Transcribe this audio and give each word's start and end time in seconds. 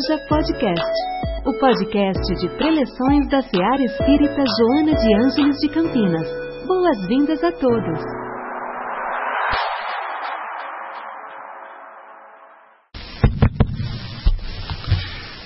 Haja 0.00 0.18
Podcast, 0.28 0.92
o 1.44 1.52
podcast 1.58 2.34
de 2.40 2.48
preleções 2.56 3.28
da 3.28 3.42
Seara 3.42 3.84
Espírita 3.84 4.42
Joana 4.58 4.94
de 4.94 5.14
Ângeles 5.14 5.56
de 5.60 5.68
Campinas. 5.68 6.26
Boas-vindas 6.66 7.44
a 7.44 7.52
todos. 7.52 8.00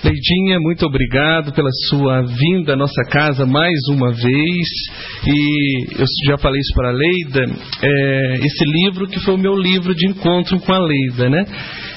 Leidinha, 0.05 0.59
muito 0.61 0.85
obrigado 0.85 1.51
pela 1.51 1.69
sua 1.89 2.21
vinda 2.21 2.73
à 2.73 2.77
nossa 2.77 3.03
casa 3.11 3.45
mais 3.45 3.77
uma 3.89 4.13
vez. 4.13 4.67
E 5.27 5.99
eu 5.99 6.05
já 6.27 6.37
falei 6.37 6.61
isso 6.61 6.73
para 6.75 6.89
a 6.89 6.93
Leida, 6.93 7.43
é, 7.83 8.33
esse 8.35 8.63
livro 8.71 9.07
que 9.07 9.19
foi 9.19 9.33
o 9.33 9.37
meu 9.37 9.55
livro 9.55 9.93
de 9.93 10.07
encontro 10.07 10.59
com 10.61 10.71
a 10.71 10.79
Leida, 10.79 11.29
né? 11.29 11.43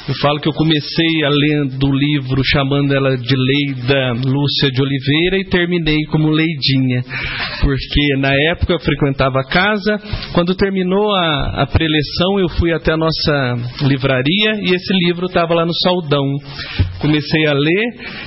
Eu 0.09 0.15
falo 0.23 0.41
que 0.41 0.49
eu 0.49 0.55
comecei 0.55 1.23
a 1.23 1.29
lendo 1.29 1.87
o 1.87 1.95
livro 1.95 2.41
chamando 2.43 2.95
ela 2.95 3.15
de 3.15 3.35
Leida 3.37 4.13
Lúcia 4.15 4.71
de 4.73 4.81
Oliveira 4.81 5.39
e 5.39 5.45
terminei 5.45 5.99
como 6.11 6.31
Leidinha, 6.31 7.03
porque 7.61 8.17
na 8.17 8.33
época 8.53 8.73
eu 8.73 8.81
frequentava 8.81 9.39
a 9.39 9.45
casa. 9.45 9.99
Quando 10.33 10.55
terminou 10.55 11.13
a, 11.13 11.63
a 11.63 11.67
preleção, 11.67 12.41
eu 12.41 12.49
fui 12.49 12.73
até 12.73 12.95
a 12.95 12.97
nossa 12.97 13.55
livraria 13.83 14.63
e 14.63 14.75
esse 14.75 14.95
livro 15.05 15.27
estava 15.27 15.53
lá 15.53 15.67
no 15.67 15.75
Saldão. 15.75 16.25
Comecei 17.01 17.47
a 17.47 17.53
ler 17.53 17.85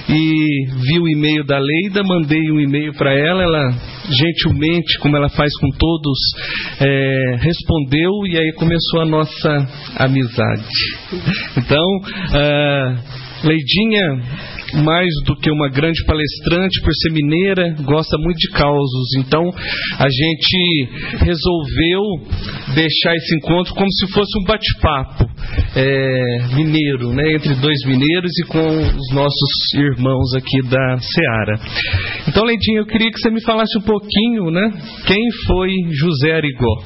e 0.08 0.66
vi 0.88 1.00
o 1.00 1.10
e-mail 1.10 1.44
da 1.44 1.58
Leida, 1.58 2.04
mandei 2.04 2.52
um 2.52 2.60
e-mail 2.60 2.94
para 2.94 3.12
ela, 3.12 3.41
ela 3.41 3.72
gentilmente, 4.12 5.00
como 5.00 5.18
ela 5.18 5.30
faz 5.30 5.52
com 5.60 5.70
todos, 5.70 6.20
é, 6.80 7.36
respondeu 7.40 8.12
e 8.27 8.38
aí 8.38 8.52
começou 8.54 9.02
a 9.02 9.05
nossa 9.05 9.68
amizade. 9.98 10.68
Então, 11.72 11.88
uh, 12.04 13.48
Leidinha 13.48 14.52
mais 14.84 15.10
do 15.26 15.36
que 15.36 15.52
uma 15.52 15.70
grande 15.70 16.04
palestrante, 16.05 16.82
por 16.82 16.94
ser 16.94 17.12
mineira, 17.12 17.76
gosta 17.84 18.18
muito 18.18 18.38
de 18.38 18.52
causos. 18.52 19.16
Então, 19.18 19.44
a 20.00 20.08
gente 20.08 20.90
resolveu 21.20 22.02
deixar 22.74 23.16
esse 23.16 23.36
encontro 23.36 23.74
como 23.74 23.91
se 23.91 24.08
fosse 24.13 24.32
um 24.40 24.44
bate-papo 24.46 25.30
é, 25.76 26.55
mineiro, 26.55 27.12
né, 27.13 27.34
entre 27.34 27.54
dois 27.55 27.80
mineiros 27.85 28.32
e 28.40 28.46
com 28.48 28.66
os 28.66 29.13
nossos 29.13 29.74
irmãos 29.76 30.34
aqui 30.35 30.62
da 30.70 30.98
Seara. 31.00 31.60
Então, 32.28 32.46
Leidinha, 32.46 32.80
eu 32.80 32.85
queria 32.85 33.12
que 33.12 33.20
você 33.20 33.30
me 33.30 33.41
falasse 33.41 33.78
um 33.78 33.82
pouquinho, 33.82 34.52
né, 34.52 34.72
quem 35.06 35.22
foi 35.48 35.70
José 35.91 36.34
Arigó. 36.34 36.84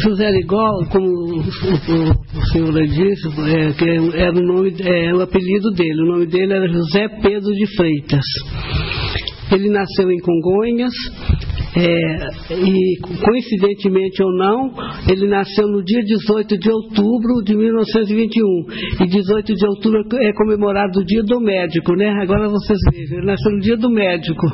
José 0.00 0.26
Arigó, 0.26 0.84
como 0.90 1.06
o, 1.06 1.38
o, 1.38 2.38
o 2.38 2.46
senhor 2.52 2.72
disse, 2.86 3.28
é, 3.28 3.72
que 3.72 4.18
era 4.18 4.32
o, 4.32 4.42
nome, 4.42 4.74
é, 4.80 5.14
o 5.14 5.20
apelido 5.20 5.70
dele. 5.72 6.02
O 6.02 6.12
nome 6.12 6.26
dele 6.26 6.52
era 6.52 6.68
José 6.68 7.08
Pedro 7.22 7.52
de 7.52 7.66
Freitas. 7.76 8.24
Ele 9.52 9.68
nasceu 9.68 10.10
em 10.10 10.18
Congonhas, 10.18 10.92
é, 11.76 12.54
e 12.54 12.98
coincidentemente 13.22 14.22
ou 14.22 14.32
não, 14.32 14.72
ele 15.10 15.28
nasceu 15.28 15.68
no 15.68 15.84
dia 15.84 16.02
18 16.02 16.58
de 16.58 16.70
outubro 16.70 17.42
de 17.44 17.54
1921. 17.54 19.04
E 19.04 19.06
18 19.06 19.54
de 19.54 19.66
outubro 19.66 20.02
é 20.18 20.32
comemorado 20.32 21.00
o 21.00 21.04
dia 21.04 21.22
do 21.22 21.38
médico, 21.38 21.94
né? 21.94 22.08
Agora 22.22 22.48
vocês 22.48 22.78
vejam, 22.92 23.18
ele 23.18 23.26
nasceu 23.26 23.52
no 23.52 23.60
dia 23.60 23.76
do 23.76 23.90
médico. 23.90 24.46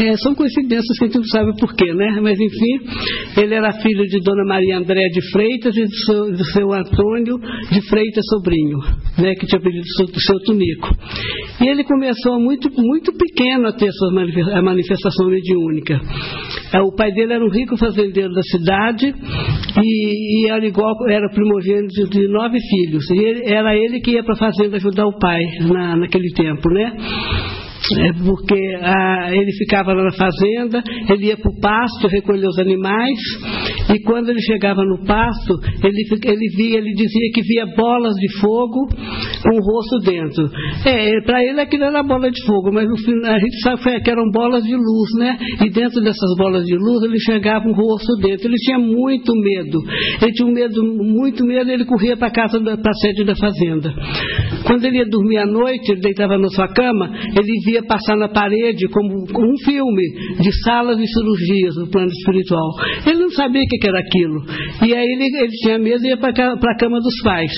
É, 0.00 0.16
são 0.16 0.34
coincidências 0.34 0.98
que 0.98 1.04
a 1.04 1.06
gente 1.08 1.18
não 1.18 1.24
sabe 1.24 1.52
porquê, 1.60 1.92
né? 1.92 2.20
Mas 2.22 2.38
enfim, 2.40 3.40
ele 3.40 3.54
era 3.54 3.70
filho 3.82 4.06
de 4.06 4.18
Dona 4.20 4.44
Maria 4.46 4.78
André 4.78 5.02
de 5.12 5.30
Freitas 5.30 5.76
e 5.76 5.84
do 5.84 5.96
seu, 6.06 6.32
do 6.32 6.44
seu 6.44 6.72
Antônio 6.72 7.36
de 7.70 7.82
Freitas 7.86 8.24
Sobrinho, 8.30 8.78
né? 9.18 9.34
Que 9.34 9.46
tinha 9.46 9.60
pedido 9.60 9.84
do 9.84 10.20
seu 10.20 10.38
Tunico. 10.46 10.88
E 11.60 11.68
ele 11.68 11.84
começou 11.84 12.40
muito, 12.40 12.70
muito 12.80 13.12
pequeno 13.12 13.68
a 13.68 13.72
ter 13.72 13.90
sua 13.92 14.10
a 14.58 14.62
manifestação 14.62 15.28
mediúnica. 15.28 16.00
É, 16.72 16.80
o 16.80 16.94
pai 16.94 17.12
dele 17.12 17.34
era 17.34 17.44
um 17.44 17.50
rico 17.50 17.76
fazendeiro 17.76 18.32
da 18.32 18.42
cidade 18.42 19.12
e, 19.82 20.46
e 20.46 20.50
Arigó 20.50 20.94
era 21.08 21.28
primogênito 21.28 22.08
de 22.08 22.26
nove 22.28 22.58
filhos. 22.58 23.04
E 23.10 23.18
ele, 23.18 23.52
era 23.52 23.76
ele 23.76 24.00
que 24.00 24.12
ia 24.12 24.24
para 24.24 24.34
a 24.34 24.38
fazenda 24.38 24.76
ajudar 24.76 25.06
o 25.06 25.18
pai 25.18 25.42
na, 25.70 25.96
naquele 25.96 26.32
tempo, 26.32 26.70
né? 26.70 26.96
É 27.98 28.12
porque 28.24 28.78
ah, 28.82 29.30
ele 29.32 29.52
ficava 29.58 29.92
lá 29.92 30.04
na 30.04 30.12
fazenda, 30.12 30.82
ele 31.08 31.26
ia 31.26 31.36
para 31.36 31.50
o 31.50 31.60
pasto 31.60 32.08
recolher 32.08 32.46
os 32.46 32.58
animais, 32.58 33.18
e 33.92 33.98
quando 34.04 34.28
ele 34.28 34.40
chegava 34.40 34.84
no 34.84 35.04
pasto, 35.04 35.54
ele, 35.82 36.02
ele, 36.24 36.56
via, 36.56 36.78
ele 36.78 36.92
dizia 36.92 37.30
que 37.34 37.42
via 37.42 37.66
bolas 37.76 38.14
de 38.14 38.40
fogo 38.40 38.86
com 39.42 39.56
o 39.56 39.60
rosto 39.60 39.98
dentro. 40.04 40.48
É, 40.84 41.20
para 41.22 41.42
ele 41.42 41.60
aquilo 41.60 41.84
era 41.84 42.02
bola 42.02 42.30
de 42.30 42.44
fogo, 42.46 42.70
mas 42.72 42.86
a 42.86 43.38
gente 43.38 43.60
sabe 43.62 44.00
que 44.00 44.10
eram 44.10 44.30
bolas 44.30 44.62
de 44.62 44.74
luz, 44.74 45.10
né? 45.18 45.36
E 45.64 45.70
dentro 45.70 46.00
dessas 46.02 46.36
bolas 46.36 46.64
de 46.64 46.76
luz 46.76 47.02
ele 47.02 47.18
chegava 47.18 47.66
um 47.66 47.72
rosto 47.72 48.16
dentro. 48.22 48.46
Ele 48.46 48.56
tinha 48.56 48.78
muito 48.78 49.32
medo. 49.34 49.78
Ele 50.22 50.32
tinha 50.32 50.48
um 50.48 50.52
medo, 50.52 50.82
muito 50.84 51.44
medo, 51.44 51.70
ele 51.70 51.84
corria 51.84 52.16
para 52.16 52.28
a 52.28 52.32
casa, 52.32 52.60
para 52.60 52.74
a 52.74 52.94
sede 53.00 53.24
da 53.24 53.34
fazenda. 53.34 53.92
Quando 54.66 54.84
ele 54.84 54.98
ia 54.98 55.06
dormir 55.06 55.38
à 55.38 55.46
noite, 55.46 55.90
ele 55.90 56.00
deitava 56.00 56.38
na 56.38 56.48
sua 56.48 56.68
cama, 56.68 57.10
ele 57.36 57.52
via 57.64 57.69
via 57.70 57.82
passar 57.82 58.16
na 58.16 58.28
parede 58.28 58.88
como 58.88 59.22
um 59.22 59.58
filme 59.64 60.02
de 60.40 60.62
salas 60.64 60.98
de 60.98 61.06
cirurgias 61.06 61.76
no 61.76 61.88
plano 61.88 62.08
espiritual. 62.08 62.70
Ele 63.06 63.20
não 63.20 63.30
sabia 63.30 63.62
o 63.62 63.66
que 63.66 63.88
era 63.88 64.00
aquilo. 64.00 64.44
E 64.86 64.94
aí 64.94 65.06
ele, 65.06 65.24
ele 65.24 65.52
tinha 65.62 65.78
medo 65.78 66.04
e 66.04 66.08
ia 66.08 66.16
para 66.16 66.30
a 66.30 66.76
cama 66.76 66.98
dos 67.00 67.22
pais. 67.22 67.52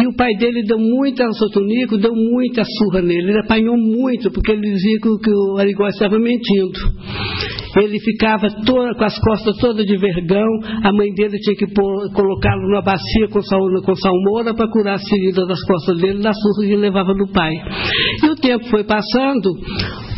E 0.00 0.06
o 0.06 0.16
pai 0.16 0.34
dele 0.36 0.62
deu 0.62 0.78
muita 0.78 1.30
sotonico, 1.32 1.98
deu 1.98 2.14
muita 2.14 2.62
surra 2.64 3.02
nele. 3.02 3.30
Ele 3.30 3.40
apanhou 3.40 3.76
muito, 3.76 4.30
porque 4.30 4.52
ele 4.52 4.62
dizia 4.62 4.98
que, 5.02 5.18
que 5.18 5.30
o 5.30 5.58
Arigó 5.58 5.86
estava 5.86 6.18
mentindo. 6.18 6.78
Ele 7.76 7.98
ficava 8.00 8.48
toda, 8.64 8.94
com 8.94 9.04
as 9.04 9.18
costas 9.18 9.56
todas 9.58 9.86
de 9.86 9.96
vergão. 9.96 10.48
A 10.82 10.92
mãe 10.92 11.12
dele 11.14 11.38
tinha 11.38 11.56
que 11.56 11.66
colocá-lo 11.74 12.68
numa 12.68 12.82
bacia 12.82 13.28
com, 13.30 13.40
sal, 13.42 13.60
com 13.84 13.94
salmoura 13.94 14.54
para 14.54 14.70
curar 14.70 14.94
as 14.94 15.08
feridas 15.08 15.46
das 15.46 15.62
costas 15.64 15.98
dele, 15.98 16.22
da 16.22 16.32
surra 16.32 16.66
que 16.66 16.72
ele 16.72 16.82
levava 16.82 17.14
do 17.14 17.30
pai. 17.32 17.52
E 18.22 18.30
o 18.30 18.34
tempo 18.36 18.64
foi 18.68 18.84
passando. 18.84 19.50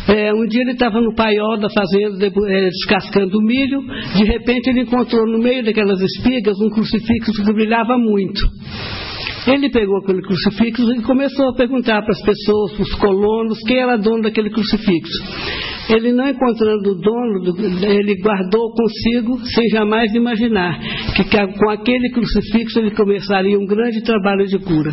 É, 0.07 0.33
um 0.33 0.45
dia 0.45 0.61
ele 0.61 0.73
estava 0.73 1.01
no 1.01 1.15
paiol 1.15 1.57
da 1.57 1.69
fazenda 1.69 2.27
é, 2.27 2.69
descascando 2.69 3.41
milho. 3.41 3.81
De 4.15 4.23
repente 4.23 4.69
ele 4.69 4.81
encontrou 4.81 5.25
no 5.25 5.39
meio 5.39 5.63
daquelas 5.63 5.99
espigas 5.99 6.59
um 6.61 6.69
crucifixo 6.69 7.43
que 7.43 7.53
brilhava 7.53 7.97
muito. 7.97 8.41
Ele 9.47 9.64
pegou 9.69 9.97
aquele 9.97 10.21
crucifixo 10.21 10.83
e 10.93 11.01
começou 11.01 11.49
a 11.49 11.55
perguntar 11.55 12.01
para 12.01 12.11
as 12.11 12.21
pessoas, 12.21 12.73
para 12.73 12.83
os 12.83 12.95
colonos, 12.95 13.59
quem 13.67 13.79
era 13.79 13.97
dono 13.97 14.23
daquele 14.23 14.49
crucifixo. 14.49 15.74
Ele 15.89 16.11
não 16.11 16.27
encontrando 16.27 16.91
o 16.91 16.95
dono, 16.95 17.43
ele 17.83 18.15
guardou 18.21 18.71
consigo, 18.71 19.37
sem 19.45 19.69
jamais 19.69 20.13
imaginar, 20.15 20.79
que 21.15 21.23
com 21.23 21.69
aquele 21.69 22.09
crucifixo 22.09 22.79
ele 22.79 22.91
começaria 22.91 23.57
um 23.57 23.65
grande 23.65 24.01
trabalho 24.03 24.45
de 24.45 24.57
cura. 24.59 24.91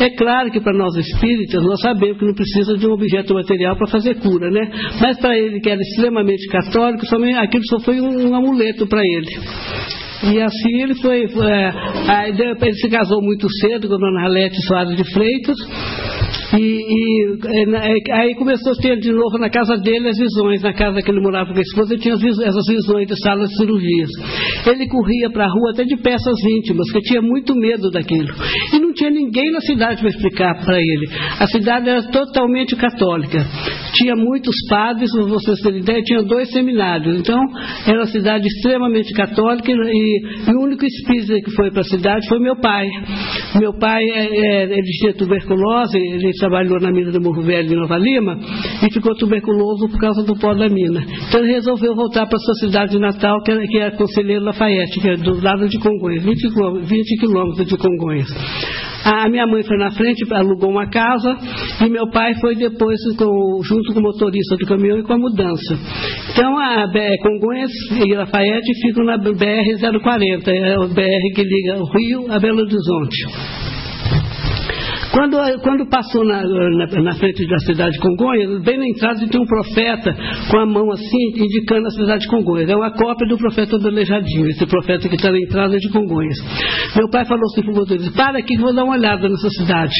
É 0.00 0.10
claro 0.10 0.50
que 0.50 0.60
para 0.60 0.76
nós 0.76 0.94
espíritas, 0.96 1.62
nós 1.62 1.80
sabemos 1.80 2.18
que 2.18 2.26
não 2.26 2.34
precisa 2.34 2.76
de 2.76 2.86
um 2.86 2.92
objeto 2.92 3.34
material 3.34 3.76
para 3.76 3.86
fazer 3.86 4.16
cura, 4.16 4.50
né? 4.50 4.70
Mas 5.00 5.18
para 5.18 5.36
ele, 5.36 5.60
que 5.60 5.70
era 5.70 5.80
extremamente 5.80 6.46
católico, 6.48 7.04
aquilo 7.38 7.64
só 7.68 7.80
foi 7.80 8.00
um, 8.00 8.34
amuleto 8.34 8.86
para 8.86 9.00
ele. 9.02 9.30
E 10.32 10.40
assim 10.40 10.82
ele 10.82 10.94
foi. 10.94 11.24
É, 11.24 12.28
ele 12.30 12.74
se 12.74 12.88
casou 12.88 13.22
muito 13.22 13.46
cedo 13.60 13.88
com 13.88 13.94
a 13.94 13.98
dona 13.98 14.24
Alete 14.24 14.56
Soares 14.66 14.96
de 14.96 15.04
Freitas. 15.12 15.56
E, 16.54 16.58
e, 16.58 17.38
é, 17.44 18.14
aí 18.14 18.34
começou 18.36 18.72
a 18.72 18.76
ter 18.76 18.98
de 18.98 19.12
novo 19.12 19.38
na 19.38 19.50
casa 19.50 19.76
dele 19.76 20.08
as 20.08 20.18
visões, 20.34 20.62
na 20.62 20.72
casa 20.72 21.00
que 21.00 21.10
ele 21.10 21.20
morava 21.20 21.52
com 21.52 21.58
a 21.58 21.62
esposa, 21.62 21.94
ele 21.94 22.02
tinha 22.02 22.14
essas 22.14 22.66
visões 22.68 23.06
de 23.06 23.18
salas 23.20 23.48
de 23.48 23.56
cirurgias. 23.56 24.10
Ele 24.66 24.86
corria 24.88 25.30
para 25.30 25.44
a 25.44 25.48
rua 25.48 25.70
até 25.72 25.84
de 25.84 25.96
peças 25.96 26.36
íntimas, 26.58 26.90
que 26.90 27.00
tinha 27.00 27.22
muito 27.22 27.54
medo 27.54 27.90
daquilo. 27.90 28.34
E 28.72 28.78
não 28.78 28.92
tinha 28.92 29.10
ninguém 29.10 29.50
na 29.52 29.60
cidade 29.60 30.00
para 30.00 30.10
explicar 30.10 30.64
para 30.64 30.78
ele. 30.78 31.06
A 31.38 31.46
cidade 31.46 31.88
era 31.88 32.02
totalmente 32.10 32.76
católica. 32.76 33.38
Tinha 33.94 34.16
muitos 34.16 34.54
padres, 34.68 35.10
para 35.12 35.24
vocês 35.24 35.60
terem 35.60 35.80
ideia, 35.80 36.02
tinha 36.02 36.22
dois 36.22 36.50
seminários. 36.50 37.20
Então, 37.20 37.40
era 37.86 37.98
uma 37.98 38.06
cidade 38.06 38.46
extremamente 38.46 39.12
católica 39.12 39.70
e, 39.70 40.22
e 40.48 40.54
o 40.54 40.62
único 40.62 40.84
espírito 40.84 41.44
que 41.44 41.54
foi 41.54 41.70
para 41.70 41.80
a 41.80 41.84
cidade 41.84 42.28
foi 42.28 42.38
meu 42.40 42.56
pai. 42.56 42.88
Meu 43.58 43.72
pai, 43.78 44.02
é, 44.04 44.26
é, 44.26 44.62
ele 44.64 44.82
tinha 44.82 45.14
tuberculose, 45.14 45.96
ele 45.96 46.32
trabalhou 46.38 46.80
na 46.80 46.90
mina 46.90 47.12
do 47.12 47.20
Morro 47.20 47.42
Velho 47.42 47.72
em 47.72 47.76
Nova 47.76 47.96
Lima 47.96 48.38
e 48.82 48.92
ficou 48.92 49.14
tuberculoso 49.14 49.88
por 49.88 50.00
causa 50.00 50.22
do 50.24 50.36
pó 50.36 50.54
da 50.54 50.68
mina. 50.68 51.04
Então 51.28 51.40
ele 51.40 51.52
resolveu 51.52 51.94
voltar 51.94 52.26
para 52.26 52.38
sua 52.38 52.54
cidade 52.54 52.92
de 52.92 52.98
Natal, 52.98 53.42
que 53.42 53.52
é, 53.52 53.66
que 53.66 53.78
é 53.78 53.90
Conselheiro 53.92 54.44
Lafayette, 54.44 55.00
que 55.00 55.08
é 55.08 55.16
do 55.16 55.40
lado 55.42 55.68
de 55.68 55.78
Congonhas, 55.78 56.24
20, 56.24 56.40
20 56.84 57.20
quilômetros 57.20 57.66
de 57.66 57.76
Congonhas. 57.76 58.93
A 59.04 59.28
minha 59.28 59.46
mãe 59.46 59.62
foi 59.62 59.76
na 59.76 59.90
frente, 59.90 60.24
alugou 60.32 60.70
uma 60.70 60.88
casa 60.88 61.36
e 61.84 61.90
meu 61.90 62.08
pai 62.10 62.32
foi 62.40 62.54
depois 62.54 62.98
com, 63.18 63.62
junto 63.62 63.92
com 63.92 64.00
o 64.00 64.02
motorista 64.02 64.56
do 64.56 64.66
caminhão 64.66 64.98
e 64.98 65.02
com 65.02 65.12
a 65.12 65.18
mudança. 65.18 65.74
Então 66.32 66.58
a 66.58 66.86
BR 66.86 67.22
Congonhas 67.22 67.70
e 67.90 68.14
Lafayette 68.14 68.80
ficam 68.80 69.04
na 69.04 69.18
BR 69.18 70.00
040, 70.02 70.50
é 70.50 70.78
o 70.78 70.88
BR 70.88 71.34
que 71.34 71.42
liga 71.42 71.78
o 71.78 71.84
Rio 71.84 72.32
a 72.32 72.38
Belo 72.38 72.60
Horizonte. 72.60 73.73
Quando, 75.14 75.36
quando 75.62 75.86
passou 75.86 76.24
na, 76.24 76.42
na, 76.42 76.86
na, 76.86 77.12
frente 77.14 77.46
da 77.46 77.58
cidade 77.58 77.92
de 77.92 78.00
Congonhas, 78.00 78.60
bem 78.64 78.76
na 78.76 78.88
entrada 78.88 79.24
tem 79.28 79.40
um 79.40 79.46
profeta 79.46 80.12
com 80.50 80.58
a 80.58 80.66
mão 80.66 80.90
assim, 80.90 81.28
indicando 81.36 81.86
a 81.86 81.90
cidade 81.90 82.22
de 82.22 82.28
Congonhas. 82.28 82.68
É 82.68 82.74
uma 82.74 82.90
cópia 82.90 83.28
do 83.28 83.38
profeta 83.38 83.78
do 83.78 83.86
Aleijadinho, 83.86 84.48
esse 84.48 84.66
profeta 84.66 85.08
que 85.08 85.14
está 85.14 85.30
na 85.30 85.38
entrada 85.38 85.78
de 85.78 85.88
Congonhas. 85.90 86.36
Meu 86.96 87.08
pai 87.08 87.24
falou 87.26 87.44
assim 87.44 87.62
para 87.62 87.70
o 87.70 87.76
motorista, 87.76 88.10
para 88.10 88.38
aqui 88.40 88.56
que 88.56 88.60
vou 88.60 88.74
dar 88.74 88.82
uma 88.82 88.94
olhada 88.94 89.28
nessa 89.28 89.48
cidade. 89.50 89.94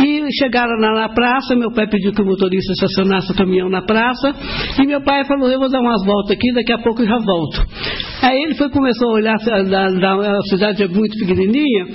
E 0.00 0.15
chegaram 0.32 0.78
lá 0.80 0.92
na 0.92 1.08
praça, 1.08 1.54
meu 1.54 1.72
pai 1.72 1.86
pediu 1.88 2.12
que 2.12 2.22
o 2.22 2.26
motorista 2.26 2.72
estacionasse 2.72 3.32
o 3.32 3.36
caminhão 3.36 3.68
na 3.68 3.82
praça, 3.82 4.34
e 4.80 4.86
meu 4.86 5.00
pai 5.02 5.24
falou, 5.24 5.48
eu 5.48 5.58
vou 5.58 5.70
dar 5.70 5.80
umas 5.80 6.04
voltas 6.04 6.32
aqui, 6.32 6.52
daqui 6.52 6.72
a 6.72 6.78
pouco 6.78 7.02
eu 7.02 7.06
já 7.06 7.18
volto. 7.18 7.66
Aí 8.22 8.42
ele 8.42 8.54
foi, 8.54 8.70
começou 8.70 9.10
a 9.10 9.12
olhar, 9.14 9.36
da, 9.68 10.14
a 10.14 10.40
cidade 10.48 10.82
é 10.82 10.88
muito 10.88 11.18
pequenininha, 11.18 11.86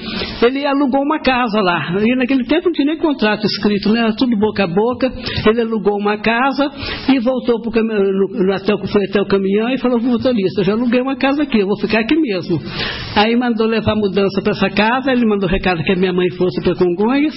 ele 0.43 0.65
alugou 0.65 1.01
uma 1.01 1.19
casa 1.19 1.59
lá. 1.61 1.95
E 1.99 2.15
naquele 2.15 2.43
tempo 2.45 2.67
não 2.67 2.73
tinha 2.73 2.87
nem 2.87 2.97
contrato 2.97 3.43
escrito, 3.45 3.89
né? 3.91 4.01
Era 4.01 4.15
tudo 4.15 4.37
boca 4.37 4.63
a 4.63 4.67
boca. 4.67 5.11
Ele 5.47 5.61
alugou 5.61 5.97
uma 5.97 6.17
casa 6.17 6.69
e 7.09 7.19
voltou 7.19 7.61
pro 7.61 7.71
cam... 7.71 7.83
até, 8.53 8.73
foi 8.87 9.05
até 9.09 9.21
o 9.21 9.25
caminhão 9.25 9.69
e 9.69 9.77
falou 9.77 9.99
para 9.99 10.07
o 10.07 10.11
motorista, 10.11 10.61
eu 10.61 10.65
já 10.65 10.73
aluguei 10.73 11.01
uma 11.01 11.15
casa 11.15 11.43
aqui, 11.43 11.59
eu 11.59 11.67
vou 11.67 11.77
ficar 11.79 11.99
aqui 12.01 12.15
mesmo. 12.15 12.59
Aí 13.15 13.35
mandou 13.35 13.67
levar 13.67 13.95
mudança 13.95 14.41
para 14.41 14.51
essa 14.51 14.69
casa, 14.69 15.11
ele 15.11 15.25
mandou 15.25 15.49
recado 15.49 15.83
que 15.83 15.91
a 15.91 15.95
minha 15.95 16.13
mãe 16.13 16.29
fosse 16.37 16.61
para 16.61 16.75
Congonhas, 16.75 17.33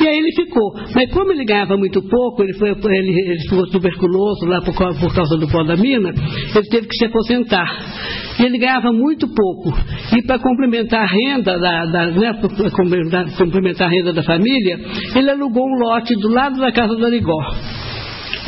e 0.00 0.06
aí 0.06 0.18
ele 0.18 0.32
ficou. 0.36 0.74
Mas 0.94 1.10
como 1.12 1.32
ele 1.32 1.44
ganhava 1.44 1.76
muito 1.76 2.00
pouco, 2.02 2.42
ele, 2.42 2.52
foi, 2.54 2.70
ele, 2.70 3.30
ele 3.30 3.40
ficou 3.40 3.66
tuberculoso 3.70 4.46
lá 4.46 4.60
por, 4.60 4.74
por 4.74 5.14
causa 5.14 5.36
do 5.36 5.48
pó 5.48 5.64
da 5.64 5.76
mina, 5.76 6.10
ele 6.10 6.68
teve 6.68 6.86
que 6.86 6.96
se 6.96 7.06
aposentar. 7.06 7.66
E 8.38 8.44
ele 8.44 8.58
ganhava 8.58 8.92
muito 8.92 9.26
pouco. 9.28 9.76
E 10.16 10.22
para 10.22 10.38
complementar 10.38 11.02
a 11.02 11.06
renda 11.06 11.58
da, 11.58 11.86
da 11.86 12.06
né, 12.10 12.40
complementar 13.38 13.88
a 13.88 13.90
renda 13.90 14.12
da 14.12 14.22
família, 14.22 14.78
ele 15.14 15.30
alugou 15.30 15.64
um 15.64 15.78
lote 15.78 16.14
do 16.20 16.28
lado 16.28 16.60
da 16.60 16.70
casa 16.70 16.94
do 16.94 17.06
Arigó. 17.06 17.40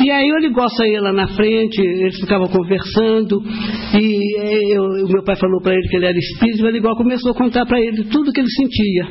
E 0.01 0.09
aí 0.11 0.31
o 0.31 0.35
Oligó 0.35 0.65
saía 0.69 1.01
lá 1.01 1.11
na 1.11 1.27
frente, 1.27 1.81
eles 1.81 2.17
ficavam 2.19 2.47
conversando, 2.47 3.41
e 3.93 4.73
eu, 4.73 4.83
o 4.83 5.11
meu 5.11 5.23
pai 5.23 5.35
falou 5.35 5.61
para 5.61 5.73
ele 5.73 5.87
que 5.89 5.97
ele 5.97 6.05
era 6.05 6.17
espírito, 6.17 6.59
e 6.59 6.63
o 6.63 6.67
Oligó 6.67 6.95
começou 6.95 7.31
a 7.31 7.35
contar 7.35 7.65
para 7.65 7.79
ele 7.81 8.05
tudo 8.05 8.31
que 8.31 8.39
ele 8.39 8.49
sentia. 8.49 9.07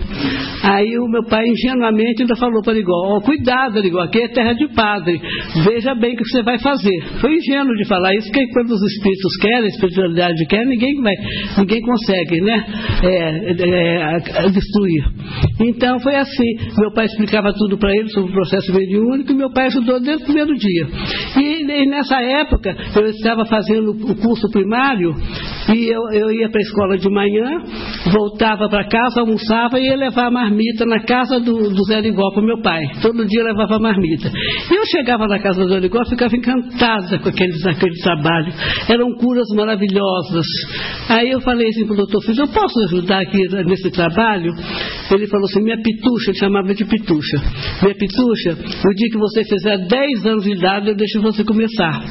Aí 0.64 0.98
o 0.98 1.06
meu 1.08 1.24
pai 1.24 1.46
ingenuamente 1.46 2.22
ainda 2.22 2.36
falou 2.36 2.62
para 2.62 2.72
o 2.72 2.74
Oligó, 2.74 3.16
oh, 3.16 3.20
cuidado 3.20 3.78
Oligó, 3.78 4.00
aqui 4.00 4.18
é 4.18 4.28
terra 4.28 4.54
de 4.54 4.66
padre, 4.68 5.20
veja 5.64 5.94
bem 5.94 6.14
o 6.14 6.16
que 6.16 6.24
você 6.24 6.42
vai 6.42 6.58
fazer. 6.58 7.02
Foi 7.20 7.34
ingênuo 7.34 7.74
de 7.76 7.86
falar 7.86 8.14
isso, 8.14 8.30
porque 8.30 8.46
quando 8.52 8.70
os 8.70 8.82
espíritos 8.82 9.36
querem, 9.42 9.64
a 9.64 9.66
espiritualidade 9.66 10.46
quer, 10.46 10.64
ninguém, 10.64 11.00
vai, 11.02 11.14
ninguém 11.58 11.82
consegue 11.82 12.40
né, 12.40 12.64
é, 13.04 14.46
é, 14.46 14.48
destruir. 14.48 15.04
Então 15.60 16.00
foi 16.00 16.16
assim, 16.16 16.56
meu 16.78 16.92
pai 16.92 17.04
explicava 17.04 17.52
tudo 17.52 17.76
para 17.76 17.94
ele 17.94 18.08
sobre 18.08 18.30
o 18.30 18.34
processo 18.34 18.72
mediúnico, 18.72 19.32
e 19.32 19.34
meu 19.34 19.52
pai 19.52 19.66
ajudou 19.66 20.00
desde 20.00 20.22
o 20.22 20.26
primeiro 20.26 20.54
dia. 20.54 20.77
E, 21.36 21.62
e, 21.62 21.86
nessa 21.86 22.20
época 22.20 22.74
eu 22.96 23.06
estava 23.06 23.44
fazendo 23.46 23.90
o 23.90 24.16
curso 24.16 24.48
primário 24.50 25.14
e 25.74 25.94
eu, 25.94 26.02
eu 26.12 26.30
ia 26.32 26.48
para 26.48 26.60
a 26.60 26.62
escola 26.62 26.98
de 26.98 27.10
manhã, 27.10 27.62
voltava 28.10 28.68
para 28.68 28.88
casa, 28.88 29.20
almoçava 29.20 29.78
e 29.78 29.84
ia 29.84 29.96
levar 29.96 30.26
a 30.26 30.30
marmita 30.30 30.86
na 30.86 31.00
casa 31.04 31.40
do, 31.40 31.70
do 31.70 31.84
Zé 31.84 32.00
Ligó 32.00 32.30
para 32.32 32.42
meu 32.42 32.60
pai. 32.62 32.82
Todo 33.02 33.26
dia 33.26 33.44
levava 33.44 33.76
a 33.76 33.78
marmita. 33.78 34.30
E 34.70 34.74
eu 34.74 34.86
chegava 34.86 35.26
na 35.26 35.38
casa 35.38 35.62
do 35.62 35.68
Zé 35.68 35.78
Ligó 35.80 36.04
ficava 36.06 36.34
encantada 36.34 37.18
com 37.18 37.28
aquele, 37.28 37.52
aquele 37.68 37.96
trabalho. 38.02 38.52
Eram 38.88 39.12
curas 39.16 39.48
maravilhosas. 39.54 40.46
Aí 41.08 41.30
eu 41.30 41.40
falei 41.40 41.68
assim 41.68 41.84
para 41.84 41.94
o 41.94 41.96
doutor 41.96 42.22
Filho, 42.22 42.42
eu 42.42 42.48
posso 42.48 42.80
ajudar 42.84 43.20
aqui 43.20 43.38
nesse 43.66 43.90
trabalho? 43.90 44.52
Ele 45.10 45.26
falou 45.26 45.46
assim, 45.46 45.62
minha 45.62 45.80
pitucha, 45.80 46.30
ele 46.30 46.38
chamava 46.38 46.74
de 46.74 46.84
pitucha. 46.84 47.38
Minha 47.82 47.94
pitucha, 47.94 48.50
no 48.52 48.94
dia 48.94 49.08
que 49.10 49.18
você 49.18 49.44
fizer 49.44 49.78
10 49.86 50.26
anos 50.26 50.44
de 50.44 50.52
idade, 50.52 50.67
eu 50.76 50.94
deixo 50.94 51.20
você 51.22 51.44
começar. 51.44 52.02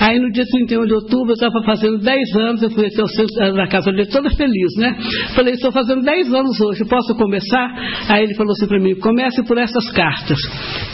Aí 0.00 0.18
no 0.18 0.30
dia 0.30 0.44
31 0.50 0.86
de 0.86 0.94
outubro, 0.94 1.30
eu 1.30 1.34
estava 1.34 1.62
fazendo 1.64 1.98
10 1.98 2.36
anos, 2.36 2.62
eu 2.62 2.70
fui 2.70 2.86
até 2.86 3.02
o 3.02 3.06
centro, 3.06 3.42
eh, 3.42 3.52
na 3.52 3.68
casa 3.68 3.90
dele 3.92 4.06
toda 4.06 4.30
feliz, 4.30 4.76
né? 4.76 4.96
Falei, 5.34 5.54
estou 5.54 5.70
fazendo 5.70 6.02
10 6.02 6.34
anos 6.34 6.60
hoje, 6.60 6.84
posso 6.86 7.14
começar? 7.14 7.68
Aí 8.08 8.24
ele 8.24 8.34
falou 8.34 8.52
assim 8.52 8.66
para 8.66 8.80
mim, 8.80 8.94
comece 8.96 9.42
por 9.44 9.58
essas 9.58 9.90
cartas. 9.92 10.38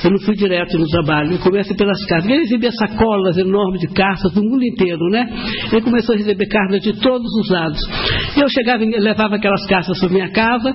Eu 0.05 0.11
não 0.11 0.19
fui 0.21 0.35
direto 0.35 0.79
no 0.79 0.87
trabalho, 0.87 1.33
eu 1.33 1.39
comecei 1.39 1.77
pelas 1.77 2.05
cartas. 2.07 2.31
Ele 2.31 2.41
recebia 2.41 2.71
sacolas 2.73 3.37
enormes 3.39 3.81
de 3.81 3.89
cartas 3.89 4.33
do 4.33 4.43
mundo 4.43 4.63
inteiro, 4.65 5.09
né? 5.11 5.27
Ele 5.73 5.81
começou 5.81 6.15
a 6.15 6.19
receber 6.19 6.47
cartas 6.47 6.81
de 6.81 6.93
todos 7.01 7.29
os 7.41 7.51
lados. 7.51 7.81
Eu 8.37 8.49
chegava, 8.49 8.85
levava 8.85 9.37
aquelas 9.37 9.67
cartas 9.67 9.99
para 9.99 10.09
minha 10.09 10.31
casa, 10.31 10.73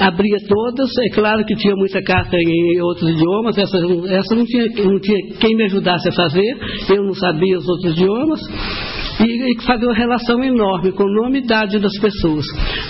abria 0.00 0.38
todas, 0.48 0.90
é 1.06 1.14
claro 1.14 1.44
que 1.44 1.54
tinha 1.54 1.74
muita 1.76 2.02
carta 2.02 2.36
em 2.36 2.80
outros 2.80 3.10
idiomas, 3.10 3.56
essa, 3.56 3.78
essa 3.78 4.34
não, 4.34 4.44
tinha, 4.44 4.66
não 4.84 5.00
tinha 5.00 5.18
quem 5.38 5.56
me 5.56 5.64
ajudasse 5.76 6.08
a 6.08 6.12
fazer, 6.12 6.58
eu 6.94 7.04
não 7.04 7.14
sabia 7.14 7.58
os 7.58 7.68
outros 7.68 7.92
idiomas, 7.92 8.40
e, 9.20 9.52
e 9.52 9.62
fazer 9.62 9.86
uma 9.86 9.94
relação 9.94 10.42
enorme 10.42 10.92
com 10.92 11.04
o 11.04 11.22
nome 11.22 11.40
e 11.40 11.42
idade 11.42 11.78
das 11.78 11.98
pessoas. 11.98 12.44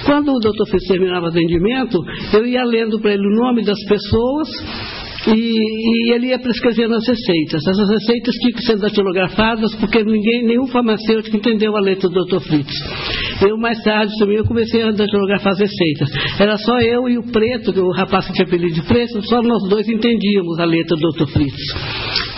Quando 0.05 0.33
o 0.33 0.39
doutor 0.41 0.67
Fez 0.69 0.83
terminava 0.89 1.27
o 1.27 1.29
atendimento, 1.29 2.03
eu 2.33 2.47
ia 2.47 2.65
lendo 2.65 2.99
para 3.01 3.13
ele 3.13 3.27
o 3.27 3.37
nome 3.37 3.65
das 3.65 3.79
pessoas 3.89 4.49
e, 5.27 5.59
e, 5.59 6.15
ele 6.15 6.29
ia 6.29 6.39
prescrevendo 6.39 6.95
as 6.95 7.07
receitas. 7.07 7.67
Essas 7.67 7.89
receitas 7.89 8.35
tinham 8.37 8.57
que 8.57 8.63
ser 8.63 8.79
datilografadas 8.79 9.75
porque 9.77 10.03
ninguém, 10.05 10.47
nenhum 10.47 10.67
farmacêutico 10.69 11.37
entendeu 11.37 11.77
a 11.77 11.81
letra 11.81 12.09
do 12.09 12.25
Dr. 12.25 12.41
Fritz. 12.41 12.73
Eu, 13.47 13.59
mais 13.59 13.83
tarde, 13.83 14.13
também, 14.19 14.37
eu 14.37 14.45
comecei 14.45 14.83
a 14.83 14.91
datilografar 14.91 15.53
as 15.53 15.59
receitas. 15.59 16.09
Era 16.41 16.57
só 16.57 16.79
eu 16.81 17.09
e 17.09 17.19
o 17.19 17.23
Preto, 17.25 17.73
o 17.79 17.93
rapaz 17.93 18.27
que 18.27 18.33
tinha 18.33 18.47
apelido 18.47 18.75
de 18.75 18.83
Preto, 18.83 19.21
só 19.29 19.43
nós 19.43 19.69
dois 19.69 19.89
entendíamos 19.89 20.59
a 20.59 20.65
letra 20.65 20.97
do 20.97 21.11
Dr. 21.11 21.33
Fritz. 21.33 21.57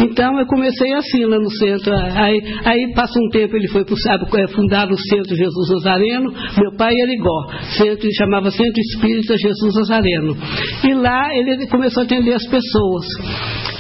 Então, 0.00 0.38
eu 0.38 0.46
comecei 0.46 0.92
assim 0.94 1.24
lá 1.24 1.38
no 1.38 1.50
centro. 1.50 1.92
Aí, 1.94 2.40
aí 2.64 2.92
passa 2.94 3.18
um 3.20 3.28
tempo, 3.30 3.56
ele 3.56 3.68
foi 3.68 3.84
para 3.84 3.94
é, 4.42 4.48
fundar 4.48 4.88
o 4.90 4.96
Centro 4.96 5.36
Jesus 5.36 5.70
Nazareno. 5.70 6.32
Meu 6.58 6.76
pai 6.76 6.92
era 6.94 7.12
igual. 7.12 7.48
Centro, 7.76 8.08
chamava 8.16 8.50
Centro 8.50 8.80
Espírita 8.92 9.36
Jesus 9.36 9.74
Nazareno. 9.74 10.36
E 10.84 10.94
lá 10.94 11.34
ele 11.34 11.66
começou 11.68 12.02
a 12.02 12.06
atender 12.06 12.32
as 12.32 12.44
pessoas. 12.44 12.77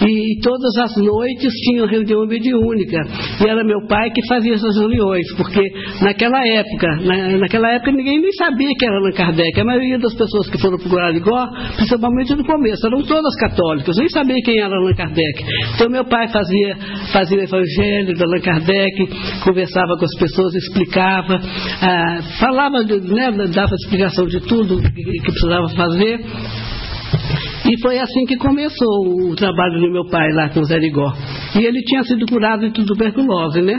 E 0.00 0.40
todas 0.40 0.76
as 0.76 0.96
noites 0.96 1.52
tinham 1.64 1.86
reunião 1.86 2.24
mediúnica. 2.26 2.98
E 3.44 3.48
era 3.48 3.64
meu 3.64 3.86
pai 3.88 4.10
que 4.10 4.24
fazia 4.28 4.54
essas 4.54 4.76
reuniões, 4.76 5.26
porque 5.36 5.60
naquela 6.00 6.46
época, 6.46 6.86
na, 7.02 7.38
naquela 7.38 7.68
época 7.72 7.90
ninguém 7.92 8.20
nem 8.20 8.32
sabia 8.32 8.68
que 8.78 8.86
era 8.86 8.96
Allan 8.96 9.12
Kardec. 9.12 9.60
A 9.60 9.64
maioria 9.64 9.98
das 9.98 10.14
pessoas 10.14 10.48
que 10.48 10.60
foram 10.60 10.78
procurar 10.78 11.14
Igó, 11.14 11.48
principalmente 11.76 12.34
no 12.36 12.44
começo, 12.44 12.86
eram 12.86 13.02
todas 13.02 13.34
católicas, 13.36 13.96
nem 13.96 14.08
sabia 14.08 14.36
quem 14.44 14.60
era 14.60 14.74
Allan 14.74 14.94
Kardec. 14.94 15.44
Então 15.74 15.90
meu 15.90 16.04
pai 16.04 16.28
fazia, 16.28 16.76
fazia 17.12 17.38
o 17.38 17.42
evangelho 17.42 18.14
de 18.14 18.22
Allan 18.22 18.40
Kardec, 18.40 19.08
conversava 19.42 19.96
com 19.98 20.04
as 20.04 20.18
pessoas, 20.18 20.54
explicava, 20.54 21.40
ah, 21.82 22.20
falava, 22.38 22.82
né, 22.84 23.30
dava 23.52 23.74
explicação 23.74 24.26
de 24.26 24.40
tudo 24.40 24.80
que, 24.80 25.02
que 25.02 25.22
precisava 25.22 25.68
fazer. 25.70 26.20
E 27.70 27.80
foi 27.82 27.98
assim 27.98 28.24
que 28.24 28.36
começou 28.36 29.30
o 29.30 29.36
trabalho 29.36 29.80
do 29.80 29.92
meu 29.92 30.06
pai 30.06 30.32
lá 30.32 30.48
com 30.48 30.60
o 30.60 30.64
Zé 30.64 30.78
Ligó. 30.78 31.12
E 31.54 31.64
ele 31.64 31.82
tinha 31.82 32.02
sido 32.02 32.24
curado 32.26 32.70
de 32.70 32.84
tuberculose, 32.84 33.60
né? 33.60 33.78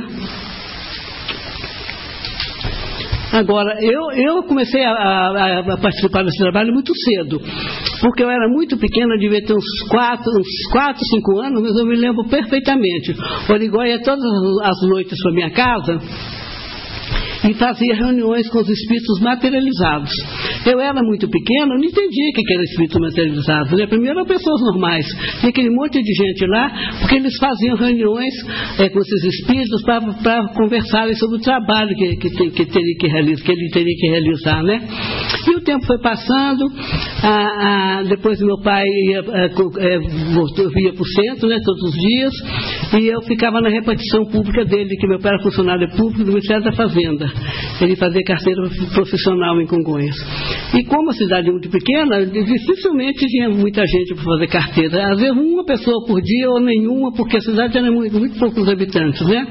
Agora, 3.31 3.77
eu, 3.81 4.11
eu 4.11 4.43
comecei 4.43 4.83
a, 4.83 4.91
a, 4.91 5.59
a, 5.59 5.77
participar 5.77 6.23
desse 6.23 6.37
trabalho 6.39 6.73
muito 6.73 6.91
cedo, 6.95 7.39
porque 8.01 8.23
eu 8.23 8.29
era 8.29 8.47
muito 8.49 8.75
pequena, 8.77 9.17
devia 9.17 9.43
ter 9.45 9.53
uns 9.53 9.87
4, 9.87 10.23
uns 10.31 10.71
4 10.71 10.99
5 11.15 11.39
anos, 11.39 11.61
mas 11.61 11.75
eu 11.77 11.85
me 11.85 11.95
lembro 11.95 12.27
perfeitamente. 12.27 13.15
O 13.47 13.53
Origó 13.53 13.83
ia 13.83 14.01
todas 14.01 14.23
as 14.63 14.81
noites 14.87 15.17
para 15.21 15.31
minha 15.31 15.51
casa 15.51 15.99
e 17.47 17.53
fazia 17.53 17.95
reuniões 17.95 18.49
com 18.49 18.59
os 18.59 18.69
espíritos 18.69 19.19
materializados. 19.21 20.11
Eu 20.65 20.79
era 20.79 21.01
muito 21.01 21.27
pequeno, 21.29 21.75
não 21.75 21.83
entendia 21.83 22.29
o 22.29 22.33
que 22.33 22.53
era 22.53 22.63
espírito 22.63 22.99
materializado. 22.99 23.77
Né? 23.77 23.87
Primeiro 23.87 24.19
eram 24.19 24.27
pessoas 24.27 24.61
normais. 24.61 25.05
Tinha 25.39 25.49
aquele 25.49 25.69
monte 25.69 26.01
de 26.01 26.13
gente 26.13 26.45
lá, 26.47 26.71
porque 26.99 27.15
eles 27.15 27.35
faziam 27.37 27.75
reuniões 27.75 28.33
é, 28.79 28.89
com 28.89 28.99
esses 28.99 29.23
espíritos 29.23 29.81
para 29.83 30.53
conversarem 30.53 31.15
sobre 31.15 31.37
o 31.37 31.41
trabalho 31.41 31.95
que, 31.95 32.15
que, 32.17 32.29
que, 32.51 32.65
teria 32.65 32.95
que, 32.99 33.07
realizar, 33.07 33.45
que 33.45 33.51
ele 33.51 33.69
teria 33.71 33.95
que 33.95 34.07
realizar. 34.09 34.63
Né? 34.63 34.87
E 35.47 35.55
o 35.55 35.61
tempo 35.61 35.85
foi 35.85 35.99
passando, 35.99 36.65
a, 37.23 37.99
a, 37.99 38.03
depois 38.03 38.39
meu 38.41 38.59
pai 38.61 38.83
ia, 38.83 39.21
a, 39.21 39.39
é, 39.39 39.45
é, 39.45 39.99
voltou, 40.33 40.69
para 40.71 41.01
o 41.01 41.07
centro 41.07 41.47
né, 41.47 41.59
todos 41.63 41.83
os 41.83 41.93
dias, 41.93 42.33
e 43.01 43.07
eu 43.07 43.21
ficava 43.21 43.61
na 43.61 43.69
repartição 43.69 44.25
pública 44.25 44.65
dele, 44.65 44.95
que 44.97 45.07
meu 45.07 45.19
pai 45.19 45.33
era 45.33 45.43
funcionário 45.43 45.89
público 45.95 46.23
do 46.23 46.31
Ministério 46.31 46.63
da 46.63 46.71
Fazenda 46.73 47.28
ele 47.81 47.95
fazia 47.95 48.21
carteira 48.23 48.61
profissional 48.93 49.59
em 49.61 49.67
Congonhas. 49.67 50.15
E 50.73 50.83
como 50.83 51.09
a 51.09 51.13
cidade 51.13 51.49
é 51.49 51.51
muito 51.51 51.69
pequena, 51.69 52.25
dificilmente 52.25 53.25
tinha 53.27 53.49
muita 53.49 53.85
gente 53.85 54.15
para 54.15 54.23
fazer 54.23 54.47
carteira. 54.47 55.11
Às 55.11 55.19
vezes 55.19 55.35
uma 55.35 55.65
pessoa 55.65 56.05
por 56.05 56.21
dia 56.21 56.49
ou 56.49 56.59
nenhuma, 56.59 57.11
porque 57.13 57.37
a 57.37 57.41
cidade 57.41 57.77
era 57.77 57.91
muito, 57.91 58.19
muito 58.19 58.37
poucos 58.39 58.67
habitantes, 58.67 59.25
né? 59.27 59.47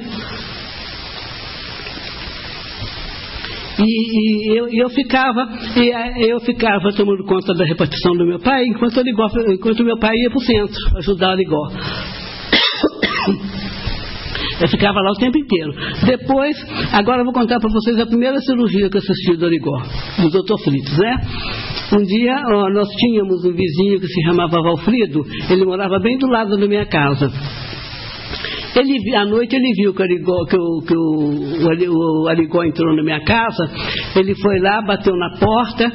E, 3.81 4.51
e 4.51 4.59
eu, 4.59 4.69
eu, 4.69 4.91
ficava, 4.91 5.49
eh, 5.77 6.33
eu 6.33 6.41
ficava 6.41 6.93
tomando 6.97 7.25
conta 7.25 7.55
da 7.55 7.65
repartição 7.65 8.13
do 8.17 8.27
meu 8.27 8.41
pai, 8.41 8.65
enquanto, 8.65 9.01
Ligó, 9.01 9.29
enquanto 9.55 9.85
meu 9.85 9.97
pai 9.99 10.17
ia 10.17 10.31
para 10.31 10.39
o 10.39 10.43
centro 10.43 10.99
ajudar 10.99 11.35
o 11.35 11.37
Ligó. 11.37 11.69
Eu 14.61 14.69
ficava 14.69 15.01
lá 15.01 15.13
o 15.13 15.15
tempo 15.15 15.39
inteiro. 15.39 15.73
Depois, 16.05 16.57
agora 16.93 17.21
eu 17.21 17.25
vou 17.25 17.33
contar 17.33 17.61
para 17.61 17.71
vocês 17.71 17.99
a 18.01 18.07
primeira 18.07 18.39
cirurgia 18.41 18.91
que 18.91 18.97
eu 18.97 19.01
assisti 19.01 19.37
do 19.37 19.47
Origó, 19.47 19.83
do 20.23 20.31
Dr. 20.31 20.59
Fritos, 20.65 20.99
né? 20.99 21.17
Um 21.93 22.03
dia 22.03 22.43
ó, 22.53 22.71
nós 22.71 22.89
tínhamos 22.89 23.45
um 23.45 23.53
vizinho 23.53 24.01
que 24.01 24.07
se 24.07 24.23
chamava 24.23 24.61
Valfrido, 24.61 25.25
ele 25.51 25.65
morava 25.65 25.99
bem 25.99 26.19
do 26.19 26.27
lado 26.27 26.57
da 26.57 26.67
minha 26.67 26.87
casa. 26.87 27.31
Ele, 28.77 29.17
à 29.17 29.25
noite 29.25 29.57
ele 29.57 29.73
viu 29.77 29.95
que, 29.95 30.01
o 30.01 30.05
Arigó, 30.05 30.45
que, 30.45 30.57
o, 30.57 30.81
que 30.87 30.95
o, 30.95 32.25
o 32.25 32.29
Arigó 32.29 32.63
entrou 32.65 32.95
na 32.95 33.03
minha 33.03 33.25
casa, 33.25 33.71
ele 34.17 34.35
foi 34.37 34.59
lá, 34.61 34.83
bateu 34.83 35.15
na 35.17 35.39
porta, 35.39 35.91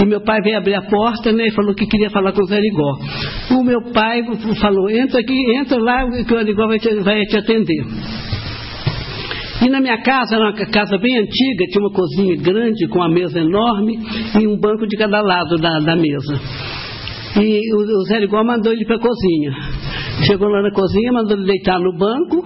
e 0.00 0.06
meu 0.06 0.20
pai 0.20 0.40
veio 0.42 0.58
abrir 0.58 0.74
a 0.74 0.82
porta 0.82 1.32
né, 1.32 1.46
e 1.46 1.52
falou 1.52 1.74
que 1.74 1.86
queria 1.86 2.10
falar 2.10 2.32
com 2.32 2.42
o 2.42 2.46
Zé 2.46 2.56
Arigó. 2.56 2.92
O 3.58 3.64
meu 3.64 3.92
pai 3.92 4.22
falou, 4.60 4.90
entra 4.90 5.20
aqui, 5.20 5.56
entra 5.56 5.78
lá 5.78 6.04
que 6.24 6.34
o 6.34 6.38
Arigó 6.38 6.66
vai 6.66 6.78
te, 6.78 6.94
vai 7.00 7.22
te 7.22 7.36
atender. 7.36 7.84
E 9.60 9.68
na 9.68 9.80
minha 9.80 10.00
casa, 10.02 10.36
era 10.36 10.44
uma 10.44 10.52
casa 10.52 10.96
bem 10.98 11.18
antiga, 11.18 11.64
tinha 11.68 11.84
uma 11.84 11.92
cozinha 11.92 12.36
grande 12.36 12.86
com 12.88 13.00
uma 13.00 13.08
mesa 13.08 13.40
enorme 13.40 13.98
e 14.40 14.46
um 14.46 14.56
banco 14.56 14.86
de 14.86 14.96
cada 14.96 15.20
lado 15.20 15.56
da, 15.56 15.80
da 15.80 15.96
mesa. 15.96 16.40
E 17.40 17.74
o, 17.74 18.00
o 18.00 18.04
Zé 18.04 18.20
Ligó 18.20 18.44
mandou 18.44 18.72
ele 18.72 18.84
para 18.84 18.96
a 18.96 19.00
cozinha. 19.00 19.52
Chegou 20.26 20.48
lá 20.48 20.62
na 20.62 20.70
cozinha, 20.70 21.12
mandou 21.12 21.36
ele 21.36 21.46
deitar 21.46 21.78
no 21.78 21.96
banco. 21.96 22.44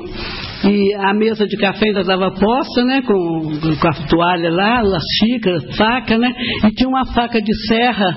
E 0.64 0.94
a 0.94 1.12
mesa 1.12 1.44
de 1.44 1.56
café 1.56 1.86
ainda 1.86 2.00
estava 2.02 2.30
posta, 2.30 2.84
né? 2.84 3.02
Com, 3.02 3.50
com 3.80 3.88
a 3.88 4.08
toalha 4.08 4.50
lá, 4.50 4.80
as 4.80 5.02
xícaras, 5.18 5.76
faca, 5.76 6.16
né? 6.16 6.32
E 6.64 6.70
tinha 6.70 6.88
uma 6.88 7.04
faca 7.12 7.40
de 7.40 7.52
serra 7.66 8.14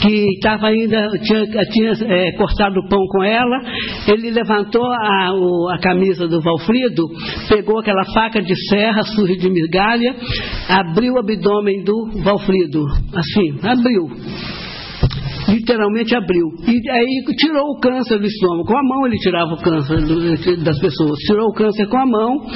que 0.00 0.34
estava 0.34 0.68
ainda, 0.68 1.08
tinha, 1.22 1.44
tinha 1.44 1.92
é, 2.06 2.32
cortado 2.36 2.78
o 2.78 2.88
pão 2.88 3.04
com 3.08 3.24
ela. 3.24 3.60
Ele 4.06 4.30
levantou 4.30 4.84
a, 4.84 5.32
o, 5.32 5.70
a 5.70 5.78
camisa 5.78 6.28
do 6.28 6.40
Valfrido, 6.40 7.02
pegou 7.48 7.80
aquela 7.80 8.04
faca 8.14 8.40
de 8.40 8.54
serra 8.68 9.02
suja 9.02 9.36
de 9.36 9.50
migalha, 9.50 10.14
abriu 10.68 11.14
o 11.14 11.18
abdômen 11.18 11.82
do 11.82 12.22
Valfrido. 12.22 12.84
Assim, 13.12 13.58
abriu 13.62 14.67
literalmente 15.48 16.14
abriu. 16.14 16.46
E 16.66 16.90
aí 16.90 17.24
tirou 17.36 17.64
o 17.70 17.80
câncer 17.80 18.18
do 18.18 18.26
estômago. 18.26 18.64
Com 18.64 18.76
a 18.76 18.82
mão 18.82 19.06
ele 19.06 19.16
tirava 19.16 19.54
o 19.54 19.62
câncer 19.62 20.56
das 20.62 20.78
pessoas. 20.78 21.18
Tirou 21.20 21.46
o 21.46 21.54
câncer 21.54 21.86
com 21.86 21.96
a 21.96 22.06
mão. 22.06 22.46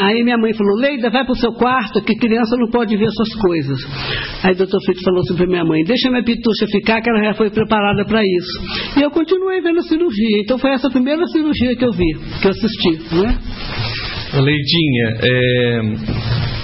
aí 0.00 0.22
minha 0.22 0.38
mãe 0.38 0.52
falou, 0.54 0.76
Leida, 0.78 1.10
vai 1.10 1.24
para 1.24 1.32
o 1.32 1.36
seu 1.36 1.52
quarto, 1.52 2.02
que 2.02 2.14
criança 2.14 2.56
não 2.56 2.70
pode 2.70 2.96
ver 2.96 3.06
essas 3.06 3.34
coisas. 3.40 3.80
Aí 4.44 4.52
o 4.52 4.56
doutor 4.56 4.80
Fito 4.86 5.02
falou 5.04 5.20
assim 5.20 5.36
para 5.36 5.46
minha 5.46 5.64
mãe, 5.64 5.82
deixa 5.84 6.10
minha 6.10 6.22
pitucha 6.22 6.66
ficar, 6.70 7.00
que 7.00 7.10
ela 7.10 7.24
já 7.24 7.34
foi 7.34 7.50
preparada 7.50 8.04
para 8.04 8.22
isso. 8.22 8.98
E 8.98 9.02
eu 9.02 9.10
continuei 9.10 9.60
vendo 9.60 9.80
a 9.80 9.82
cirurgia. 9.82 10.40
Então 10.42 10.58
foi 10.58 10.70
essa 10.70 10.90
primeira 10.90 11.26
cirurgia 11.26 11.76
que 11.76 11.84
eu 11.84 11.92
vi, 11.92 12.14
que 12.40 12.46
eu 12.46 12.50
assisti. 12.50 13.14
Né? 13.14 13.38
Leidinha, 14.34 15.16
é 15.20 16.61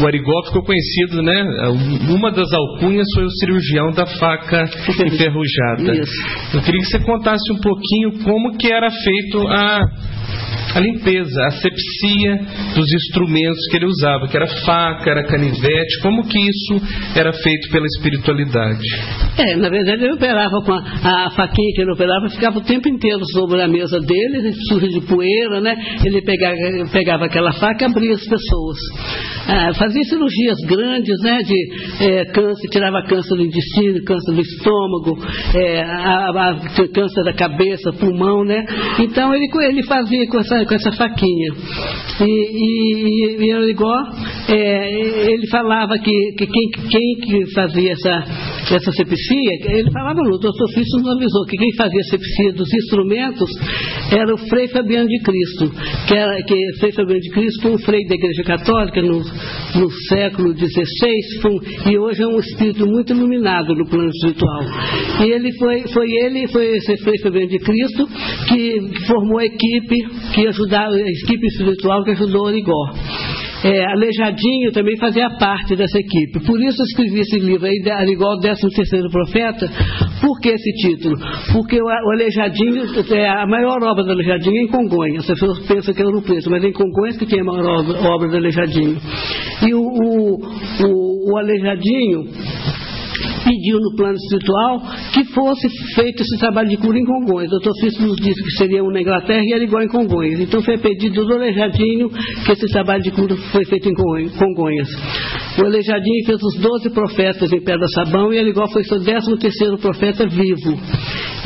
o 0.00 0.06
Arigó 0.06 0.42
ficou 0.46 0.62
conhecido, 0.62 1.22
né? 1.22 1.68
Uma 2.10 2.30
das 2.30 2.52
alcunhas 2.52 3.06
foi 3.14 3.24
o 3.24 3.30
cirurgião 3.30 3.90
da 3.92 4.06
faca 4.06 4.64
enferrujada. 5.06 6.06
Eu 6.54 6.62
queria 6.62 6.80
que 6.80 6.86
você 6.86 6.98
contasse 7.00 7.52
um 7.52 7.60
pouquinho 7.60 8.24
como 8.24 8.56
que 8.56 8.70
era 8.70 8.90
feito 8.90 9.46
a 9.48 9.80
a 10.76 10.80
limpeza, 10.80 11.42
a 11.42 11.46
asepsia 11.46 12.36
dos 12.74 12.92
instrumentos 12.92 13.66
que 13.70 13.76
ele 13.78 13.86
usava, 13.86 14.28
que 14.28 14.36
era 14.36 14.46
faca, 14.46 15.10
era 15.10 15.24
canivete, 15.24 16.00
como 16.02 16.26
que 16.26 16.38
isso 16.38 16.82
era 17.14 17.32
feito 17.32 17.70
pela 17.70 17.86
espiritualidade? 17.86 18.86
É, 19.38 19.56
na 19.56 19.70
verdade 19.70 20.04
ele 20.04 20.12
operava 20.12 20.62
com 20.64 20.72
a, 20.72 21.26
a 21.26 21.30
faquinha 21.30 21.72
que 21.74 21.80
ele 21.80 21.92
operava, 21.92 22.28
ficava 22.28 22.58
o 22.58 22.64
tempo 22.64 22.88
inteiro 22.90 23.20
sobre 23.32 23.62
a 23.62 23.68
mesa 23.68 23.98
dele, 24.00 24.52
suja 24.68 24.88
de 24.88 25.00
poeira, 25.06 25.62
né? 25.62 25.74
Ele 26.04 26.20
pegava, 26.20 26.56
pegava 26.92 27.24
aquela 27.24 27.52
faca 27.52 27.84
e 27.84 27.88
abria 27.88 28.12
as 28.12 28.24
pessoas. 28.24 28.78
Ah, 29.48 29.72
fazia 29.86 30.02
cirurgias 30.04 30.58
grandes, 30.66 31.16
né? 31.22 31.38
De 31.42 32.04
é, 32.04 32.24
câncer, 32.26 32.68
tirava 32.68 33.06
câncer 33.06 33.36
do 33.36 33.42
intestino, 33.42 34.04
câncer 34.04 34.32
do 34.32 34.40
estômago, 34.40 35.16
é, 35.54 35.82
a, 35.82 36.30
a, 36.30 36.88
câncer 36.92 37.24
da 37.24 37.32
cabeça, 37.32 37.92
pulmão, 37.92 38.44
né? 38.44 38.64
Então 38.98 39.32
ele, 39.34 39.46
ele 39.68 39.82
fazia 39.84 40.26
com 40.28 40.40
essa 40.40 40.64
com 40.64 40.74
essa 40.74 40.92
faquinha. 40.92 41.52
E, 42.20 42.24
e, 42.24 43.46
e 43.46 43.54
Origó, 43.54 43.94
é, 44.48 45.30
ele 45.32 45.46
falava 45.48 45.98
que, 45.98 46.32
que 46.36 46.46
quem, 46.46 46.70
quem 46.90 47.14
que 47.20 47.54
fazia 47.54 47.92
essa, 47.92 48.24
essa 48.74 48.90
sepsia, 48.90 49.78
ele 49.78 49.90
falava, 49.92 50.20
o 50.20 50.38
doutor 50.38 50.68
Fício 50.74 50.98
nos 50.98 51.16
avisou 51.16 51.44
que 51.46 51.56
quem 51.56 51.74
fazia 51.76 52.02
sepsia 52.10 52.52
dos 52.52 52.72
instrumentos 52.72 53.50
era 54.10 54.34
o 54.34 54.38
Frei 54.48 54.68
Fabiano 54.68 55.06
de 55.06 55.20
Cristo, 55.20 55.70
que 56.08 56.14
era 56.14 56.36
que 56.42 56.56
Frei 56.80 56.92
Fabiano 56.92 57.20
de 57.20 57.30
Cristo 57.30 57.62
foi 57.62 57.72
um 57.72 57.78
frei 57.78 58.04
da 58.06 58.14
Igreja 58.14 58.42
Católica 58.44 59.02
no, 59.02 59.18
no 59.18 59.90
século 60.08 60.52
XVI, 60.52 60.70
um, 61.46 61.90
e 61.90 61.98
hoje 61.98 62.22
é 62.22 62.26
um 62.26 62.38
espírito 62.38 62.86
muito 62.86 63.12
iluminado 63.12 63.74
no 63.74 63.86
plano 63.86 64.08
espiritual. 64.08 64.64
E 65.24 65.30
ele 65.30 65.52
foi, 65.58 65.82
foi 65.88 66.10
ele, 66.24 66.48
foi 66.48 66.76
esse 66.76 66.96
Frei 66.98 67.18
Fabiano 67.18 67.48
de 67.48 67.58
Cristo, 67.58 68.08
que 68.48 69.06
formou 69.06 69.38
a 69.38 69.44
equipe 69.44 69.96
que 70.34 70.46
ajudar 70.48 70.88
a 70.88 70.98
equipe 70.98 71.46
espiritual 71.46 72.02
que 72.04 72.10
ajudou 72.10 72.46
Origó. 72.46 72.92
É, 73.64 73.86
Aleijadinho 73.92 74.72
também 74.72 74.96
fazia 74.98 75.28
parte 75.38 75.74
dessa 75.76 75.98
equipe. 75.98 76.40
Por 76.46 76.60
isso 76.60 76.80
eu 76.80 76.84
escrevi 76.84 77.20
esse 77.20 77.38
livro 77.38 77.66
aí, 77.66 77.82
Arigó, 77.90 78.34
o 78.34 78.40
13 78.40 78.68
terceiro 78.74 79.08
profeta. 79.10 79.66
Por 80.20 80.40
que 80.40 80.50
esse 80.50 80.72
título? 80.72 81.16
Porque 81.52 81.80
o, 81.80 81.88
Aleijadinho, 81.88 82.84
é, 83.10 83.28
a 83.28 83.46
maior 83.46 83.82
obra 83.82 84.04
do 84.04 84.12
Aleijadinho 84.12 84.56
é 84.56 84.62
em 84.64 84.68
Congonhas. 84.68 85.26
Você 85.26 85.34
pensa 85.66 85.92
que 85.92 86.02
é 86.02 86.04
no 86.04 86.22
Preto, 86.22 86.50
mas 86.50 86.62
é 86.62 86.68
em 86.68 86.72
Congonhas 86.72 87.16
que 87.16 87.26
tem 87.26 87.40
a 87.40 87.44
maior 87.44 87.80
obra, 87.80 87.98
obra 88.08 88.28
do 88.28 88.36
Aleijadinho. 88.36 88.98
E 89.66 89.74
o, 89.74 89.80
o, 89.80 90.36
o, 90.84 91.32
o 91.32 91.38
Aleijadinho 91.38 92.24
pediu 93.46 93.78
no 93.80 93.94
plano 93.94 94.16
espiritual 94.16 94.82
que 95.14 95.24
fosse 95.32 95.68
feito 95.94 96.22
esse 96.22 96.38
trabalho 96.38 96.68
de 96.68 96.76
cura 96.76 96.98
em 96.98 97.04
Congonhas. 97.04 97.48
O 97.48 97.60
doutor 97.60 97.72
Cícero 97.74 98.08
nos 98.08 98.16
disse 98.16 98.42
que 98.42 98.50
seria 98.58 98.82
um 98.82 98.90
na 98.90 99.00
Inglaterra 99.00 99.42
e 99.44 99.52
era 99.52 99.62
igual 99.62 99.82
em 99.82 99.88
Congonhas. 99.88 100.40
Então 100.40 100.60
foi 100.62 100.76
pedido 100.78 101.24
do 101.24 101.34
Aleijadinho 101.34 102.10
que 102.10 102.52
esse 102.52 102.66
trabalho 102.72 103.02
de 103.02 103.12
cura 103.12 103.36
foi 103.52 103.64
feito 103.64 103.88
em 103.88 103.94
Congonhas. 103.94 104.88
O 105.58 105.64
Aleijadinho 105.64 106.26
fez 106.26 106.42
os 106.42 106.60
12 106.60 106.90
profetas 106.90 107.52
em 107.52 107.60
Pedra 107.62 107.86
Sabão 107.94 108.32
e 108.32 108.38
igual 108.38 108.68
foi 108.70 108.82
seu 108.84 109.02
13 109.02 109.38
terceiro 109.38 109.78
profeta 109.78 110.26
vivo. 110.26 110.76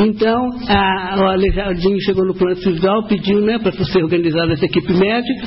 Então, 0.00 0.48
a, 0.68 1.16
o 1.18 1.26
Aleijadinho 1.26 2.00
chegou 2.00 2.24
no 2.24 2.34
plano 2.34 2.52
espiritual, 2.52 3.06
pediu 3.06 3.40
né, 3.40 3.58
para 3.58 3.72
ser 3.72 4.02
organizada 4.02 4.52
essa 4.52 4.64
equipe 4.64 4.92
médica. 4.94 5.46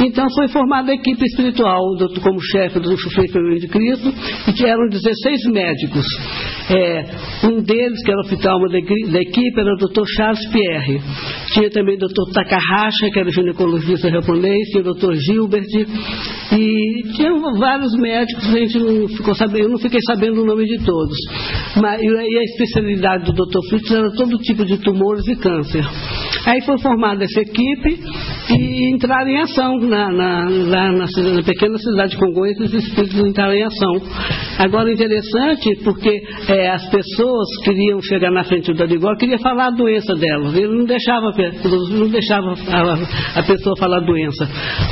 Então 0.00 0.26
foi 0.34 0.46
formada 0.48 0.92
a 0.92 0.94
equipe 0.94 1.24
espiritual, 1.24 1.80
como 2.22 2.40
chefe 2.40 2.78
do 2.78 2.96
Feminino 2.96 3.60
de 3.60 3.68
Cristo, 3.68 4.14
e 4.48 4.52
que 4.52 4.64
eram 4.64 4.88
16 4.88 5.46
médicos. 5.46 5.87
É, 6.70 7.46
um 7.46 7.62
deles, 7.62 8.02
que 8.04 8.10
era 8.10 8.20
o 8.20 8.24
oftalmo 8.24 8.68
da, 8.68 8.78
equipe, 8.78 9.60
era 9.60 9.72
o 9.72 9.76
Dr. 9.76 10.04
Charles 10.16 10.46
Pierre. 10.50 11.00
Tinha 11.52 11.70
também 11.70 11.96
o 11.96 11.98
Dr. 11.98 12.32
Takahashi, 12.32 13.10
que 13.12 13.18
era 13.18 13.30
ginecologista 13.30 14.10
japonês, 14.10 14.68
tinha 14.70 14.82
o 14.82 14.94
Dr. 14.94 15.14
Gilbert, 15.14 15.66
e 16.52 17.02
tinha 17.14 17.32
vários 17.58 17.92
médicos, 17.94 18.48
a 18.48 18.58
gente 18.58 18.78
não 18.78 19.08
ficou 19.08 19.34
sabendo, 19.34 19.64
eu 19.64 19.68
não 19.70 19.78
fiquei 19.78 20.00
sabendo 20.06 20.42
o 20.42 20.46
nome 20.46 20.66
de 20.66 20.84
todos. 20.84 21.16
Mas, 21.80 22.00
e 22.02 22.38
a 22.38 22.42
especialidade 22.44 23.24
do 23.24 23.32
Dr. 23.32 23.68
Fritz 23.68 23.90
era 23.90 24.10
todo 24.12 24.38
tipo 24.38 24.64
de 24.64 24.78
tumores 24.78 25.26
e 25.26 25.36
câncer. 25.36 25.84
Aí 26.46 26.60
foi 26.62 26.78
formada 26.78 27.24
essa 27.24 27.40
equipe 27.40 28.00
e 28.50 28.94
entraram 28.94 29.28
em 29.28 29.40
ação 29.40 29.76
na, 29.78 30.10
na, 30.10 30.44
na, 30.50 30.92
na 30.92 31.42
pequena 31.44 31.76
cidade 31.78 32.12
de 32.12 32.18
Congonhas, 32.18 32.58
os 32.60 32.74
espíritos 32.74 33.18
entraram 33.20 33.54
em 33.54 33.62
ação. 33.62 34.02
Agora, 34.58 34.92
interessante, 34.92 35.67
porque 35.84 36.22
é, 36.48 36.70
as 36.70 36.88
pessoas 36.90 37.46
queriam 37.64 38.00
chegar 38.02 38.30
na 38.30 38.44
frente 38.44 38.72
do 38.72 38.82
Adigor, 38.82 39.16
queria 39.16 39.38
falar 39.38 39.66
a 39.66 39.70
doença 39.70 40.14
delas. 40.14 40.54
Ele 40.54 40.68
não 40.68 40.84
deixava, 40.84 41.32
não 41.90 42.08
deixava 42.08 42.52
a, 42.52 43.40
a 43.40 43.42
pessoa 43.42 43.76
falar 43.76 43.98
a 43.98 44.06
doença. 44.06 44.48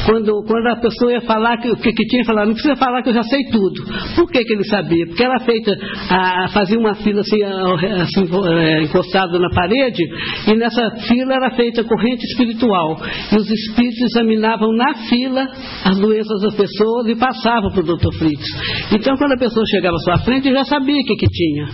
Quando, 0.06 0.42
quando 0.44 0.66
a 0.68 0.76
pessoa 0.76 1.12
ia 1.12 1.20
falar 1.22 1.58
que, 1.58 1.74
que, 1.76 1.92
que 1.92 2.06
tinha 2.06 2.22
que 2.22 2.26
falar, 2.26 2.46
não 2.46 2.52
precisa 2.52 2.76
falar 2.76 3.02
que 3.02 3.10
eu 3.10 3.14
já 3.14 3.22
sei 3.22 3.44
tudo. 3.50 3.84
Por 4.14 4.30
que, 4.30 4.44
que 4.44 4.52
ele 4.52 4.64
sabia? 4.64 5.06
Porque 5.06 5.24
era 5.24 5.40
feita, 5.40 5.72
a, 6.10 6.48
fazia 6.48 6.78
uma 6.78 6.94
fila 6.94 7.20
assim, 7.20 7.42
assim 7.42 8.28
é, 8.48 8.82
encostada 8.82 9.38
na 9.38 9.48
parede, 9.50 10.02
e 10.46 10.54
nessa 10.54 10.90
fila 11.08 11.34
era 11.34 11.50
feita 11.50 11.84
corrente 11.84 12.24
espiritual. 12.26 12.98
E 13.32 13.36
os 13.36 13.50
espíritos 13.50 14.00
examinavam 14.02 14.72
na 14.72 14.94
fila 15.08 15.46
as 15.84 15.98
doenças 15.98 16.40
das 16.42 16.54
pessoas 16.54 17.06
e 17.08 17.16
passavam 17.16 17.70
para 17.70 17.80
o 17.80 17.96
Dr. 17.96 18.12
Fritz. 18.18 18.46
Então, 18.92 19.16
quando 19.16 19.32
a 19.32 19.38
pessoa 19.38 19.64
chegava 19.70 19.96
à 19.96 20.00
sua 20.00 20.18
frente, 20.18 20.50
já 20.52 20.64
sabia 20.68 21.00
o 21.00 21.04
que, 21.04 21.16
que 21.16 21.26
tinha. 21.26 21.66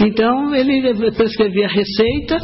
Então, 0.00 0.54
ele 0.54 1.12
prescrevia 1.12 1.66
a 1.66 1.68
receita 1.68 2.38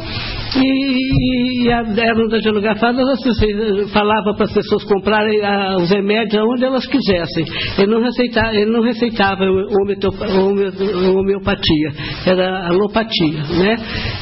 e, 0.55 1.65
e 1.65 1.69
eram 1.69 2.27
datilografadas, 2.27 3.07
assim, 3.09 3.87
falava 3.91 4.33
para 4.35 4.45
as 4.45 4.53
pessoas 4.53 4.83
comprarem 4.83 5.43
a, 5.43 5.75
os 5.77 5.89
remédios 5.89 6.43
onde 6.43 6.65
elas 6.65 6.85
quisessem. 6.85 7.45
Ele 7.77 7.91
não 7.91 8.01
receitava, 8.01 8.53
ele 8.55 8.71
não 8.71 8.81
receitava 8.81 9.43
homeopatia, 11.19 11.91
era 12.25 12.67
alopatia. 12.67 13.43
Né? 13.59 13.75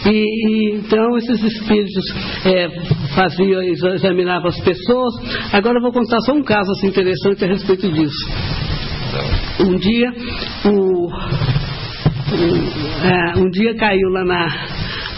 E, 0.05 0.13
e 0.13 0.75
então 0.77 1.17
esses 1.17 1.44
espíritos 1.44 2.05
é, 2.46 2.70
faziam, 3.15 3.62
examinavam 3.62 4.48
as 4.48 4.60
pessoas. 4.62 5.13
Agora 5.51 5.77
eu 5.77 5.82
vou 5.82 5.91
contar 5.91 6.20
só 6.22 6.34
um 6.34 6.44
caso 6.44 6.72
assim, 6.72 6.88
interessante 6.88 7.44
a 7.44 7.48
respeito 7.48 7.91
disso. 7.91 8.25
Um 9.60 9.77
dia, 9.77 10.12
o, 10.65 11.08
um, 12.34 13.08
é, 13.08 13.38
um 13.38 13.50
dia 13.50 13.75
caiu 13.75 14.10
lá 14.10 14.25
na, 14.25 14.48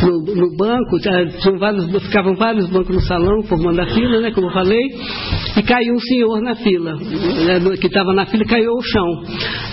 no, 0.01 0.35
no 0.35 0.55
banco, 0.55 0.99
tinham 0.99 1.57
vários, 1.57 1.85
ficavam 2.03 2.35
vários 2.35 2.69
bancos 2.69 2.95
no 2.95 3.01
salão, 3.01 3.41
formando 3.43 3.81
a 3.81 3.85
fila, 3.87 4.19
né, 4.21 4.31
como 4.31 4.47
eu 4.47 4.53
falei, 4.53 4.83
e 5.57 5.63
caiu 5.63 5.95
um 5.95 5.99
senhor 5.99 6.41
na 6.41 6.55
fila, 6.55 6.95
né, 6.95 7.59
que 7.79 7.87
estava 7.87 8.13
na 8.13 8.25
fila 8.25 8.43
e 8.43 8.47
caiu 8.47 8.71
ao 8.71 8.81
chão. 8.81 9.23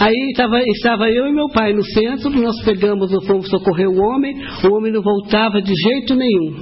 Aí 0.00 0.32
tava, 0.36 0.60
estava 0.60 1.10
eu 1.10 1.26
e 1.26 1.32
meu 1.32 1.48
pai 1.48 1.72
no 1.72 1.84
centro, 1.84 2.30
nós 2.30 2.62
pegamos, 2.64 3.10
fomos 3.26 3.48
socorrer 3.48 3.88
o 3.88 3.98
homem, 3.98 4.34
o 4.64 4.74
homem 4.74 4.92
não 4.92 5.02
voltava 5.02 5.60
de 5.60 5.72
jeito 5.74 6.14
nenhum. 6.14 6.54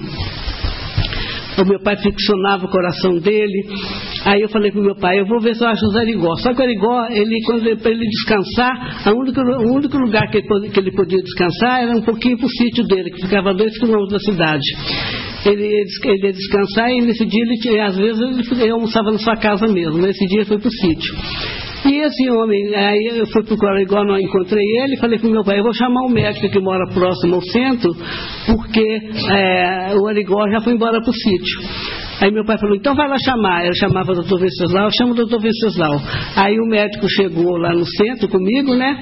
O 1.63 1.69
meu 1.69 1.81
pai 1.81 1.97
ficcionava 1.97 2.67
o 2.67 2.69
coração 2.69 3.19
dele. 3.19 3.63
Aí 4.25 4.41
eu 4.41 4.49
falei 4.49 4.73
para 4.73 4.81
o 4.81 4.85
meu 4.85 4.97
pai, 4.97 5.21
eu 5.21 5.27
vou 5.27 5.41
ver 5.41 5.55
se 5.55 5.63
eu 5.63 5.69
acho 5.69 5.85
o 5.87 5.93
Zarigó. 5.93 6.35
Só 6.37 6.49
que 6.49 6.55
o 6.55 6.65
Zarigó, 6.65 7.07
ele, 7.11 7.37
ele, 7.51 7.77
para 7.77 7.91
ele 7.91 8.05
descansar, 8.07 9.09
a 9.09 9.13
única, 9.13 9.41
o 9.41 9.75
único 9.75 9.97
lugar 9.97 10.29
que 10.31 10.39
ele, 10.39 10.69
que 10.71 10.81
ele 10.81 10.93
podia 10.93 11.23
descansar 11.23 11.83
era 11.83 11.97
um 11.97 12.03
pouquinho 12.03 12.37
para 12.37 12.47
o 12.47 12.51
sítio 12.51 12.85
dele, 12.85 13.11
que 13.11 13.23
ficava 13.23 13.51
a 13.51 13.53
dois 13.53 13.79
quilômetros 13.79 14.13
da 14.13 14.19
cidade. 14.19 14.65
Ele, 15.47 15.65
ele 15.65 16.27
ia 16.27 16.33
descansar 16.33 16.91
e 16.91 17.01
nesse 17.01 17.25
dia, 17.25 17.43
ele, 17.45 17.81
às 17.81 17.97
vezes, 17.97 18.21
ele, 18.21 18.63
ele 18.63 18.73
almoçava 18.73 19.11
na 19.13 19.19
sua 19.19 19.37
casa 19.37 19.67
mesmo. 19.67 19.99
Nesse 19.99 20.27
dia 20.27 20.45
foi 20.45 20.59
para 20.59 20.69
o 20.69 20.73
sítio. 20.73 21.72
E 21.85 21.99
esse 21.99 22.31
homem, 22.31 22.75
aí 22.75 23.19
eu 23.19 23.27
fui 23.27 23.43
procurar 23.43 23.81
igual 23.81 24.05
não 24.05 24.19
encontrei 24.19 24.65
ele, 24.83 24.97
falei 24.99 25.19
com 25.19 25.29
meu 25.29 25.43
pai, 25.43 25.59
eu 25.59 25.65
vou 25.65 25.75
chamar 25.75 26.03
um 26.07 26.11
médico 26.11 26.49
que 26.49 26.61
mora 26.61 26.87
próximo 26.95 27.35
ao 27.35 27.43
centro, 27.43 27.91
porque 28.47 29.01
é, 29.31 29.95
o 29.97 30.07
Arigó 30.07 30.49
já 30.49 30.61
foi 30.61 30.75
embora 30.75 31.01
para 31.01 31.11
o 31.11 31.13
sítio. 31.13 31.61
Aí 32.23 32.31
meu 32.31 32.45
pai 32.45 32.57
falou, 32.57 32.77
então 32.77 32.95
vai 32.95 33.09
lá 33.09 33.17
chamar. 33.19 33.67
Eu 33.67 33.75
chamava 33.75 34.13
o 34.13 34.15
doutor 34.15 34.39
Venceslau, 34.39 34.85
eu 34.85 34.91
chamo 34.97 35.11
o 35.13 35.17
doutor 35.17 35.41
Venceslau. 35.41 36.01
Aí 36.37 36.57
o 36.57 36.69
médico 36.69 37.05
chegou 37.09 37.57
lá 37.57 37.73
no 37.73 37.85
centro 37.85 38.29
comigo, 38.29 38.77
né? 38.77 39.01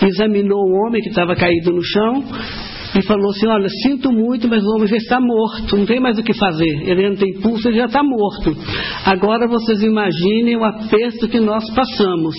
Examinou 0.00 0.60
o 0.60 0.86
homem 0.86 1.02
que 1.02 1.08
estava 1.08 1.34
caído 1.34 1.72
no 1.72 1.82
chão, 1.82 2.22
e 2.94 3.02
falou 3.02 3.30
assim: 3.30 3.46
Olha, 3.46 3.68
sinto 3.82 4.12
muito, 4.12 4.48
mas 4.48 4.62
o 4.64 4.76
homem 4.76 4.86
já 4.86 4.96
está 4.96 5.18
morto, 5.20 5.76
não 5.76 5.86
tem 5.86 6.00
mais 6.00 6.18
o 6.18 6.22
que 6.22 6.34
fazer. 6.34 6.82
Ele 6.84 7.08
não 7.08 7.16
tem 7.16 7.32
pulso, 7.40 7.68
ele 7.68 7.78
já 7.78 7.86
está 7.86 8.02
morto. 8.02 8.56
Agora 9.06 9.46
vocês 9.48 9.82
imaginem 9.82 10.56
o 10.56 10.64
aperto 10.64 11.28
que 11.28 11.40
nós 11.40 11.64
passamos. 11.74 12.34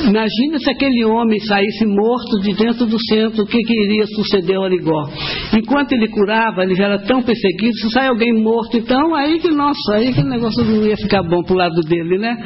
Imagina 0.00 0.58
se 0.58 0.70
aquele 0.70 1.04
homem 1.04 1.38
saísse 1.40 1.84
morto 1.86 2.40
de 2.42 2.54
dentro 2.54 2.86
do 2.86 2.96
centro, 3.06 3.42
o 3.42 3.46
que, 3.46 3.58
que 3.58 3.84
iria 3.84 4.06
suceder 4.06 4.56
ao 4.56 4.64
Arigó? 4.64 5.08
Enquanto 5.56 5.92
ele 5.92 6.08
curava, 6.08 6.62
ele 6.62 6.74
já 6.74 6.84
era 6.84 6.98
tão 7.00 7.22
perseguido, 7.22 7.74
se 7.74 7.90
sai 7.90 8.06
alguém 8.08 8.32
morto, 8.32 8.76
então 8.76 9.14
aí 9.14 9.40
que, 9.40 9.48
nossa, 9.48 9.94
aí 9.94 10.12
que 10.12 10.20
o 10.20 10.28
negócio 10.28 10.64
não 10.64 10.86
ia 10.86 10.96
ficar 10.96 11.22
bom 11.22 11.42
pro 11.42 11.56
lado 11.56 11.80
dele, 11.82 12.18
né? 12.18 12.36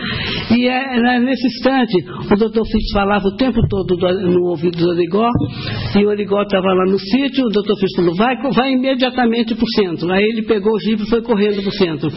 E 0.51 0.67
é, 0.67 1.01
né, 1.01 1.19
nesse 1.19 1.47
instante, 1.47 1.93
o 2.33 2.37
doutor 2.37 2.65
Fitz 2.65 2.93
falava 2.93 3.27
o 3.27 3.37
tempo 3.37 3.61
todo 3.69 3.97
do, 3.97 4.31
no 4.31 4.49
ouvido 4.49 4.79
do 4.79 4.91
Arigó, 4.93 5.29
e 5.99 6.07
o 6.07 6.11
Arigó 6.11 6.43
estava 6.43 6.73
lá 6.73 6.85
no 6.91 6.99
sítio, 6.99 7.22
o 7.27 7.49
doutor 7.49 7.77
Fitz 7.79 7.95
falou, 7.97 8.15
vai, 8.17 8.37
vai 8.55 8.73
imediatamente 8.73 9.55
pro 9.55 9.67
centro. 9.77 10.11
Aí 10.13 10.23
ele 10.23 10.43
pegou 10.43 10.73
o 10.73 10.79
jipe 10.79 11.03
e 11.03 11.09
foi 11.09 11.23
correndo 11.23 11.63
pro 11.63 11.73
centro. 11.73 12.11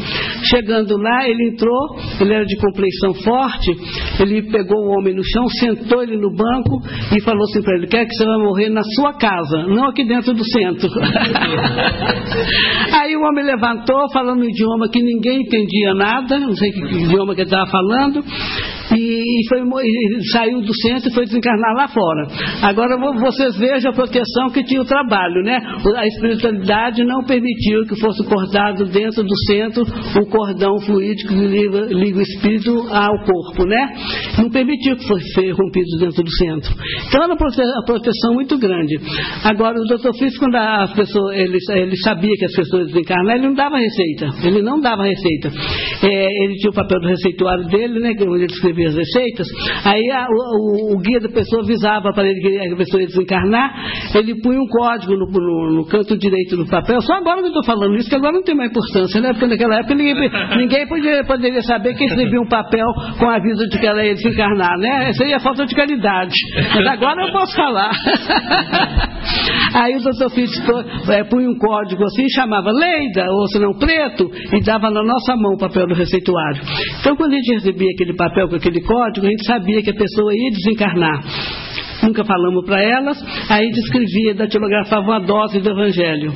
Chegando 0.43 0.97
lá, 0.97 1.27
ele 1.27 1.49
entrou, 1.49 1.97
ele 2.19 2.33
era 2.33 2.45
de 2.45 2.55
compleição 2.57 3.13
forte, 3.15 3.71
ele 4.19 4.43
pegou 4.43 4.77
o 4.85 4.97
homem 4.97 5.13
no 5.15 5.23
chão, 5.23 5.47
sentou 5.49 6.01
ele 6.03 6.17
no 6.17 6.33
banco 6.33 6.81
e 7.15 7.21
falou 7.21 7.43
assim 7.43 7.61
para 7.61 7.77
ele: 7.77 7.87
quer 7.87 8.05
que 8.05 8.13
você 8.15 8.25
vai 8.25 8.37
morrer 8.39 8.69
na 8.69 8.83
sua 8.83 9.13
casa, 9.13 9.63
não 9.67 9.85
aqui 9.85 10.05
dentro 10.05 10.33
do 10.33 10.43
centro. 10.45 10.89
Aí 12.93 13.15
o 13.15 13.21
homem 13.21 13.45
levantou, 13.45 14.09
falando 14.11 14.41
um 14.41 14.49
idioma 14.49 14.89
que 14.89 15.01
ninguém 15.01 15.41
entendia 15.41 15.93
nada, 15.93 16.39
não 16.39 16.55
sei 16.55 16.71
que 16.71 16.79
idioma 16.79 17.35
que 17.35 17.41
ele 17.41 17.49
estava 17.49 17.69
falando, 17.69 18.23
e, 18.93 19.47
foi, 19.49 19.61
e 19.61 20.31
saiu 20.31 20.61
do 20.61 20.73
centro 20.75 21.09
e 21.09 21.13
foi 21.13 21.25
desencarnar 21.25 21.73
lá 21.75 21.87
fora. 21.87 22.27
Agora 22.61 22.97
vocês 22.97 23.57
vejam 23.57 23.91
a 23.91 23.93
proteção 23.93 24.49
que 24.53 24.63
tinha 24.63 24.81
o 24.81 24.85
trabalho, 24.85 25.43
né? 25.43 25.59
A 25.95 26.07
espiritualidade 26.07 27.03
não 27.03 27.23
permitiu 27.23 27.83
que 27.87 27.99
fosse 27.99 28.23
cortado 28.27 28.85
dentro 28.85 29.23
do 29.23 29.37
centro 29.47 29.83
o 29.83 30.25
cordão 30.29 30.79
fluídico 30.79 31.33
que 31.33 31.47
liga, 31.47 31.87
liga 31.89 32.19
o 32.19 32.21
espírito 32.21 32.71
ao 32.91 33.17
corpo, 33.25 33.67
né? 33.67 33.87
Não 34.37 34.49
permitiu 34.49 34.95
que 34.95 35.07
fosse 35.07 35.51
rompido 35.51 35.99
dentro 35.99 36.23
do 36.23 36.31
centro. 36.31 36.73
Então 37.07 37.23
era 37.23 37.33
uma 37.33 37.85
proteção 37.85 38.33
muito 38.33 38.57
grande. 38.57 38.99
Agora 39.43 39.79
o 39.79 39.85
doutor 39.85 40.13
Fitz, 40.17 40.37
quando 40.37 40.55
a 40.55 40.87
pessoa, 40.95 41.35
ele, 41.35 41.57
ele 41.69 41.97
sabia 41.97 42.31
que 42.37 42.45
as 42.45 42.55
pessoas 42.55 42.87
desencarnavam, 42.87 43.35
ele 43.35 43.47
não 43.47 43.53
dava 43.53 43.77
receita. 43.77 44.29
Ele 44.43 44.61
não 44.61 44.79
dava 44.79 45.03
receita. 45.03 45.51
É, 46.03 46.43
ele 46.43 46.55
tinha 46.55 46.71
o 46.71 46.73
papel 46.73 46.99
do 46.99 47.07
receituário 47.07 47.65
dele, 47.65 47.99
né? 47.99 48.11
Onde 48.21 48.43
ele 48.43 48.45
escrevia 48.45 48.74
as 48.83 48.95
receitas, 48.95 49.47
aí 49.85 50.11
a, 50.11 50.27
o, 50.29 50.95
o, 50.95 50.99
guia 50.99 51.19
da 51.19 51.29
pessoa 51.29 51.61
avisava 51.61 52.11
para 52.13 52.27
ele 52.27 52.39
que 52.39 52.73
a 52.73 52.77
pessoa 52.77 53.01
ia 53.01 53.07
desencarnar, 53.07 53.73
ele 54.15 54.41
punha 54.41 54.59
um 54.59 54.67
código 54.67 55.13
no, 55.15 55.25
no, 55.27 55.75
no 55.77 55.85
canto 55.85 56.17
direito 56.17 56.57
do 56.57 56.65
papel. 56.65 56.99
Só 57.01 57.13
agora 57.13 57.37
que 57.37 57.47
eu 57.47 57.47
estou 57.47 57.63
falando 57.63 57.95
isso, 57.95 58.09
que 58.09 58.15
agora 58.15 58.33
não 58.33 58.43
tem 58.43 58.55
mais 58.55 58.71
importância, 58.71 59.21
né? 59.21 59.31
Porque 59.33 59.47
naquela 59.47 59.79
época 59.79 59.95
ninguém, 59.95 60.15
ninguém 60.57 60.87
podia, 60.87 61.23
poderia 61.23 61.61
saber 61.61 61.93
que 61.95 62.05
escrevia 62.05 62.41
um 62.41 62.47
papel 62.47 62.87
com 63.19 63.29
aviso 63.29 63.67
de 63.69 63.79
que 63.79 63.85
ela 63.85 64.03
ia 64.03 64.13
desencarnar, 64.13 64.77
né? 64.79 65.11
É 65.11 65.39
falta 65.39 65.65
de 65.65 65.75
caridade. 65.75 66.33
Mas 66.75 66.87
agora 66.87 67.27
eu 67.27 67.31
posso 67.31 67.55
falar. 67.55 67.91
aí 69.75 69.95
o 69.95 70.01
doutor 70.01 70.29
Fitz 70.31 70.55
é, 71.09 71.23
punha 71.23 71.49
um 71.49 71.57
código 71.57 72.03
assim, 72.03 72.27
chamava 72.29 72.71
Leida, 72.71 73.25
ou 73.29 73.47
se 73.47 73.59
não 73.59 73.73
preto, 73.73 74.29
e 74.53 74.61
dava 74.61 74.89
na 74.89 75.03
nossa 75.03 75.35
mão 75.35 75.53
o 75.53 75.57
papel 75.57 75.87
do 75.87 75.93
receituário. 75.93 76.61
Então, 76.99 77.15
quando 77.15 77.33
a 77.33 77.35
gente 77.35 77.53
recebia 77.53 77.89
aquele 77.93 78.15
papel 78.15 78.47
com 78.49 78.55
aquele 78.65 78.81
código, 78.81 79.27
a 79.27 79.29
gente 79.29 79.45
sabia 79.45 79.83
que 79.83 79.91
a 79.91 79.95
pessoa 79.95 80.33
ia 80.33 80.49
desencarnar. 80.51 81.23
Nunca 82.01 82.25
falamos 82.25 82.65
para 82.65 82.81
elas, 82.81 83.23
aí 83.49 83.69
descrevia, 83.69 84.33
datilografava 84.33 85.03
uma 85.03 85.19
dose 85.19 85.59
do 85.59 85.69
Evangelho. 85.69 86.33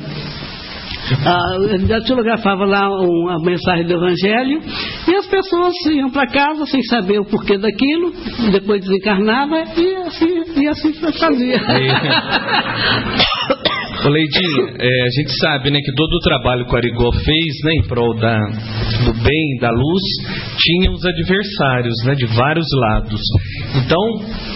Ah, 1.26 1.56
datilografava 1.88 2.64
lá 2.64 2.88
uma 2.88 3.42
mensagem 3.42 3.84
do 3.84 3.94
Evangelho 3.94 4.60
e 5.08 5.16
as 5.16 5.26
pessoas 5.26 5.74
iam 5.86 6.08
para 6.10 6.28
casa 6.28 6.64
sem 6.66 6.80
saber 6.84 7.18
o 7.18 7.24
porquê 7.24 7.58
daquilo, 7.58 8.12
depois 8.52 8.80
desencarnava 8.80 9.64
e 9.76 9.96
assim, 9.96 10.44
e 10.56 10.68
assim 10.68 10.92
fazia. 10.92 11.60
Leidinha, 14.08 14.74
é, 14.78 15.02
a 15.02 15.10
gente 15.20 15.36
sabe 15.38 15.70
né, 15.70 15.78
que 15.80 15.92
todo 15.94 16.12
o 16.14 16.20
trabalho 16.20 16.64
que 16.64 16.72
o 16.72 16.76
Arigó 16.76 17.12
fez 17.12 17.54
né, 17.64 17.72
em 17.74 17.82
prol 17.86 18.14
da, 18.14 18.38
do 19.04 19.12
bem, 19.22 19.58
da 19.60 19.70
luz, 19.70 20.02
tinha 20.58 20.90
os 20.90 21.04
adversários 21.04 21.94
né, 22.06 22.14
de 22.14 22.26
vários 22.26 22.66
lados. 22.80 23.20
Então, 23.76 24.00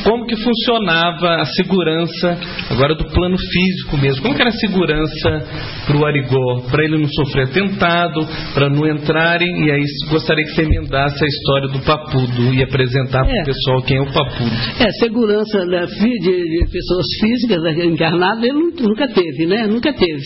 como 0.04 0.26
que 0.26 0.36
funcionava 0.36 1.42
a 1.42 1.44
segurança, 1.44 2.38
agora 2.70 2.94
do 2.94 3.04
plano 3.04 3.36
físico 3.36 3.98
mesmo? 3.98 4.22
Como 4.22 4.34
que 4.34 4.40
era 4.40 4.50
a 4.50 4.58
segurança 4.58 5.46
para 5.86 5.96
o 5.96 6.06
Arigó? 6.06 6.62
Para 6.70 6.84
ele 6.84 6.98
não 6.98 7.08
sofrer 7.08 7.44
atentado, 7.44 8.26
para 8.54 8.70
não 8.70 8.86
entrarem, 8.88 9.66
e 9.66 9.70
aí 9.70 9.84
gostaria 10.10 10.44
que 10.44 10.52
você 10.52 10.62
emendasse 10.62 11.22
a 11.22 11.28
história 11.28 11.68
do 11.68 11.80
Papudo 11.80 12.54
e 12.54 12.62
apresentar 12.62 13.24
para 13.24 13.34
o 13.34 13.40
é. 13.40 13.44
pessoal 13.44 13.82
quem 13.82 13.98
é 13.98 14.00
o 14.00 14.12
Papudo. 14.12 14.50
É, 14.80 14.90
segurança 14.92 15.64
né, 15.66 15.86
de, 15.86 16.18
de 16.18 16.70
pessoas 16.70 17.06
físicas 17.20 17.62
né, 17.62 17.84
encarnadas 17.84 18.42
ele 18.42 18.72
nunca 18.80 19.06
teve 19.08 19.33
teve, 19.34 19.46
né? 19.46 19.66
Nunca 19.66 19.92
teve. 19.92 20.22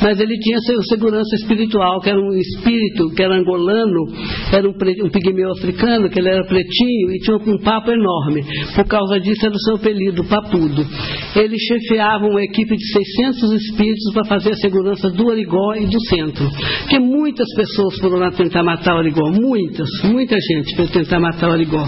Mas 0.00 0.20
ele 0.20 0.38
tinha 0.38 0.58
segurança 0.88 1.34
espiritual, 1.36 2.00
que 2.00 2.08
era 2.08 2.18
um 2.18 2.32
espírito, 2.34 3.10
que 3.14 3.22
era 3.22 3.36
angolano, 3.36 4.06
era 4.52 4.68
um, 4.68 4.72
um 5.04 5.10
pigmeu 5.10 5.50
africano, 5.52 6.08
que 6.08 6.18
ele 6.18 6.28
era 6.28 6.44
pretinho 6.44 7.10
e 7.12 7.18
tinha 7.18 7.36
um 7.36 7.58
papo 7.58 7.90
enorme. 7.90 8.42
Por 8.74 8.84
causa 8.86 9.20
disso 9.20 9.46
era 9.46 9.54
o 9.54 9.60
seu 9.60 9.76
apelido, 9.76 10.24
Papudo. 10.24 10.86
Ele 11.34 11.56
chefiava 11.58 12.26
uma 12.26 12.42
equipe 12.42 12.76
de 12.76 12.92
600 12.92 13.52
espíritos 13.52 14.12
para 14.14 14.24
fazer 14.24 14.50
a 14.50 14.56
segurança 14.56 15.10
do 15.10 15.30
Arigó 15.30 15.74
e 15.74 15.86
do 15.86 16.00
centro. 16.08 16.48
Porque 16.80 16.98
muitas 16.98 17.46
pessoas 17.54 17.98
foram 17.98 18.18
lá 18.18 18.30
tentar 18.30 18.62
matar 18.62 18.96
o 18.96 18.98
Arigó, 18.98 19.30
muitas, 19.30 19.88
muita 20.04 20.36
gente 20.40 20.74
para 20.76 20.86
tentar 20.86 21.20
matar 21.20 21.48
o 21.50 21.52
Arigó 21.52 21.86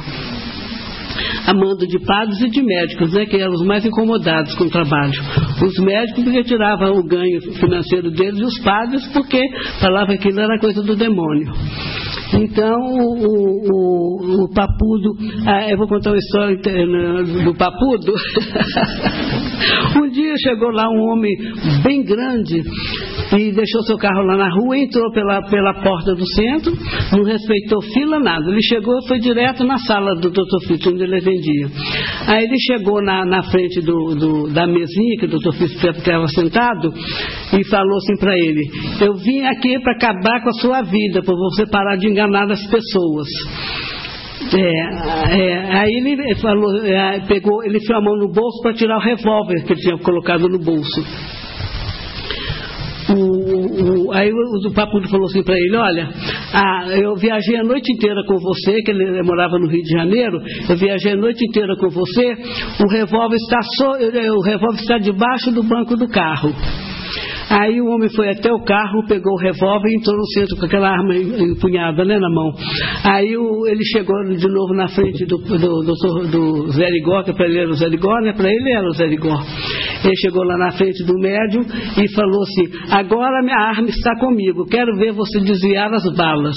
a 1.47 1.55
mando 1.55 1.87
de 1.87 1.99
padres 2.01 2.41
e 2.41 2.51
de 2.51 2.63
médicos, 2.63 3.13
né, 3.13 3.27
que 3.27 3.37
eram 3.37 3.53
os 3.53 3.65
mais 3.65 3.85
incomodados 3.85 4.55
com 4.55 4.65
o 4.65 4.71
trabalho. 4.71 5.13
Os 5.63 5.79
médicos 5.85 6.25
porque 6.25 6.45
tiravam 6.45 6.99
o 6.99 7.07
ganho 7.07 7.41
financeiro 7.55 8.11
deles 8.11 8.39
e 8.41 8.45
os 8.45 8.59
padres 8.61 9.07
porque 9.13 9.41
falavam 9.81 10.17
que 10.17 10.29
aquilo 10.29 10.41
era 10.41 10.59
coisa 10.59 10.83
do 10.83 10.97
demônio. 10.97 11.53
Então, 12.35 12.79
o, 12.81 13.15
o, 13.71 14.45
o 14.45 14.49
Papudo, 14.53 15.17
ah, 15.47 15.71
eu 15.71 15.79
vou 15.79 15.89
contar 15.89 16.11
uma 16.11 16.19
história 16.19 16.57
do 17.45 17.55
Papudo. 17.55 18.13
um 19.97 20.09
dia 20.11 20.35
chegou 20.39 20.71
lá 20.71 20.89
um 20.89 21.11
homem 21.11 21.33
bem 21.83 22.03
grande 22.03 22.63
e 23.37 23.53
deixou 23.53 23.83
seu 23.83 23.97
carro 23.97 24.23
lá 24.23 24.37
na 24.37 24.51
rua, 24.55 24.79
entrou 24.79 25.11
pela, 25.13 25.43
pela 25.43 25.75
porta 25.83 26.15
do 26.15 26.27
centro, 26.27 26.73
não 27.13 27.25
respeitou 27.25 27.83
fila, 27.83 28.19
nada. 28.19 28.51
Ele 28.51 28.63
chegou 28.63 28.95
foi 29.07 29.19
direto 29.19 29.65
na 29.65 29.79
sala 29.79 30.15
do 30.15 30.31
Dr. 30.31 30.67
Fritz, 30.67 30.87
onde 30.87 31.03
ele 31.03 31.21
vendia. 31.21 31.67
Aí 32.27 32.45
ele 32.45 32.59
chegou 32.59 33.03
na, 33.03 33.25
na 33.25 33.43
frente 33.45 33.81
do, 33.81 34.15
do, 34.15 34.53
da 34.53 34.67
mesinha 34.67 35.19
que 35.19 35.27
o 35.27 35.29
Dr. 35.29 35.53
Fritz 35.57 35.83
estava 35.83 36.27
sentado 36.29 36.93
e 37.59 37.65
falou 37.69 37.97
assim 37.97 38.17
para 38.19 38.35
ele: 38.37 38.71
Eu 39.01 39.15
vim 39.15 39.43
aqui 39.43 39.79
para 39.81 39.93
acabar 39.93 40.43
com 40.43 40.49
a 40.51 40.61
sua 40.61 40.83
vida, 40.83 41.23
para 41.23 41.35
você 41.35 41.67
parar 41.67 41.97
de 41.97 42.09
enganar 42.19 42.51
as 42.51 42.65
pessoas. 42.67 43.29
É, 44.55 45.41
é, 45.41 45.79
aí 45.79 45.91
ele 46.07 46.35
falou, 46.37 46.85
é, 46.85 47.21
pegou, 47.27 47.63
ele 47.65 47.79
enfiou 47.79 47.99
a 47.99 48.03
mão 48.03 48.17
no 48.17 48.29
bolso 48.29 48.63
para 48.63 48.73
tirar 48.73 48.97
o 48.97 49.01
revólver 49.01 49.65
que 49.65 49.73
ele 49.73 49.81
tinha 49.81 49.99
colocado 49.99 50.49
no 50.49 50.59
bolso. 50.59 51.05
O, 53.11 53.15
o, 53.15 54.13
aí 54.13 54.31
o, 54.31 54.69
o 54.69 54.73
Papudo 54.73 55.09
falou 55.09 55.27
assim 55.27 55.43
para 55.43 55.55
ele, 55.55 55.77
olha, 55.77 56.09
eu 57.03 57.15
viajei 57.17 57.57
a 57.57 57.65
noite 57.65 57.91
inteira 57.93 58.23
com 58.27 58.37
você, 58.39 58.83
que 58.83 58.91
ele 58.91 59.23
morava 59.23 59.59
no 59.59 59.67
Rio 59.67 59.83
de 59.83 59.91
Janeiro, 59.91 60.39
eu 60.69 60.77
viajei 60.77 61.13
a 61.13 61.17
noite 61.17 61.43
inteira 61.49 61.75
com 61.77 61.89
você, 61.89 62.35
o 62.85 62.89
revólver 62.91 63.37
está, 63.37 63.61
so, 63.63 63.93
o 63.93 64.43
revólver 64.43 64.81
está 64.81 64.99
debaixo 64.99 65.51
do 65.53 65.63
banco 65.63 65.97
do 65.97 66.07
carro. 66.09 66.55
Aí 67.51 67.81
o 67.81 67.87
homem 67.87 68.09
foi 68.15 68.31
até 68.31 68.53
o 68.53 68.63
carro, 68.63 69.07
pegou 69.07 69.33
o 69.33 69.41
revólver 69.41 69.89
e 69.89 69.97
entrou 69.97 70.17
no 70.17 70.27
centro 70.27 70.57
com 70.57 70.67
aquela 70.67 70.91
arma 70.91 71.17
empunhada 71.17 72.05
né, 72.05 72.19
na 72.19 72.29
mão. 72.31 72.53
Aí 73.05 73.37
o, 73.37 73.67
ele 73.67 73.85
chegou 73.85 74.15
de 74.25 74.49
novo 74.49 74.75
na 74.75 74.89
frente 74.89 75.25
do, 75.25 75.39
do, 75.39 75.57
do, 75.57 76.29
do 76.31 76.71
Zé 76.73 76.89
Ligó, 76.91 77.23
que 77.23 77.33
para 77.33 77.47
ele 77.47 77.61
era 77.61 77.71
o 77.71 77.75
Zé 77.75 77.89
Ligó, 77.89 78.21
né? 78.21 78.33
Para 78.33 78.49
ele 78.49 78.73
era 78.73 78.87
o 78.87 78.93
Zé 78.93 79.07
Ligó. 79.07 79.39
Ele 80.05 80.17
chegou 80.17 80.45
lá 80.45 80.57
na 80.57 80.71
frente 80.73 81.05
do 81.05 81.15
médium 81.19 81.63
e 81.63 82.15
falou 82.15 82.43
assim: 82.43 82.69
Agora 82.91 83.43
minha 83.43 83.59
arma 83.59 83.89
está 83.89 84.15
comigo, 84.19 84.67
quero 84.67 84.97
ver 84.97 85.13
você 85.13 85.41
desviar 85.41 85.93
as 85.93 86.05
balas. 86.15 86.57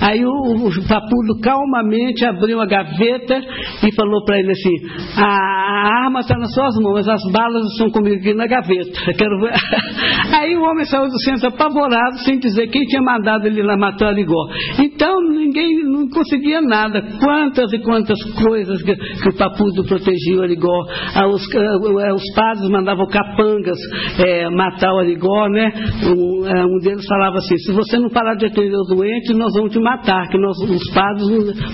Aí 0.00 0.24
o, 0.24 0.66
o 0.66 0.88
Papudo 0.88 1.40
calmamente 1.42 2.24
abriu 2.24 2.60
a 2.60 2.66
gaveta 2.66 3.40
e 3.82 3.94
falou 3.94 4.24
para 4.24 4.38
ele 4.38 4.52
assim: 4.52 4.74
A, 5.16 6.04
arma 6.04 6.20
está 6.20 6.36
nas 6.36 6.52
suas 6.52 6.74
mãos, 6.82 7.08
as 7.08 7.22
balas 7.32 7.64
estão 7.72 7.90
comigo 7.90 8.16
aqui 8.16 8.34
na 8.34 8.46
gaveta. 8.46 9.12
quero 9.16 9.40
ver. 9.40 9.52
Aí 10.34 10.56
o 10.56 10.62
homem 10.62 10.84
saiu 10.84 11.06
do 11.06 11.18
centro 11.22 11.48
apavorado, 11.48 12.18
sem 12.24 12.38
dizer 12.38 12.68
quem 12.68 12.82
tinha 12.84 13.02
mandado 13.02 13.46
ele 13.46 13.62
lá 13.62 13.76
matar 13.76 14.08
Arigó. 14.08 14.46
Então 14.78 15.14
ninguém 15.44 15.84
não 15.84 16.08
conseguia 16.08 16.60
nada. 16.60 17.02
Quantas 17.20 17.72
e 17.72 17.78
quantas 17.78 18.18
coisas 18.42 18.82
que, 18.82 18.94
que 18.94 19.28
o 19.28 19.36
Papudo 19.36 19.84
protegia 19.84 20.38
o 20.38 20.42
Arigó. 20.42 20.86
Ah, 21.14 21.26
os, 21.28 21.42
ah, 21.54 22.14
os, 22.14 22.34
padres 22.34 22.68
mandavam 22.68 23.06
capangas 23.06 23.78
é, 24.18 24.48
matar 24.50 24.92
o 24.92 24.98
Arigó, 24.98 25.48
né? 25.48 25.72
Um, 26.04 26.46
é, 26.46 26.64
um, 26.64 26.78
deles 26.82 27.06
falava 27.06 27.38
assim: 27.38 27.56
se 27.58 27.72
você 27.72 27.98
não 27.98 28.08
parar 28.08 28.34
de 28.34 28.46
atender 28.46 28.76
o 28.76 28.94
doente, 28.94 29.34
nós 29.34 29.52
vamos 29.54 29.72
te 29.72 29.80
matar, 29.80 30.28
que 30.28 30.38
nós, 30.38 30.56
os 30.58 30.90
padres 30.92 31.28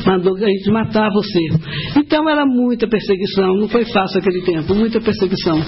mandou 0.07 0.37
a 0.37 0.49
gente 0.49 0.71
matar 0.71 1.11
você. 1.11 1.41
Então 1.97 2.29
era 2.29 2.45
muita 2.47 2.89
perseguição, 2.89 3.55
não 3.57 3.69
foi 3.69 3.85
fácil 3.87 4.21
aquele 4.21 4.43
tempo, 4.43 4.75
muita 4.75 5.01
perseguição. 5.01 5.61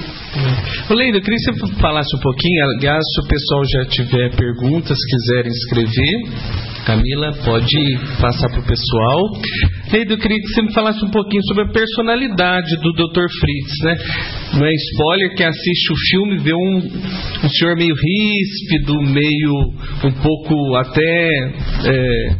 Leida, 0.90 1.18
eu 1.18 1.22
queria 1.22 1.38
que 1.38 1.52
você 1.52 1.80
falasse 1.80 2.16
um 2.16 2.20
pouquinho 2.20 2.62
Aliás, 2.76 3.02
se 3.14 3.20
o 3.20 3.28
pessoal 3.28 3.62
já 3.64 3.84
tiver 3.86 4.36
perguntas, 4.36 4.98
quiserem 4.98 5.50
escrever, 5.50 6.82
Camila, 6.86 7.30
pode 7.44 7.91
passar 8.20 8.48
para 8.50 8.60
o 8.60 8.66
pessoal. 8.66 9.20
Neide, 9.92 10.12
eu 10.12 10.18
queria 10.18 10.38
que 10.38 10.48
você 10.48 10.62
me 10.62 10.72
falasse 10.72 11.04
um 11.04 11.10
pouquinho 11.10 11.42
sobre 11.48 11.64
a 11.64 11.68
personalidade 11.68 12.76
do 12.80 12.92
Dr. 12.92 13.26
Fritz, 13.40 13.84
né? 13.84 13.96
Não 14.54 14.66
é 14.66 14.72
spoiler 14.72 15.34
que 15.34 15.44
assiste 15.44 15.92
o 15.92 15.96
filme 16.10 16.38
vê 16.38 16.54
um, 16.54 16.76
um 16.76 17.48
senhor 17.48 17.76
meio 17.76 17.94
ríspido, 17.94 19.02
meio 19.02 19.72
um 20.04 20.12
pouco 20.22 20.76
até 20.76 21.28
é, 21.84 22.36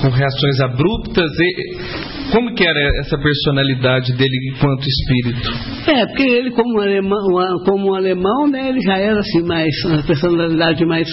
com 0.00 0.08
reações 0.08 0.60
abruptas. 0.60 1.30
E, 1.38 2.32
como 2.32 2.54
que 2.54 2.64
era 2.64 2.80
essa 3.00 3.18
personalidade 3.18 4.12
dele 4.14 4.52
enquanto 4.54 4.86
espírito? 4.86 5.50
É, 5.86 6.06
porque 6.06 6.22
ele 6.22 6.50
como 6.52 6.80
alemão, 6.80 7.26
como 7.64 7.94
alemão, 7.94 8.48
né, 8.48 8.70
ele 8.70 8.80
já 8.80 8.96
era 8.96 9.20
assim 9.20 9.42
mais 9.42 9.74
uma 9.84 10.02
personalidade 10.02 10.84
mais 10.86 11.06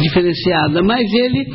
diferenciada, 0.00 0.82
mas 0.82 1.02
ele 1.12 1.46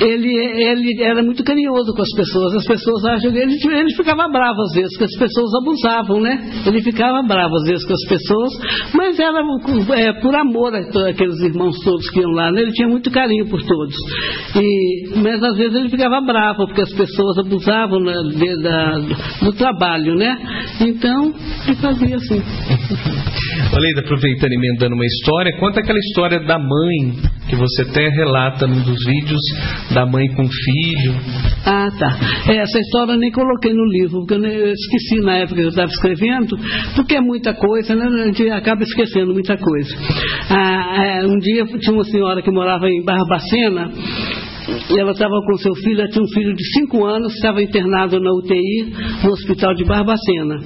ele, 0.00 0.28
ele 0.28 1.02
era 1.02 1.22
muito 1.22 1.44
carinhoso 1.44 1.92
com 1.94 2.02
as 2.02 2.10
pessoas. 2.16 2.54
As 2.54 2.64
pessoas 2.64 3.04
acham 3.04 3.32
que 3.32 3.38
ele, 3.38 3.54
ele 3.54 3.94
ficava 3.94 4.28
bravo 4.28 4.60
às 4.62 4.72
vezes, 4.74 4.96
que 4.96 5.04
as 5.04 5.18
pessoas 5.18 5.50
abusavam, 5.60 6.20
né? 6.20 6.62
Ele 6.66 6.80
ficava 6.82 7.22
bravo 7.22 7.54
às 7.56 7.68
vezes 7.68 7.84
com 7.86 7.92
as 7.92 8.08
pessoas, 8.08 8.52
mas 8.94 9.18
era 9.18 9.40
é, 9.96 10.12
por 10.20 10.34
amor 10.34 10.74
a 10.74 10.78
aqueles 11.08 11.40
irmãos 11.40 11.76
todos 11.84 12.08
que 12.10 12.20
iam 12.20 12.30
lá, 12.30 12.50
né? 12.52 12.62
Ele 12.62 12.72
tinha 12.72 12.88
muito 12.88 13.10
carinho 13.10 13.48
por 13.48 13.62
todos. 13.62 13.94
E, 14.56 15.18
mas 15.18 15.41
às 15.44 15.56
vezes 15.56 15.74
ele 15.74 15.88
ficava 15.88 16.20
bravo, 16.20 16.66
porque 16.66 16.82
as 16.82 16.92
pessoas 16.92 17.38
abusavam 17.38 18.00
né, 18.00 18.14
de, 18.34 18.62
da, 18.62 18.98
do 19.42 19.52
trabalho, 19.52 20.14
né? 20.14 20.36
Então, 20.80 21.32
ele 21.66 21.76
fazia 21.76 22.16
assim. 22.16 22.42
Oleida, 23.74 24.00
aproveitando 24.00 24.52
e 24.52 24.56
emendando 24.56 24.94
uma 24.94 25.06
história, 25.06 25.56
conta 25.58 25.80
aquela 25.80 25.98
história 25.98 26.40
da 26.40 26.58
mãe 26.58 27.32
que 27.48 27.56
você 27.56 27.82
até 27.82 28.08
relata 28.08 28.66
num 28.66 28.80
dos 28.80 29.04
vídeos 29.04 29.40
da 29.92 30.06
mãe 30.06 30.26
com 30.28 30.46
filho. 30.48 31.14
Ah, 31.66 31.88
tá. 31.98 32.18
É, 32.50 32.56
essa 32.56 32.78
história 32.78 33.12
eu 33.12 33.18
nem 33.18 33.30
coloquei 33.30 33.72
no 33.72 33.84
livro, 33.84 34.20
porque 34.20 34.34
eu 34.34 34.72
esqueci 34.72 35.20
na 35.20 35.38
época 35.38 35.56
que 35.56 35.66
eu 35.66 35.68
estava 35.68 35.90
escrevendo, 35.90 36.56
porque 36.96 37.16
é 37.16 37.20
muita 37.20 37.52
coisa, 37.54 37.94
né? 37.94 38.06
A 38.06 38.26
gente 38.26 38.48
acaba 38.50 38.82
esquecendo 38.82 39.32
muita 39.32 39.56
coisa. 39.56 39.94
Ah, 40.48 41.04
é, 41.04 41.26
um 41.26 41.38
dia 41.38 41.64
tinha 41.78 41.94
uma 41.94 42.04
senhora 42.04 42.42
que 42.42 42.50
morava 42.50 42.88
em 42.88 43.04
Barbacena, 43.04 43.90
e 44.68 45.00
ela 45.00 45.12
estava 45.12 45.40
com 45.44 45.56
seu 45.56 45.74
filho, 45.74 46.00
ela 46.00 46.08
tinha 46.08 46.22
um 46.22 46.28
filho 46.28 46.54
de 46.54 46.64
5 46.80 47.04
anos, 47.04 47.34
estava 47.34 47.62
internado 47.62 48.20
na 48.20 48.32
UTI 48.32 48.92
no 49.24 49.32
hospital 49.32 49.74
de 49.74 49.84
Barbacena. 49.84 50.60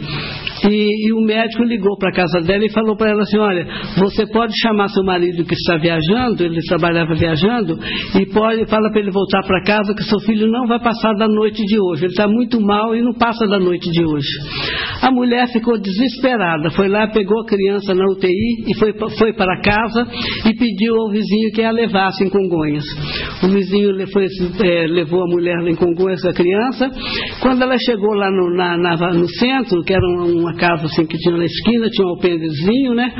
E, 0.65 1.09
e 1.09 1.13
o 1.13 1.21
médico 1.21 1.63
ligou 1.65 1.97
para 1.99 2.11
a 2.11 2.13
casa 2.13 2.41
dela 2.41 2.65
e 2.65 2.73
falou 2.73 2.97
para 2.97 3.11
ela 3.11 3.23
assim: 3.23 3.39
Olha, 3.39 3.67
você 3.99 4.27
pode 4.27 4.53
chamar 4.61 4.89
seu 4.89 5.05
marido 5.05 5.45
que 5.45 5.55
está 5.55 5.77
viajando, 5.77 6.43
ele 6.43 6.61
trabalhava 6.67 7.15
viajando, 7.15 7.79
e 8.19 8.27
pode 8.33 8.67
fala 8.67 8.91
para 8.91 9.01
ele 9.01 9.11
voltar 9.11 9.43
para 9.43 9.63
casa 9.63 9.95
que 9.95 10.03
seu 10.05 10.21
filho 10.21 10.51
não 10.51 10.67
vai 10.67 10.81
passar 10.81 11.13
da 11.15 11.27
noite 11.27 11.63
de 11.65 11.79
hoje. 11.79 12.05
Ele 12.05 12.13
está 12.13 12.27
muito 12.27 12.61
mal 12.61 12.95
e 12.95 13.03
não 13.03 13.13
passa 13.15 13.47
da 13.47 13.59
noite 13.59 13.91
de 13.91 14.05
hoje. 14.05 14.29
A 15.03 15.11
mulher 15.11 15.47
ficou 15.53 15.79
desesperada, 15.79 16.71
foi 16.71 16.89
lá, 16.89 17.07
pegou 17.09 17.41
a 17.41 17.47
criança 17.47 17.95
na 17.95 18.05
UTI 18.11 18.65
e 18.67 18.79
foi, 18.79 18.93
foi 19.19 19.33
para 19.35 19.61
casa 19.61 20.07
e 20.47 20.55
pediu 20.55 20.97
ao 20.97 21.11
vizinho 21.11 21.53
que 21.53 21.63
a 21.63 21.71
levasse 21.71 22.25
em 22.25 22.31
Congonhas. 22.31 22.85
O 23.43 23.49
vizinho 23.49 23.95
foi, 24.13 24.27
é, 24.65 24.87
levou 24.87 25.23
a 25.23 25.27
mulher 25.27 25.67
em 25.67 25.75
Congonhas, 25.75 26.25
a 26.25 26.33
criança. 26.33 26.91
Quando 27.41 27.63
ela 27.63 27.77
chegou 27.79 28.15
lá 28.15 28.31
no, 28.31 28.57
na, 28.57 28.77
na, 28.77 28.97
no 29.13 29.29
centro, 29.29 29.83
que 29.83 29.93
era 29.93 30.07
uma 30.47 30.55
casa 30.55 30.87
assim 30.87 31.05
que 31.07 31.19
tinha 31.19 31.37
na 31.37 31.45
esquina, 31.45 31.91
tinha 31.91 32.07
um 32.07 32.11
alpendezinho, 32.11 32.95
né? 32.95 33.13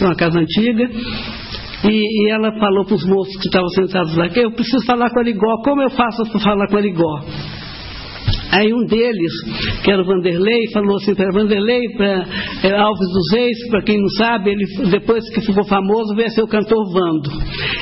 Uma 0.00 0.16
casa 0.16 0.40
antiga. 0.40 0.90
E, 1.84 1.90
e, 1.90 2.30
ela 2.30 2.52
falou 2.58 2.84
para 2.84 2.94
os 2.94 3.04
moços 3.06 3.36
que 3.40 3.48
estavam 3.48 3.68
sentados 3.70 4.16
lá, 4.16 4.28
eu 4.34 4.52
preciso 4.52 4.84
falar 4.86 5.10
com 5.10 5.18
a 5.18 5.22
Ligó, 5.22 5.62
como 5.64 5.82
eu 5.82 5.90
faço 5.90 6.22
para 6.30 6.40
falar 6.40 6.68
com 6.68 6.76
a 6.76 6.80
Ligó? 6.80 7.24
Aí 8.52 8.72
um 8.72 8.84
deles, 8.84 9.32
que 9.82 9.90
era 9.90 10.02
o 10.02 10.04
Vanderlei, 10.04 10.70
falou 10.74 10.96
assim 10.96 11.14
para 11.14 11.32
Vanderlei, 11.32 11.80
para 11.96 12.26
é, 12.64 12.72
Alves 12.76 13.08
dos 13.08 13.32
Reis, 13.32 13.56
para 13.70 13.82
quem 13.82 13.98
não 13.98 14.08
sabe, 14.10 14.50
ele 14.50 14.90
depois 14.90 15.24
que 15.30 15.40
ficou 15.40 15.64
famoso 15.64 16.14
veio 16.14 16.28
a 16.28 16.30
ser 16.30 16.42
o 16.42 16.46
cantor 16.46 16.84
Vando. 16.92 17.30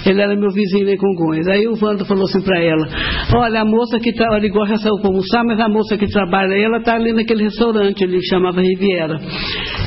Ele 0.06 0.20
era 0.20 0.36
meu 0.36 0.50
vizinho 0.50 0.88
em 0.88 0.96
Congonhas. 0.96 1.48
Aí 1.48 1.66
o 1.66 1.74
Vando 1.74 2.04
falou 2.04 2.24
assim 2.24 2.40
para 2.42 2.60
ela: 2.60 2.86
Olha, 3.34 3.62
a 3.62 3.64
moça 3.64 3.98
que 3.98 4.10
está, 4.10 4.24
ele 4.36 4.48
gosta 4.50 4.76
de 4.76 4.82
saiu 4.82 4.96
para 5.00 5.08
almoçar, 5.08 5.44
mas 5.44 5.58
a 5.58 5.68
moça 5.68 5.96
que 5.96 6.06
trabalha 6.06 6.54
aí, 6.54 6.62
ela 6.62 6.78
está 6.78 6.94
ali 6.94 7.12
naquele 7.12 7.42
restaurante, 7.42 8.02
ele 8.04 8.22
chamava 8.22 8.60
Riviera. 8.60 9.18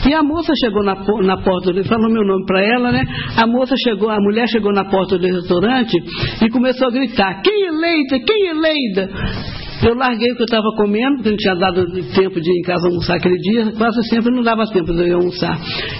E 0.06 0.13
a 0.13 0.22
moça 0.22 0.52
chegou 0.60 0.84
na, 0.84 0.96
na 0.96 1.41
porta, 1.41 1.69
ele 1.69 1.84
falou 1.86 2.12
meu 2.12 2.26
nome 2.26 2.46
para 2.46 2.62
ela, 2.62 2.91
né? 2.91 3.04
A 3.38 3.48
moça 3.48 3.74
chegou, 3.84 4.10
a 4.10 4.19
mulher 4.19 4.48
chegou 4.50 4.74
na 4.74 4.84
porta 4.84 5.17
do 5.17 5.26
restaurante 5.26 5.96
e 6.41 6.50
começou 6.50 6.89
a 6.89 6.91
gritar: 6.91 7.41
Quem 7.41 7.67
é 7.67 7.72
Leida? 7.72 8.19
Quem 8.26 8.48
é 8.50 8.54
Leida? 8.54 9.62
Eu 9.86 9.96
larguei 9.96 10.32
o 10.32 10.36
que 10.36 10.41
eu 10.41 10.46
estava 10.46 10.69
comendo, 10.78 11.17
porque 11.17 11.30
não 11.30 11.38
tinha 11.38 11.56
dado 11.56 11.86
tempo 12.15 12.39
de 12.39 12.50
ir 12.50 12.60
em 12.60 12.62
casa 12.62 12.88
almoçar 12.88 13.17
aquele 13.17 13.38
dia, 13.38 13.72
quase 13.78 14.02
sempre 14.10 14.34
não 14.34 14.41
dava 14.41 14.65
tempo 14.67 14.93
de 14.93 15.10
eu 15.10 15.17
almoçar. 15.17 15.58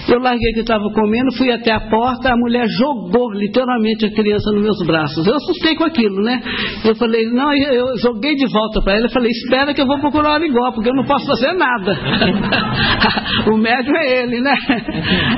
Eu 0.08 0.20
larguei 0.20 0.50
o 0.50 0.54
que 0.54 0.60
eu 0.60 0.62
estava 0.62 0.84
comendo, 0.94 1.32
fui 1.36 1.50
até 1.52 1.72
a 1.72 1.80
porta, 1.80 2.32
a 2.32 2.36
mulher 2.36 2.66
jogou 2.78 3.30
literalmente 3.32 4.06
a 4.06 4.10
criança 4.10 4.50
nos 4.52 4.62
meus 4.62 4.86
braços. 4.86 5.26
Eu 5.26 5.36
assustei 5.36 5.76
com 5.76 5.84
aquilo, 5.84 6.22
né? 6.22 6.40
Eu 6.84 6.94
falei, 6.96 7.26
não, 7.26 7.52
eu 7.52 7.98
joguei 7.98 8.34
de 8.34 8.46
volta 8.50 8.80
para 8.82 8.94
ela, 8.94 9.06
eu 9.06 9.10
falei, 9.10 9.30
espera 9.30 9.74
que 9.74 9.80
eu 9.80 9.86
vou 9.86 10.00
procurar 10.00 10.30
o 10.30 10.34
Arigó, 10.34 10.72
porque 10.72 10.88
eu 10.88 10.94
não 10.94 11.04
posso 11.04 11.26
fazer 11.26 11.52
nada. 11.52 11.98
o 13.52 13.56
médico 13.58 13.96
é 13.96 14.22
ele, 14.22 14.40
né? 14.40 14.54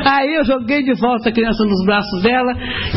Aí 0.04 0.34
eu 0.34 0.44
joguei 0.44 0.82
de 0.84 0.94
volta 1.00 1.30
a 1.30 1.32
criança 1.32 1.64
nos 1.64 1.84
braços 1.84 2.22
dela 2.22 2.52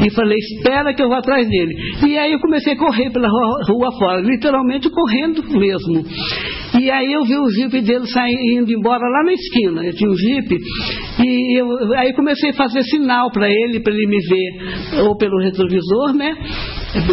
e 0.05 0.13
falei, 0.13 0.37
espera 0.37 0.93
que 0.93 1.01
eu 1.01 1.07
vou 1.07 1.17
atrás 1.17 1.47
dele. 1.47 1.75
E 2.07 2.17
aí 2.17 2.33
eu 2.33 2.39
comecei 2.39 2.73
a 2.73 2.77
correr 2.77 3.09
pela 3.11 3.27
rua, 3.27 3.63
rua 3.67 3.91
fora, 3.97 4.21
literalmente 4.21 4.89
correndo 4.89 5.38
mesmo. 5.47 6.05
E 6.79 6.89
aí 6.89 7.11
eu 7.11 7.23
vi 7.23 7.37
o 7.37 7.49
jipe 7.49 7.81
dele 7.81 8.05
saindo 8.07 8.71
embora 8.71 9.01
lá 9.01 9.23
na 9.23 9.33
esquina. 9.33 9.85
Eu 9.85 9.93
tinha 9.93 10.09
um 10.09 10.15
jipe. 10.15 10.57
E 11.23 11.59
eu, 11.59 11.67
aí 11.97 12.13
comecei 12.13 12.51
a 12.51 12.53
fazer 12.53 12.83
sinal 12.83 13.31
para 13.31 13.49
ele, 13.49 13.79
para 13.79 13.93
ele 13.93 14.07
me 14.07 14.19
ver, 14.27 15.01
ou 15.03 15.17
pelo 15.17 15.39
retrovisor, 15.39 16.13
né? 16.13 16.35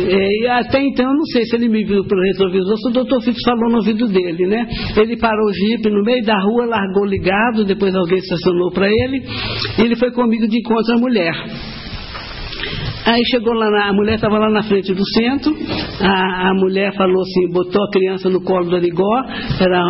E 0.09 0.47
até 0.47 0.81
então 0.83 1.07
eu 1.07 1.15
não 1.15 1.25
sei 1.27 1.45
se 1.45 1.57
ele 1.57 1.69
me 1.69 1.85
viu 1.85 2.05
pelo 2.05 2.23
retrovisor, 2.23 2.77
se 2.79 2.89
o 2.89 2.93
doutor 2.93 3.23
Fitz 3.23 3.43
falou 3.45 3.71
no 3.71 3.77
ouvido 3.79 4.07
dele, 4.09 4.47
né? 4.47 4.67
Ele 4.97 5.17
parou 5.17 5.49
o 5.49 5.53
jipe 5.53 5.91
no 5.91 6.03
meio 6.03 6.25
da 6.25 6.39
rua, 6.41 6.67
largou 6.67 7.05
ligado, 7.05 7.65
depois 7.65 7.95
alguém 7.95 8.19
estacionou 8.19 8.71
para 8.73 8.89
ele, 8.89 9.23
e 9.79 9.83
ele 9.83 9.97
foi 9.97 10.13
comigo 10.13 10.47
de 10.47 10.59
encontro 10.59 10.95
à 10.95 10.99
mulher. 10.99 11.35
Aí 13.07 13.23
chegou 13.31 13.55
lá, 13.55 13.71
na, 13.71 13.91
a 13.91 13.93
mulher 13.93 14.17
estava 14.17 14.37
lá 14.37 14.51
na 14.51 14.65
frente 14.65 14.93
do 14.93 15.07
centro, 15.15 15.55
a, 16.01 16.51
a, 16.51 16.55
mulher 16.55 16.93
falou 16.97 17.23
assim, 17.23 17.53
botou 17.53 17.85
a 17.85 17.91
criança 17.91 18.29
no 18.29 18.41
colo 18.43 18.69
do 18.69 18.75
Arigó, 18.75 19.23
era, 19.61 19.81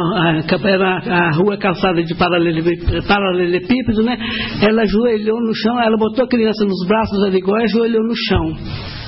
era 0.65 0.99
a 0.99 1.31
rua 1.35 1.57
calçada 1.57 2.03
de 2.03 2.15
paralelepípedo, 2.15 4.03
né? 4.03 4.19
Ela 4.61 4.83
ajoelhou 4.83 5.41
no 5.41 5.55
chão, 5.55 5.81
ela 5.81 5.97
botou 5.97 6.27
a 6.27 6.29
criança 6.29 6.63
nos 6.67 6.87
braços 6.87 7.19
do 7.19 7.25
Arigó 7.25 7.57
e 7.59 7.65
ajoelhou 7.65 8.03
no 8.05 8.15
chão. 8.15 9.06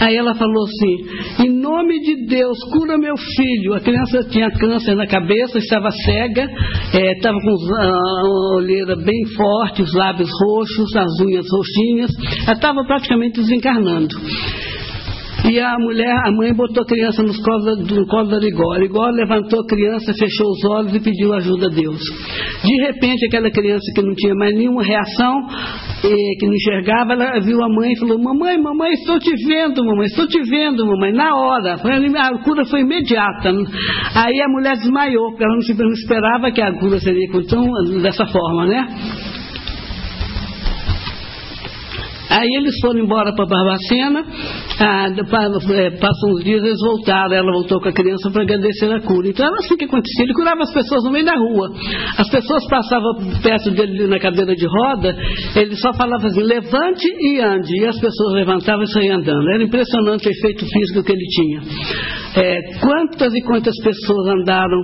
Aí 0.00 0.16
ela 0.16 0.34
falou 0.34 0.64
assim: 0.64 1.44
Em 1.46 1.50
nome 1.50 2.00
de 2.00 2.26
Deus, 2.26 2.58
cura 2.72 2.98
meu 2.98 3.14
filho. 3.16 3.74
A 3.74 3.80
criança 3.80 4.24
tinha 4.30 4.50
câncer 4.50 4.94
na 4.94 5.06
cabeça, 5.06 5.58
estava 5.58 5.90
cega, 5.90 6.46
é, 6.94 7.12
estava 7.12 7.38
com 7.40 7.50
a 7.50 8.56
olheira 8.56 8.96
bem 8.96 9.24
forte, 9.36 9.82
os 9.82 9.92
lábios 9.94 10.30
roxos, 10.46 10.96
as 10.96 11.20
unhas 11.20 11.46
roxinhas, 11.50 12.10
ela 12.44 12.52
estava 12.52 12.84
praticamente 12.84 13.40
desencarnando. 13.40 14.14
E 15.50 15.60
a 15.60 15.76
mulher, 15.78 16.16
a 16.26 16.32
mãe 16.32 16.54
botou 16.54 16.82
a 16.82 16.86
criança 16.86 17.22
nos 17.22 17.38
colos, 17.42 17.86
no 17.90 18.06
colo 18.06 18.28
da 18.28 18.36
Arigó. 18.36 18.72
Arigó 18.72 19.06
levantou 19.10 19.60
a 19.60 19.66
criança, 19.66 20.12
fechou 20.18 20.46
os 20.48 20.64
olhos 20.64 20.94
e 20.94 21.00
pediu 21.00 21.34
ajuda 21.34 21.66
a 21.66 21.70
Deus. 21.70 22.00
De 22.64 22.86
repente, 22.86 23.26
aquela 23.26 23.50
criança 23.50 23.84
que 23.94 24.02
não 24.02 24.14
tinha 24.14 24.34
mais 24.34 24.54
nenhuma 24.54 24.82
reação, 24.82 25.46
que 26.02 26.46
não 26.46 26.54
enxergava, 26.54 27.12
ela 27.12 27.40
viu 27.40 27.62
a 27.62 27.68
mãe 27.68 27.92
e 27.92 27.98
falou: 27.98 28.18
Mamãe, 28.18 28.58
mamãe, 28.58 28.92
estou 28.92 29.18
te 29.18 29.32
vendo, 29.46 29.84
mamãe, 29.84 30.06
estou 30.06 30.26
te 30.26 30.40
vendo, 30.48 30.86
mamãe. 30.86 31.12
Na 31.12 31.36
hora, 31.36 31.74
a 31.74 32.38
cura 32.42 32.64
foi 32.64 32.80
imediata. 32.80 33.50
Aí 34.14 34.40
a 34.40 34.48
mulher 34.48 34.76
desmaiou, 34.76 35.30
porque 35.30 35.44
ela 35.44 35.54
não 35.54 35.92
esperava 35.92 36.50
que 36.50 36.62
a 36.62 36.72
cura 36.78 36.98
seria 37.00 37.28
tão, 37.48 37.66
dessa 38.00 38.26
forma, 38.26 38.66
né? 38.66 38.86
Aí 42.30 42.48
eles 42.56 42.74
foram 42.80 43.00
embora 43.00 43.34
para 43.34 43.46
Barbacena, 43.46 44.24
ah, 44.80 45.06
é, 45.08 45.90
passam 45.90 46.30
uns 46.30 46.44
dias, 46.44 46.62
eles 46.62 46.80
voltaram, 46.80 47.34
ela 47.34 47.52
voltou 47.52 47.80
com 47.80 47.88
a 47.88 47.92
criança 47.92 48.30
para 48.30 48.42
agradecer 48.42 48.90
a 48.92 49.00
cura. 49.00 49.28
Então 49.28 49.46
era 49.46 49.56
assim 49.56 49.76
que 49.76 49.84
acontecia, 49.84 50.24
ele 50.24 50.32
curava 50.32 50.62
as 50.62 50.72
pessoas 50.72 51.04
no 51.04 51.10
meio 51.10 51.24
da 51.24 51.34
rua. 51.36 51.70
As 52.18 52.28
pessoas 52.30 52.66
passavam 52.68 53.14
perto 53.42 53.70
dele 53.70 54.06
na 54.06 54.18
cadeira 54.18 54.54
de 54.54 54.66
roda, 54.66 55.14
ele 55.56 55.76
só 55.76 55.92
falava 55.94 56.26
assim, 56.26 56.42
levante 56.42 57.06
e 57.06 57.40
ande. 57.40 57.80
E 57.80 57.86
as 57.86 57.98
pessoas 58.00 58.34
levantavam 58.34 58.84
e 58.84 58.92
saíam 58.92 59.18
andando. 59.18 59.50
Era 59.52 59.62
impressionante 59.62 60.28
o 60.28 60.30
efeito 60.30 60.64
físico 60.66 61.04
que 61.04 61.12
ele 61.12 61.26
tinha. 61.26 61.60
É, 62.36 62.78
quantas 62.80 63.34
e 63.34 63.42
quantas 63.42 63.74
pessoas 63.82 64.28
andaram 64.40 64.82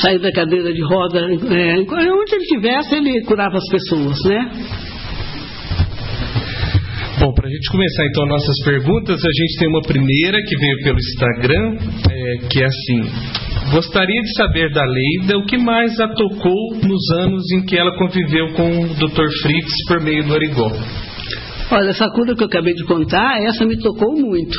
sair 0.00 0.18
da 0.18 0.30
cadeira 0.32 0.72
de 0.72 0.82
roda, 0.82 1.18
é, 1.18 1.78
onde 1.80 2.34
ele 2.34 2.42
estivesse, 2.42 2.94
ele 2.94 3.22
curava 3.24 3.56
as 3.56 3.68
pessoas, 3.68 4.24
né? 4.24 4.50
Bom, 7.18 7.32
para 7.32 7.48
a 7.48 7.50
gente 7.50 7.70
começar 7.70 8.04
então 8.10 8.26
nossas 8.26 8.62
perguntas, 8.62 9.16
a 9.16 9.42
gente 9.42 9.58
tem 9.58 9.68
uma 9.68 9.80
primeira 9.80 10.38
que 10.42 10.56
veio 10.58 10.76
pelo 10.84 10.98
Instagram, 10.98 11.78
é, 12.10 12.48
que 12.48 12.62
é 12.62 12.66
assim: 12.66 13.70
gostaria 13.72 14.20
de 14.20 14.36
saber 14.36 14.70
da 14.70 14.84
Leida 14.84 15.38
o 15.38 15.46
que 15.46 15.56
mais 15.56 15.98
a 15.98 16.08
tocou 16.08 16.76
nos 16.82 17.10
anos 17.20 17.42
em 17.52 17.64
que 17.64 17.76
ela 17.76 17.96
conviveu 17.96 18.52
com 18.52 18.68
o 18.68 18.94
Dr. 18.94 19.28
Fritz 19.42 19.72
por 19.88 20.00
meio 20.02 20.24
do 20.24 20.34
Arigó. 20.34 20.70
Olha, 21.70 21.90
essa 21.90 22.08
cura 22.10 22.34
que 22.34 22.42
eu 22.42 22.46
acabei 22.46 22.74
de 22.74 22.84
contar, 22.84 23.42
essa 23.42 23.64
me 23.64 23.76
tocou 23.78 24.12
muito. 24.12 24.56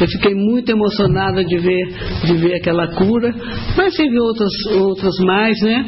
Eu 0.00 0.08
fiquei 0.08 0.34
muito 0.34 0.70
emocionada 0.70 1.44
de 1.44 1.58
ver, 1.58 1.86
de 2.24 2.34
ver 2.34 2.54
aquela 2.54 2.88
cura, 2.88 3.32
mas 3.76 3.94
teve 3.94 4.18
outras, 4.18 4.50
outras 4.80 5.14
mais, 5.18 5.60
né? 5.62 5.84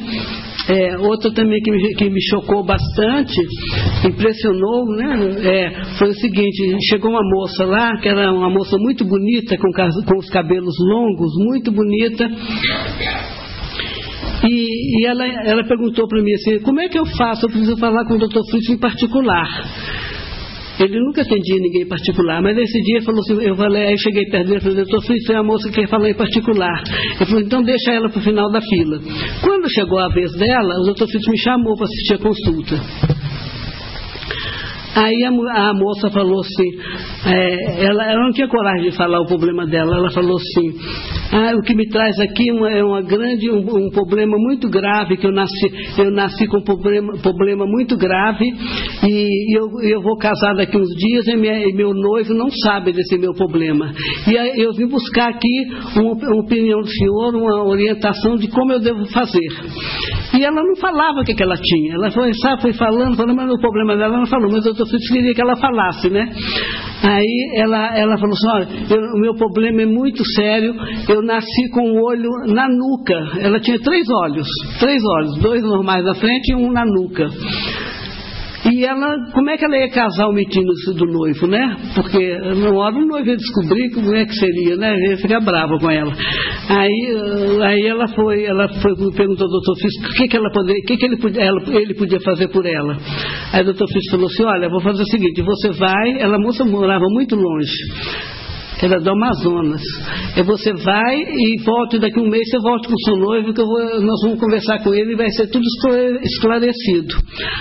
É, 0.68 0.96
outra 0.98 1.32
também 1.32 1.60
que 1.60 1.70
me, 1.72 1.94
que 1.94 2.08
me 2.08 2.22
chocou 2.30 2.64
bastante, 2.64 3.34
impressionou, 4.06 4.86
né? 4.94 5.16
É, 5.42 5.84
foi 5.98 6.10
o 6.10 6.14
seguinte, 6.14 6.76
chegou 6.88 7.10
uma 7.10 7.22
moça 7.22 7.64
lá, 7.64 7.96
que 8.00 8.08
era 8.08 8.32
uma 8.32 8.48
moça 8.48 8.76
muito 8.78 9.04
bonita, 9.04 9.56
com, 9.56 9.72
com 9.72 10.18
os 10.18 10.30
cabelos 10.30 10.74
longos, 10.78 11.32
muito 11.38 11.72
bonita. 11.72 12.30
E, 14.44 15.00
e 15.00 15.06
ela, 15.06 15.26
ela 15.26 15.64
perguntou 15.66 16.06
para 16.06 16.22
mim 16.22 16.32
assim, 16.34 16.60
como 16.60 16.80
é 16.80 16.88
que 16.88 16.98
eu 16.98 17.06
faço? 17.06 17.46
Eu 17.46 17.50
preciso 17.50 17.76
falar 17.78 18.04
com 18.06 18.14
o 18.14 18.18
Dr. 18.18 18.40
Fritz 18.48 18.68
em 18.70 18.78
particular. 18.78 19.48
Ele 20.82 20.98
nunca 20.98 21.22
atendia 21.22 21.60
ninguém 21.60 21.82
em 21.82 21.88
particular, 21.88 22.42
mas 22.42 22.58
esse 22.58 22.80
dia 22.82 23.02
falou 23.02 23.20
assim, 23.20 23.40
eu 23.40 23.54
falei, 23.54 23.86
aí 23.86 23.98
cheguei 23.98 24.24
perto 24.26 24.46
dele 24.46 24.58
e 24.58 24.60
falei, 24.60 24.76
doutor 24.78 25.02
Fritz, 25.02 25.30
é 25.30 25.36
a 25.36 25.42
moça 25.42 25.68
que 25.68 25.76
quer 25.76 25.88
falar 25.88 26.10
em 26.10 26.14
particular. 26.14 26.82
Ele 27.16 27.26
falou, 27.26 27.40
então 27.40 27.62
deixa 27.62 27.92
ela 27.92 28.08
para 28.08 28.18
o 28.18 28.22
final 28.22 28.50
da 28.50 28.60
fila. 28.60 28.98
Quando 29.42 29.70
chegou 29.70 29.98
a 30.00 30.08
vez 30.08 30.32
dela, 30.32 30.74
o 30.80 30.84
doutor 30.86 31.08
Fritz 31.08 31.28
me 31.28 31.38
chamou 31.38 31.76
para 31.76 31.84
assistir 31.84 32.14
a 32.14 32.18
consulta. 32.18 32.80
Aí 34.94 35.24
a, 35.24 35.70
a, 35.70 35.74
moça 35.74 36.10
falou 36.10 36.40
assim, 36.40 36.70
é, 37.26 37.84
ela, 37.86 38.10
ela, 38.10 38.24
não 38.24 38.32
tinha 38.32 38.46
coragem 38.46 38.90
de 38.90 38.96
falar 38.96 39.20
o 39.20 39.26
problema 39.26 39.66
dela, 39.66 39.96
ela 39.96 40.10
falou 40.10 40.36
assim, 40.36 40.78
ah, 41.32 41.56
o 41.56 41.62
que 41.62 41.74
me 41.74 41.88
traz 41.88 42.18
aqui 42.20 42.52
uma, 42.52 42.70
é 42.70 42.84
uma 42.84 43.00
grande, 43.00 43.50
um, 43.50 43.86
um, 43.86 43.90
problema 43.90 44.36
muito 44.36 44.68
grave, 44.68 45.16
que 45.16 45.26
eu 45.26 45.32
nasci, 45.32 45.72
eu 45.96 46.10
nasci 46.10 46.46
com 46.46 46.58
um 46.58 46.62
problema, 46.62 47.14
problema 47.22 47.64
muito 47.66 47.96
grave 47.96 48.44
e, 48.44 49.54
e 49.54 49.58
eu, 49.58 49.66
eu 49.82 50.02
vou 50.02 50.18
casar 50.18 50.54
daqui 50.54 50.76
uns 50.76 50.90
dias 50.90 51.26
e, 51.26 51.36
minha, 51.38 51.58
e, 51.58 51.72
meu 51.72 51.94
noivo 51.94 52.34
não 52.34 52.50
sabe 52.50 52.92
desse 52.92 53.16
meu 53.16 53.32
problema. 53.32 53.90
E 54.26 54.62
eu 54.62 54.72
vim 54.74 54.88
buscar 54.88 55.30
aqui 55.30 55.68
uma, 55.96 56.12
uma, 56.12 56.42
opinião 56.42 56.80
do 56.80 56.88
senhor, 56.88 57.34
uma 57.34 57.64
orientação 57.64 58.36
de 58.36 58.48
como 58.48 58.72
eu 58.72 58.80
devo 58.80 59.06
fazer. 59.06 59.40
E 60.38 60.44
ela 60.44 60.62
não 60.62 60.76
falava 60.76 61.20
o 61.20 61.24
que, 61.24 61.34
que 61.34 61.42
ela 61.42 61.56
tinha, 61.56 61.94
ela 61.94 62.10
foi, 62.10 62.34
sabe, 62.34 62.60
foi 62.60 62.72
falando, 62.74 63.16
falando, 63.16 63.36
mas 63.36 63.50
o 63.50 63.58
problema 63.58 63.96
dela 63.96 64.18
não 64.18 64.26
falou, 64.26 64.50
mas 64.50 64.66
eu 64.66 64.81
Fritz 64.86 65.08
queria 65.10 65.34
que 65.34 65.42
ela 65.42 65.56
falasse, 65.56 66.08
né? 66.10 66.28
Aí 67.02 67.52
ela, 67.56 67.96
ela 67.96 68.16
falou 68.16 68.34
assim, 68.34 68.48
olha, 68.48 68.68
eu, 68.90 69.00
o 69.16 69.20
meu 69.20 69.34
problema 69.34 69.82
é 69.82 69.86
muito 69.86 70.22
sério, 70.34 70.74
eu 71.08 71.22
nasci 71.22 71.68
com 71.72 71.80
o 71.80 71.94
um 71.94 72.02
olho 72.02 72.30
na 72.46 72.68
nuca. 72.68 73.40
Ela 73.40 73.58
tinha 73.60 73.78
três 73.80 74.08
olhos, 74.08 74.46
três 74.78 75.02
olhos, 75.04 75.38
dois 75.38 75.62
normais 75.62 76.04
na 76.04 76.14
frente 76.14 76.52
e 76.52 76.54
um 76.54 76.70
na 76.70 76.84
nuca. 76.84 77.28
E 78.72 78.86
ela, 78.86 79.18
como 79.34 79.50
é 79.50 79.58
que 79.58 79.66
ela 79.66 79.76
ia 79.76 79.90
casar 79.90 80.28
omitindo 80.28 80.72
isso 80.72 80.94
do 80.94 81.04
noivo, 81.04 81.46
né? 81.46 81.76
Porque 81.94 82.38
na 82.38 82.70
hora 82.70 82.96
o 82.96 83.06
noivo 83.06 83.28
ia 83.28 83.36
descobrir 83.36 83.90
como 83.90 84.14
é 84.14 84.24
que 84.24 84.32
seria, 84.32 84.76
né? 84.76 84.96
Ia 85.10 85.18
ficar 85.18 85.40
brava 85.40 85.78
com 85.78 85.90
ela. 85.90 86.10
Aí, 86.70 87.14
aí 87.66 87.86
ela 87.86 88.08
foi, 88.08 88.44
ela 88.46 88.66
foi, 88.80 88.94
perguntou 89.14 89.44
ao 89.44 89.52
doutor 89.52 89.76
Fis 89.76 90.10
o 90.10 90.14
que, 90.14 90.26
que 90.26 90.36
ela 90.38 90.50
poderia, 90.50 90.82
o 90.82 90.86
que, 90.86 90.96
que 90.96 91.04
ele, 91.04 91.18
podia, 91.18 91.42
ela, 91.42 91.60
ele 91.68 91.94
podia 91.94 92.20
fazer 92.20 92.48
por 92.48 92.64
ela. 92.64 92.96
Aí 93.52 93.60
o 93.60 93.64
doutor 93.66 93.86
Fis 93.88 94.10
falou 94.10 94.26
assim, 94.26 94.44
olha, 94.44 94.70
vou 94.70 94.80
fazer 94.80 95.02
o 95.02 95.06
seguinte, 95.06 95.42
você 95.42 95.68
vai, 95.78 96.18
ela 96.18 96.38
moça 96.38 96.64
morava 96.64 97.04
muito 97.10 97.36
longe 97.36 98.41
era 98.82 99.00
do 99.00 99.10
Amazonas. 99.10 99.80
E 100.36 100.42
você 100.42 100.72
vai 100.72 101.16
e 101.16 101.62
volte 101.64 101.98
daqui 101.98 102.18
a 102.18 102.22
um 102.22 102.28
mês, 102.28 102.48
você 102.48 102.58
volta 102.60 102.88
com 102.88 102.94
o 102.94 103.04
seu 103.04 103.16
noivo, 103.16 103.52
que 103.52 103.62
vou, 103.62 104.00
nós 104.00 104.20
vamos 104.22 104.40
conversar 104.40 104.82
com 104.82 104.94
ele 104.94 105.12
e 105.12 105.16
vai 105.16 105.30
ser 105.30 105.48
tudo 105.48 105.64
esclarecido. 106.22 107.14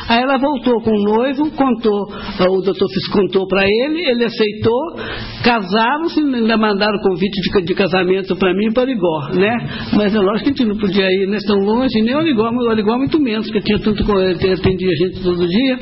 Aí 0.09 0.21
ela 0.21 0.37
voltou 0.37 0.81
com 0.81 0.91
o 0.91 1.03
noivo, 1.03 1.51
contou, 1.51 2.01
o 2.49 2.61
doutor 2.61 2.87
contou 3.11 3.47
para 3.47 3.63
ele, 3.65 4.05
ele 4.09 4.25
aceitou, 4.25 4.95
casaram-se, 5.43 6.19
ainda 6.19 6.57
mandaram 6.57 6.99
convite 6.99 7.41
de, 7.41 7.65
de 7.65 7.73
casamento 7.73 8.35
para 8.35 8.53
mim 8.53 8.67
e 8.69 8.73
para 8.73 8.91
Igor, 8.91 9.35
né? 9.35 9.57
Mas 9.95 10.15
é 10.15 10.19
lógico 10.19 10.43
que 10.43 10.63
a 10.63 10.65
gente 10.65 10.65
não 10.65 10.77
podia 10.77 11.05
ir 11.05 11.27
né, 11.27 11.37
tão 11.45 11.57
longe, 11.57 12.01
nem 12.01 12.15
o 12.15 12.21
Igor, 12.27 12.51
o 12.51 12.79
Igor 12.79 12.97
muito 12.97 13.19
menos, 13.19 13.47
porque 13.47 13.61
tinha 13.61 13.79
tanto 13.79 14.01
atendia 14.01 14.89
a 14.89 14.95
gente 14.95 15.23
todo 15.23 15.47
dia. 15.47 15.79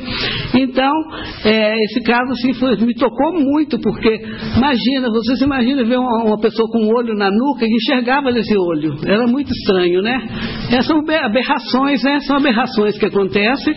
Então, 0.54 0.92
é, 1.44 1.84
esse 1.84 2.00
caso 2.02 2.32
assim, 2.32 2.54
foi, 2.54 2.76
me 2.76 2.94
tocou 2.94 3.32
muito, 3.32 3.78
porque 3.80 4.20
imagina, 4.56 5.08
você 5.10 5.29
você 5.36 5.44
imagina 5.44 5.84
ver 5.84 5.98
uma, 5.98 6.24
uma, 6.24 6.40
pessoa 6.40 6.68
com 6.70 6.78
um 6.78 6.94
olho 6.94 7.14
na 7.14 7.30
nuca 7.30 7.64
e 7.64 7.68
enxergava 7.68 8.32
desse 8.32 8.56
olho. 8.56 8.94
Era 9.06 9.26
muito 9.26 9.50
estranho, 9.50 10.02
né? 10.02 10.18
Essas 10.70 10.86
são 10.86 10.98
aberrações, 10.98 12.02
né? 12.02 12.20
São 12.20 12.36
aberrações 12.36 12.98
que 12.98 13.06
acontecem 13.06 13.74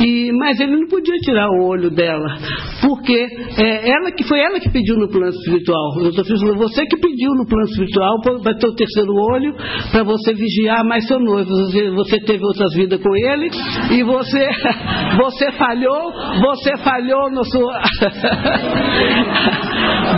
e, 0.00 0.32
mas 0.32 0.58
ele 0.58 0.76
não 0.76 0.88
podia 0.88 1.14
tirar 1.18 1.48
o 1.48 1.66
olho 1.66 1.88
dela, 1.90 2.36
porque 2.80 3.26
é, 3.56 3.90
ela 3.90 4.10
que 4.10 4.24
foi 4.24 4.40
ela 4.40 4.58
que 4.58 4.68
pediu 4.70 4.96
no 4.96 5.08
plano 5.08 5.28
espiritual. 5.28 5.98
O 5.98 6.02
doutor 6.02 6.24
falou, 6.24 6.56
você 6.56 6.84
que 6.86 6.96
pediu 6.96 7.30
no 7.34 7.46
plano 7.46 7.64
espiritual 7.68 8.20
para 8.20 8.54
ter 8.58 8.66
o 8.66 8.74
terceiro 8.74 9.12
olho, 9.32 9.54
para 9.92 10.02
você 10.02 10.34
vigiar 10.34 10.84
mais 10.84 11.06
seu 11.06 11.20
noivo. 11.20 11.48
Você, 11.48 11.90
você, 11.90 12.18
teve 12.20 12.44
outras 12.44 12.74
vidas 12.74 13.00
com 13.00 13.14
ele 13.14 13.50
e 13.92 14.02
você, 14.02 14.48
você 15.16 15.52
falhou, 15.52 16.12
você 16.40 16.76
falhou 16.78 17.30
no 17.30 17.44
seu, 17.44 17.64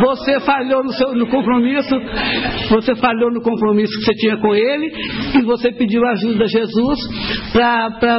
você 0.00 0.40
falhou 0.40 0.82
no 0.82 0.92
seu 0.92 1.14
no 1.14 1.26
compromisso, 1.26 1.94
você 2.70 2.94
falhou 2.96 3.30
no 3.30 3.40
compromisso 3.40 3.92
que 3.98 4.04
você 4.04 4.14
tinha 4.14 4.36
com 4.38 4.54
ele 4.54 4.92
e 5.38 5.42
você 5.42 5.72
pediu 5.72 6.04
ajuda 6.06 6.44
a 6.44 6.48
Jesus 6.48 6.98
para 7.52 8.18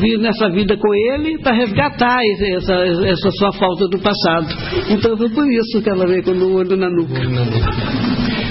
vir 0.00 0.18
nessa 0.18 0.50
vida 0.50 0.64
vida 0.64 0.76
com 0.76 0.94
ele 0.94 1.38
para 1.38 1.54
resgatar 1.54 2.18
essa, 2.56 2.74
essa 2.74 3.30
sua 3.32 3.52
falta 3.52 3.88
do 3.88 3.98
passado. 3.98 4.46
Então 4.90 5.16
foi 5.16 5.30
por 5.30 5.50
isso 5.50 5.82
que 5.82 5.90
ela 5.90 6.06
veio 6.06 6.22
com 6.22 6.32
o 6.32 6.56
olho 6.56 6.76
na 6.76 6.88
nuca. 6.88 8.43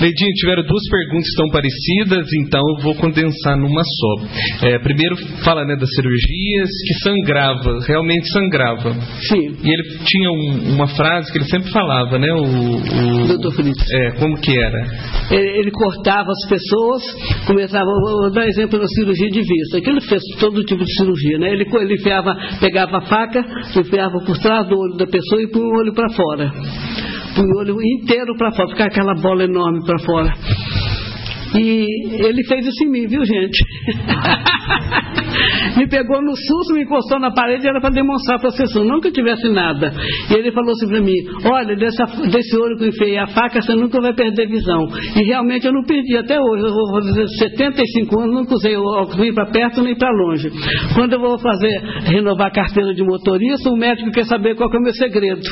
Leidinho, 0.00 0.32
tiveram 0.34 0.62
duas 0.62 0.82
perguntas 0.90 1.30
tão 1.36 1.48
parecidas, 1.48 2.28
então 2.44 2.60
eu 2.76 2.82
vou 2.82 2.94
condensar 2.96 3.56
numa 3.56 3.82
só. 3.82 4.66
É, 4.66 4.78
primeiro, 4.78 5.16
fala 5.42 5.64
né, 5.64 5.76
das 5.76 5.88
cirurgias, 5.90 6.68
que 6.86 6.94
sangrava, 7.02 7.78
realmente 7.86 8.28
sangrava. 8.30 8.92
Sim. 9.28 9.56
E 9.62 9.70
ele 9.70 9.98
tinha 10.04 10.30
um, 10.30 10.74
uma 10.74 10.86
frase 10.88 11.32
que 11.32 11.38
ele 11.38 11.46
sempre 11.46 11.70
falava, 11.70 12.18
né? 12.18 12.32
O, 12.32 13.24
o 13.24 13.26
Doutor 13.28 13.52
Fritz. 13.52 13.84
É, 13.92 14.10
como 14.18 14.38
que 14.40 14.52
era? 14.58 14.86
Ele, 15.30 15.58
ele, 15.60 15.70
cortava 15.70 16.30
as 16.30 16.48
pessoas, 16.48 17.02
começava, 17.46 17.86
vou 17.86 18.30
dar 18.30 18.46
exemplo 18.46 18.78
da 18.78 18.86
cirurgia 18.86 19.28
de 19.28 19.40
vista, 19.40 19.80
que 19.80 19.90
ele 19.90 20.00
fez 20.02 20.22
todo 20.38 20.64
tipo 20.64 20.84
de 20.84 20.92
cirurgia, 20.94 21.38
né? 21.38 21.52
Ele, 21.52 21.64
ele 21.80 21.94
enfiava, 21.94 22.36
pegava 22.60 22.98
a 22.98 23.02
faca, 23.02 23.44
enfiava 23.76 24.18
por 24.24 24.38
trás 24.38 24.68
do 24.68 24.76
olho 24.78 24.96
da 24.96 25.06
pessoa 25.06 25.42
e 25.42 25.48
punha 25.48 25.64
o 25.64 25.78
olho 25.78 25.94
para 25.94 26.10
fora 26.10 26.52
o 27.42 27.58
olho 27.58 27.76
inteiro 27.82 28.36
para 28.36 28.52
fora, 28.52 28.68
ficar 28.68 28.86
aquela 28.86 29.14
bola 29.14 29.44
enorme 29.44 29.84
para 29.84 29.98
fora. 30.00 30.34
E 31.54 32.26
ele 32.26 32.44
fez 32.44 32.66
isso 32.66 32.84
em 32.84 32.90
mim, 32.90 33.06
viu, 33.06 33.24
gente? 33.24 33.56
me 35.76 35.86
pegou 35.88 36.22
no 36.22 36.34
susto, 36.34 36.74
me 36.74 36.82
encostou 36.82 37.20
na 37.20 37.30
parede, 37.30 37.68
era 37.68 37.80
para 37.80 37.90
demonstrar 37.90 38.38
para 38.38 38.48
a 38.48 38.52
sessão, 38.52 38.84
não 38.84 39.00
que 39.00 39.08
eu 39.08 39.12
tivesse 39.12 39.48
nada. 39.50 39.92
E 40.30 40.34
ele 40.34 40.52
falou 40.52 40.72
assim 40.72 40.88
para 40.88 41.00
mim: 41.00 41.14
Olha, 41.44 41.76
dessa, 41.76 42.04
desse 42.30 42.56
olho 42.56 42.76
que 42.76 42.84
eu 42.84 42.88
enfiei 42.88 43.18
a 43.18 43.26
faca, 43.26 43.60
você 43.60 43.74
nunca 43.74 44.00
vai 44.00 44.14
perder 44.14 44.48
visão. 44.48 44.86
E 45.16 45.24
realmente 45.24 45.66
eu 45.66 45.72
não 45.72 45.84
perdi 45.84 46.16
até 46.16 46.40
hoje. 46.40 46.64
Eu 46.64 46.72
vou 46.72 47.02
fazer 47.02 47.26
75 47.38 48.20
anos, 48.20 48.34
nunca 48.34 48.54
usei 48.54 48.76
óculos 48.76 49.18
nem 49.18 49.34
para 49.34 49.46
perto 49.46 49.82
nem 49.82 49.96
para 49.96 50.10
longe. 50.10 50.48
Quando 50.94 51.12
eu 51.12 51.20
vou 51.20 51.38
fazer, 51.38 51.80
renovar 52.04 52.48
a 52.48 52.50
carteira 52.50 52.94
de 52.94 53.02
motorista, 53.02 53.70
o 53.70 53.76
médico 53.76 54.10
quer 54.10 54.24
saber 54.24 54.54
qual 54.54 54.70
que 54.70 54.76
é 54.76 54.80
o 54.80 54.82
meu 54.82 54.94
segredo. 54.94 55.40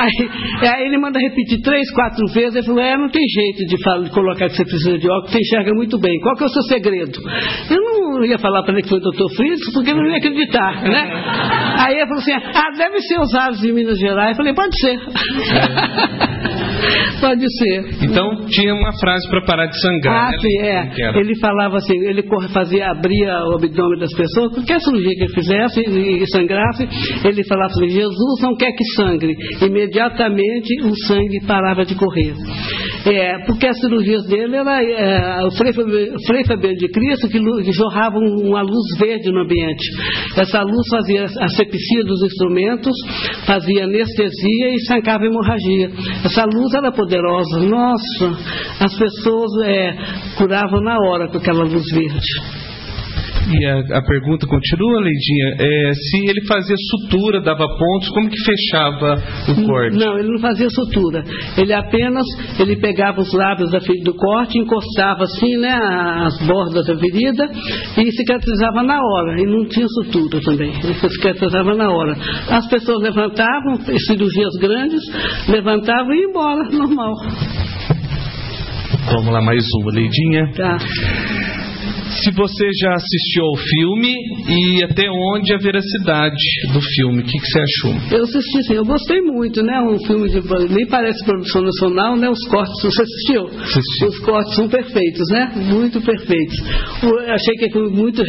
aí, 0.00 0.68
aí, 0.68 0.86
ele 0.86 0.98
manda 0.98 1.18
repetir 1.18 1.60
três, 1.62 1.90
quatro 1.92 2.26
vezes. 2.32 2.56
Ele 2.56 2.66
falou: 2.66 2.80
É, 2.80 2.96
não 2.96 3.08
tem 3.08 3.22
jeito 3.26 3.66
de, 3.66 3.82
falar, 3.82 4.02
de 4.02 4.10
colocar 4.42 4.48
que 4.48 4.56
você 4.56 4.64
precisa 4.64 4.98
de 4.98 5.08
óculos, 5.08 5.30
você 5.30 5.38
enxerga 5.38 5.74
muito 5.74 5.98
bem. 5.98 6.18
Qual 6.20 6.36
que 6.36 6.42
é 6.42 6.46
o 6.46 6.50
seu 6.50 6.62
segredo? 6.62 7.20
Eu 7.70 7.76
não 7.80 8.24
ia 8.24 8.38
falar 8.38 8.62
para 8.62 8.74
ele 8.74 8.82
que 8.82 8.88
foi 8.88 8.98
o 8.98 9.02
doutor 9.02 9.28
Fritz, 9.36 9.72
porque 9.72 9.94
não 9.94 10.06
ia 10.06 10.16
acreditar, 10.16 10.82
né? 10.82 11.10
Aí 11.78 11.94
ele 11.94 12.06
falou 12.06 12.18
assim, 12.18 12.32
ah, 12.32 12.70
deve 12.76 13.00
ser 13.00 13.20
os 13.20 13.34
aves 13.34 13.60
de 13.60 13.72
Minas 13.72 13.98
Gerais. 13.98 14.30
Eu 14.30 14.36
falei, 14.36 14.54
pode 14.54 14.78
ser. 14.80 14.98
Pode 17.20 17.46
ser. 17.58 18.04
Então 18.04 18.46
tinha 18.48 18.74
uma 18.74 18.92
frase 18.98 19.28
para 19.30 19.44
parar 19.44 19.66
de 19.66 19.80
sangrar. 19.80 20.26
Ah, 20.26 20.30
né? 20.32 20.38
sim, 20.40 20.58
é. 20.58 21.20
Ele 21.20 21.38
falava 21.38 21.76
assim, 21.76 21.96
ele 22.04 22.24
fazia, 22.52 22.90
abria 22.90 23.38
o 23.44 23.54
abdômen 23.54 24.00
das 24.00 24.12
pessoas, 24.12 24.52
qualquer 24.52 24.80
cirurgia 24.80 25.14
que 25.14 25.22
ele 25.22 25.34
fizesse 25.34 25.80
e 25.80 26.26
sangrasse, 26.32 26.88
ele 27.24 27.44
falava 27.44 27.70
assim, 27.70 27.88
Jesus 27.88 28.40
não 28.42 28.56
quer 28.56 28.72
que 28.72 28.84
sangre. 28.96 29.32
Imediatamente 29.64 30.82
o 30.82 30.96
sangue 31.06 31.46
parava 31.46 31.84
de 31.84 31.94
correr. 31.94 32.34
É, 33.04 33.44
porque 33.46 33.66
as 33.66 33.78
cirurgias 33.80 34.24
dele 34.26 34.56
era 34.56 34.82
é, 34.82 35.44
o 35.44 35.50
Frei 35.52 35.72
Fabiano 35.72 36.76
de 36.76 36.88
Cristo 36.88 37.28
que, 37.28 37.40
que 37.40 37.72
jorrava 37.72 38.16
uma 38.18 38.62
luz 38.62 38.98
verde 38.98 39.30
no 39.32 39.40
ambiente. 39.40 39.84
Essa 40.36 40.62
luz 40.62 40.88
fazia 40.88 41.24
asepsia 41.24 42.04
dos 42.04 42.22
instrumentos, 42.22 42.92
fazia 43.46 43.84
anestesia 43.84 44.68
e 44.70 44.74
estancava 44.76 45.24
hemorragia. 45.24 45.90
Essa 46.24 46.44
luz 46.44 46.72
era 46.74 46.92
poderosa. 46.92 47.60
Nossa, 47.60 48.38
as 48.80 48.96
pessoas 48.96 49.50
é, 49.64 49.94
curavam 50.36 50.80
na 50.80 50.96
hora 51.08 51.28
com 51.28 51.38
aquela 51.38 51.64
luz 51.64 51.84
verde. 51.92 52.71
E 53.50 53.66
a, 53.66 53.98
a, 53.98 54.02
pergunta 54.02 54.46
continua, 54.46 55.00
Leidinha, 55.00 55.56
é, 55.58 55.92
se 55.92 56.30
ele 56.30 56.46
fazia 56.46 56.76
sutura, 56.90 57.40
dava 57.40 57.66
pontos, 57.66 58.08
como 58.10 58.30
que 58.30 58.38
fechava 58.44 59.22
o 59.48 59.66
corte? 59.66 59.96
Não, 59.96 60.18
ele 60.18 60.28
não 60.28 60.38
fazia 60.38 60.68
sutura. 60.70 61.24
Ele 61.58 61.72
apenas, 61.72 62.24
ele 62.58 62.76
pegava 62.76 63.20
os 63.20 63.32
lábios 63.32 63.70
da, 63.70 63.78
do 63.78 64.14
corte, 64.14 64.58
encostava 64.58 65.24
assim, 65.24 65.56
né, 65.58 65.72
as 65.72 66.46
bordas 66.46 66.86
da 66.86 66.96
ferida 66.96 67.44
e 67.98 68.12
cicatrizava 68.12 68.82
na 68.82 68.98
hora. 69.00 69.40
E 69.40 69.44
não 69.44 69.66
tinha 69.68 69.86
sutura 69.88 70.40
também, 70.40 70.72
ele 70.82 70.94
cicatrizava 70.94 71.74
na 71.74 71.90
hora. 71.90 72.16
As 72.48 72.68
pessoas 72.68 73.02
levantavam, 73.02 73.76
cirurgias 74.06 74.54
grandes, 74.60 75.00
levantavam 75.48 76.12
e 76.14 76.20
iam 76.20 76.30
embora, 76.30 76.68
normal. 76.70 77.12
Vamos 79.10 79.32
lá, 79.32 79.42
mais 79.42 79.64
uma, 79.80 79.92
Leidinha. 79.92 80.52
Tá 80.56 80.78
se 82.22 82.30
você 82.32 82.68
já 82.80 82.94
assistiu 82.94 83.44
ao 83.44 83.56
filme 83.56 84.14
e 84.48 84.84
até 84.84 85.08
onde 85.10 85.54
a 85.54 85.58
veracidade 85.58 86.42
do 86.72 86.80
filme. 86.80 87.22
O 87.22 87.24
que, 87.24 87.38
que 87.38 87.46
você 87.46 87.60
achou? 87.60 88.18
Eu 88.18 88.22
assisti 88.24 88.62
sim, 88.64 88.74
eu 88.74 88.84
gostei 88.84 89.20
muito, 89.22 89.62
né? 89.62 89.80
Um 89.80 89.98
filme 90.06 90.28
de. 90.28 90.40
nem 90.72 90.86
parece 90.86 91.24
produção 91.24 91.62
nacional, 91.62 92.16
né? 92.16 92.28
Os 92.28 92.48
cortes, 92.48 92.82
você 92.82 93.02
assistiu? 93.02 93.46
Assisti. 93.46 94.04
Os 94.06 94.18
cortes 94.20 94.54
são 94.54 94.68
perfeitos, 94.68 95.28
né? 95.30 95.52
Muito 95.72 96.00
perfeitos. 96.00 96.56
Eu 97.02 97.32
achei 97.32 97.54
que 97.56 97.70
foi 97.70 97.90
muito 97.90 98.22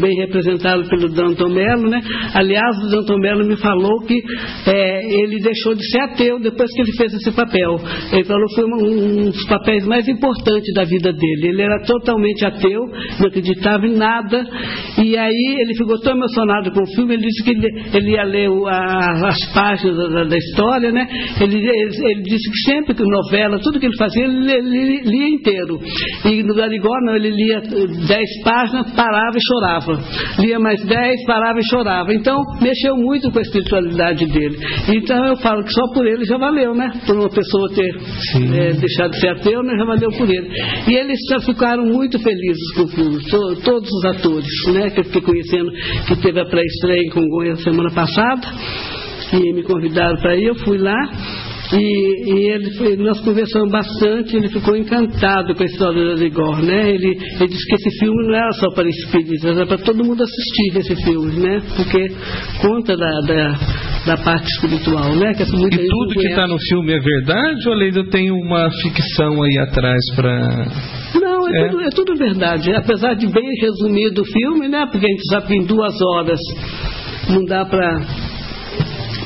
bem 0.00 0.16
representado 0.16 0.88
pelo 0.88 1.08
Danton 1.08 1.48
Mello, 1.48 1.88
né? 1.88 2.00
Aliás, 2.34 2.76
o 2.84 2.88
Danton 2.88 3.18
Mello 3.18 3.46
me 3.46 3.56
falou 3.56 4.00
que 4.00 4.20
é, 4.66 5.22
ele 5.22 5.40
deixou 5.40 5.74
de 5.74 5.84
ser 5.90 6.00
ateu 6.00 6.40
depois 6.40 6.70
que 6.72 6.82
ele 6.82 6.92
fez 6.92 7.12
esse 7.14 7.32
papel. 7.32 7.80
Ele 8.12 8.24
falou 8.24 8.46
que 8.48 8.54
foi 8.54 8.64
um, 8.64 9.26
um 9.26 9.30
dos 9.30 9.46
papéis 9.46 9.86
mais 9.86 10.08
importantes 10.08 10.72
da 10.74 10.84
vida 10.84 11.12
dele. 11.12 11.48
Ele 11.48 11.62
era 11.62 11.82
totalmente 11.84 12.44
ateu 12.44 12.89
não 13.18 13.28
acreditava 13.28 13.86
em 13.86 13.96
nada. 13.96 14.44
E 14.98 15.16
aí 15.16 15.56
ele 15.60 15.74
ficou 15.74 15.98
tão 16.00 16.14
emocionado 16.14 16.70
com 16.72 16.82
o 16.82 16.94
filme, 16.94 17.14
ele 17.14 17.22
disse 17.22 17.44
que 17.44 17.50
ele, 17.50 17.68
ele 17.94 18.10
ia 18.12 18.24
ler 18.24 18.50
o, 18.50 18.66
a, 18.66 19.28
as 19.28 19.52
páginas 19.52 19.96
da, 19.96 20.24
da, 20.24 20.36
história, 20.36 20.92
né? 20.92 21.06
Ele, 21.40 21.56
ele, 21.56 22.10
ele, 22.10 22.22
disse 22.22 22.50
que 22.50 22.70
sempre 22.70 22.94
que 22.94 23.02
novela, 23.02 23.58
tudo 23.60 23.78
que 23.78 23.86
ele 23.86 23.96
fazia, 23.96 24.24
ele 24.24 24.40
lia, 24.40 25.02
lia, 25.02 25.28
inteiro. 25.28 25.78
E 26.24 26.42
no 26.42 26.54
Garigó, 26.54 26.92
não, 27.06 27.16
ele 27.16 27.30
lia 27.30 27.60
dez 28.06 28.42
páginas, 28.44 28.90
parava 28.94 29.36
e 29.36 29.40
chorava. 29.40 30.00
Lia 30.38 30.58
mais 30.58 30.82
dez, 30.84 31.24
parava 31.26 31.58
e 31.58 31.68
chorava. 31.70 32.14
Então, 32.14 32.40
mexeu 32.60 32.96
muito 32.96 33.30
com 33.30 33.38
a 33.38 33.42
espiritualidade 33.42 34.26
dele. 34.26 34.58
Então, 34.88 35.24
eu 35.26 35.36
falo 35.36 35.62
que 35.64 35.72
só 35.72 35.92
por 35.94 36.06
ele 36.06 36.24
já 36.24 36.38
valeu, 36.38 36.74
né? 36.74 36.90
Por 37.06 37.16
uma 37.16 37.30
pessoa 37.30 37.68
ter 37.74 37.96
é, 38.54 38.72
deixado 38.72 39.10
de 39.10 39.20
ser 39.20 39.28
ateu, 39.28 39.62
né? 39.62 39.74
já 39.78 39.84
valeu 39.84 40.10
por 40.10 40.28
ele. 40.28 40.48
E 40.88 40.94
eles 40.94 41.18
já 41.30 41.40
ficaram 41.40 41.84
muito 41.84 42.18
felizes 42.18 42.74
todos 43.62 43.90
os 43.90 44.04
atores, 44.04 44.48
né, 44.72 44.90
que 44.90 45.00
eu 45.00 45.04
fiquei 45.04 45.22
conhecendo, 45.22 45.70
que 46.06 46.16
teve 46.16 46.40
a 46.40 46.46
pré-estreia 46.46 47.02
em 47.06 47.10
Congonha 47.10 47.56
semana 47.56 47.90
passada, 47.90 48.46
e 49.32 49.52
me 49.52 49.62
convidaram 49.62 50.16
para 50.20 50.36
ir, 50.36 50.46
eu 50.46 50.54
fui 50.56 50.78
lá, 50.78 50.98
e, 51.72 52.24
e 52.26 52.50
ele, 52.50 52.96
nós 52.96 53.20
conversamos 53.20 53.70
bastante, 53.70 54.36
ele 54.36 54.48
ficou 54.48 54.76
encantado 54.76 55.54
com 55.54 55.62
a 55.62 55.66
história 55.66 56.16
da 56.16 56.24
Igor, 56.24 56.60
né? 56.62 56.94
Ele, 56.94 57.06
ele 57.06 57.48
disse 57.48 57.64
que 57.66 57.74
esse 57.76 57.98
filme 58.00 58.26
não 58.26 58.34
era 58.34 58.52
só 58.52 58.70
para 58.74 58.88
espíritos, 58.88 59.44
era 59.44 59.66
para 59.66 59.78
todo 59.78 60.04
mundo 60.04 60.20
assistir 60.22 60.78
esse 60.78 61.04
filme, 61.04 61.32
né? 61.38 61.62
Porque 61.76 62.08
conta 62.60 62.96
da, 62.96 63.20
da, 63.20 63.58
da 64.04 64.16
parte 64.16 64.48
espiritual, 64.48 65.14
né? 65.14 65.32
Que 65.34 65.44
e 65.44 65.46
tudo 65.46 66.14
que 66.14 66.26
está 66.26 66.48
no 66.48 66.58
filme 66.58 66.92
é 66.92 66.98
verdade 66.98 67.68
ou 67.68 67.74
ainda 67.74 68.04
tem 68.10 68.32
uma 68.32 68.68
ficção 68.82 69.40
aí 69.40 69.58
atrás 69.58 70.00
para 70.16 70.66
é, 71.54 71.66
é. 71.66 71.68
Tudo, 71.68 71.82
é, 71.82 71.88
Tudo, 71.90 72.16
verdade. 72.16 72.74
Apesar 72.74 73.14
de 73.14 73.26
bem 73.26 73.48
resumido 73.60 74.22
o 74.22 74.24
filme, 74.24 74.68
né? 74.68 74.86
Porque 74.90 75.06
a 75.06 75.10
gente 75.10 75.28
sabe 75.28 75.46
que 75.48 75.54
em 75.54 75.64
duas 75.64 75.94
horas 76.00 76.38
não 77.28 77.44
dá 77.44 77.64
para 77.64 78.00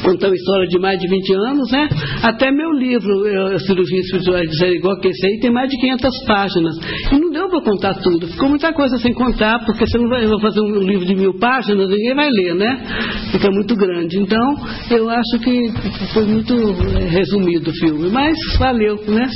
contar 0.05 0.29
uma 0.29 0.37
história 0.37 0.69
de 0.69 0.79
mais 0.79 0.99
de 0.99 1.09
20 1.09 1.35
anos, 1.35 1.71
né? 1.71 1.89
Até 2.23 2.51
meu 2.51 2.71
livro, 2.73 3.59
Cirurgia 3.61 4.01
Espiritual 4.01 4.41
de 4.43 4.57
Jericó, 4.59 4.95
que 5.01 5.09
esse 5.09 5.27
aí 5.27 5.41
tem 5.41 5.51
mais 5.51 5.69
de 5.71 5.79
500 5.79 6.25
páginas. 6.27 6.75
E 7.11 7.19
não 7.19 7.31
deu 7.31 7.49
para 7.49 7.63
contar 7.63 7.95
tudo. 7.95 8.29
Ficou 8.29 8.49
muita 8.51 8.73
coisa 8.73 8.99
sem 8.99 9.15
contar, 9.15 9.65
porque 9.65 9.87
você 9.87 9.99
não 9.99 10.09
vai 10.09 10.29
fazer 10.41 10.61
um 10.61 10.79
livro 10.79 11.07
de 11.07 11.15
mil 11.15 11.35
páginas, 11.39 11.89
ninguém 11.89 12.15
vai 12.15 12.29
ler, 12.29 12.55
né? 12.55 12.85
Fica 13.33 13.51
muito 13.51 13.75
grande. 13.75 14.19
Então, 14.19 14.55
eu 14.91 15.09
acho 15.09 15.39
que 15.43 15.73
foi 16.13 16.27
muito 16.27 16.55
é, 16.55 17.09
resumido 17.09 17.71
o 17.71 17.75
filme. 17.75 18.11
Mas 18.11 18.37
valeu, 18.59 18.97
né? 19.09 19.27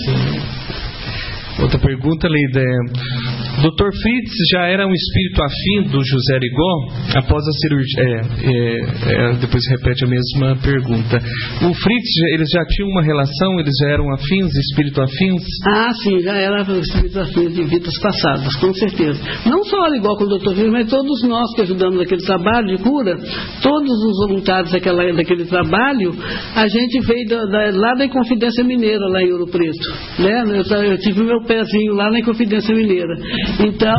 Outra 1.60 1.78
pergunta, 1.78 2.28
Leida, 2.28 2.60
é 2.60 3.48
Dr. 3.58 3.90
Fritz 4.02 4.30
já 4.52 4.66
era 4.66 4.86
um 4.86 4.92
espírito 4.92 5.42
afim 5.42 5.90
do 5.90 5.98
José 6.04 6.38
Rigó 6.38 7.18
após 7.18 7.42
a 7.44 7.52
cirurgia. 7.52 7.98
É, 7.98 8.12
é, 8.46 9.32
é, 9.32 9.32
depois 9.34 9.66
repete 9.68 10.04
a 10.04 10.06
mesma 10.06 10.56
pergunta. 10.62 11.18
O 11.66 11.74
Fritz, 11.74 12.10
eles 12.34 12.48
já 12.52 12.64
tinham 12.66 12.88
uma 12.90 13.02
relação? 13.02 13.58
Eles 13.58 13.74
já 13.82 13.88
eram 13.90 14.12
afins, 14.12 14.54
espírito 14.54 15.02
afins? 15.02 15.42
Ah, 15.66 15.90
sim, 16.04 16.20
já 16.20 16.36
era 16.36 16.62
espírito 16.78 17.18
afins 17.18 17.54
de 17.54 17.64
vidas 17.64 17.98
passadas, 18.00 18.54
com 18.60 18.72
certeza. 18.74 19.20
Não 19.44 19.64
só 19.64 19.76
o 19.76 19.92
Rigó 19.92 20.16
com 20.16 20.24
o 20.24 20.38
Dr. 20.38 20.54
Fritz, 20.54 20.70
mas 20.70 20.88
todos 20.88 21.22
nós 21.24 21.52
que 21.56 21.62
ajudamos 21.62 21.98
naquele 21.98 22.22
trabalho 22.22 22.76
de 22.76 22.82
cura, 22.84 23.16
todos 23.60 23.90
os 23.90 24.28
voluntários 24.28 24.70
daquela, 24.70 25.12
daquele 25.12 25.46
trabalho, 25.46 26.14
a 26.54 26.68
gente 26.68 27.00
veio 27.06 27.28
da, 27.28 27.44
da, 27.44 27.70
lá 27.76 27.94
da 27.94 28.04
Inconfidência 28.04 28.62
Mineira, 28.62 29.04
lá 29.08 29.20
em 29.20 29.32
Ouro 29.32 29.48
Preto. 29.48 29.88
Né? 30.20 30.44
Eu, 30.46 30.82
eu 30.84 30.98
tive 30.98 31.24
meu 31.24 31.42
pezinho 31.48 31.94
lá 31.94 32.10
na 32.10 32.18
Inconfidência 32.20 32.74
Mineira. 32.74 33.14
Então, 33.60 33.98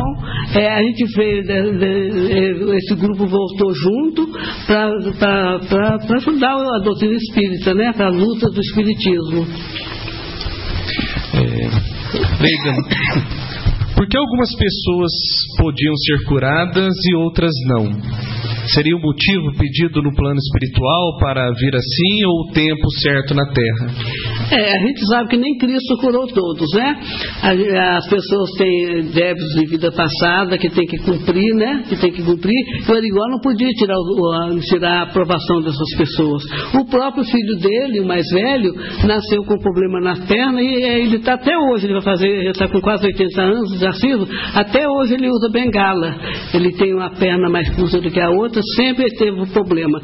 é, 0.54 0.68
a 0.68 0.82
gente 0.82 1.12
fez, 1.14 1.46
de, 1.46 1.78
de, 1.78 2.76
esse 2.76 2.94
grupo 2.94 3.26
voltou 3.26 3.74
junto 3.74 4.28
para 4.66 5.58
ajudar 6.16 6.54
a 6.54 6.78
doutrina 6.84 7.14
espírita, 7.14 7.74
né, 7.74 7.92
para 7.92 8.06
a 8.06 8.10
luta 8.10 8.48
do 8.48 8.60
espiritismo. 8.60 9.46
É, 11.34 11.70
por 13.94 14.08
que 14.08 14.16
algumas 14.16 14.54
pessoas 14.54 15.12
podiam 15.58 15.94
ser 15.96 16.24
curadas 16.24 16.94
e 17.06 17.14
outras 17.16 17.52
não? 17.66 17.92
Seria 18.68 18.96
o 18.96 19.00
motivo 19.00 19.52
pedido 19.58 20.00
no 20.02 20.14
plano 20.14 20.38
espiritual 20.38 21.18
para 21.18 21.50
vir 21.52 21.74
assim 21.74 22.24
ou 22.24 22.42
o 22.42 22.52
tempo 22.52 22.88
certo 23.00 23.34
na 23.34 23.46
Terra? 23.46 23.90
É, 24.52 24.76
a 24.76 24.86
gente 24.86 25.06
sabe 25.06 25.28
que 25.28 25.36
nem 25.36 25.56
Cristo 25.58 25.96
curou 25.98 26.26
todos, 26.26 26.66
né? 26.74 27.00
As 27.96 28.08
pessoas 28.08 28.50
têm 28.58 29.02
débitos 29.12 29.48
de 29.54 29.66
vida 29.66 29.92
passada 29.92 30.58
que 30.58 30.68
tem 30.70 30.86
que 30.86 30.98
cumprir, 30.98 31.54
né? 31.54 31.84
Que 31.88 31.96
tem 31.96 32.10
que 32.10 32.22
cumprir. 32.22 32.56
O 32.88 32.92
Arigó 32.92 33.28
não 33.30 33.38
podia 33.40 33.68
tirar, 33.68 33.96
tirar 34.68 34.98
a 34.98 35.02
aprovação 35.02 35.62
dessas 35.62 35.96
pessoas. 35.96 36.42
O 36.74 36.84
próprio 36.86 37.24
filho 37.24 37.58
dele, 37.58 38.00
o 38.00 38.06
mais 38.06 38.26
velho, 38.32 38.74
nasceu 39.06 39.44
com 39.44 39.56
problema 39.58 40.00
na 40.00 40.16
perna 40.26 40.60
e 40.60 40.82
ele 40.82 41.16
está 41.16 41.34
até 41.34 41.56
hoje, 41.56 41.86
ele 41.86 41.94
vai 41.94 42.02
fazer, 42.02 42.28
ele 42.28 42.50
está 42.50 42.68
com 42.68 42.80
quase 42.80 43.06
80 43.06 43.40
anos 43.40 43.78
de 43.78 43.86
assíduo, 43.86 44.26
até 44.54 44.88
hoje 44.88 45.14
ele 45.14 45.28
usa 45.28 45.48
bengala. 45.48 46.16
Ele 46.52 46.72
tem 46.72 46.92
uma 46.94 47.10
perna 47.10 47.48
mais 47.48 47.68
curta 47.76 48.00
do 48.00 48.10
que 48.10 48.20
a 48.20 48.30
outra, 48.30 48.60
sempre 48.74 49.06
teve 49.16 49.40
um 49.40 49.46
problema. 49.46 50.00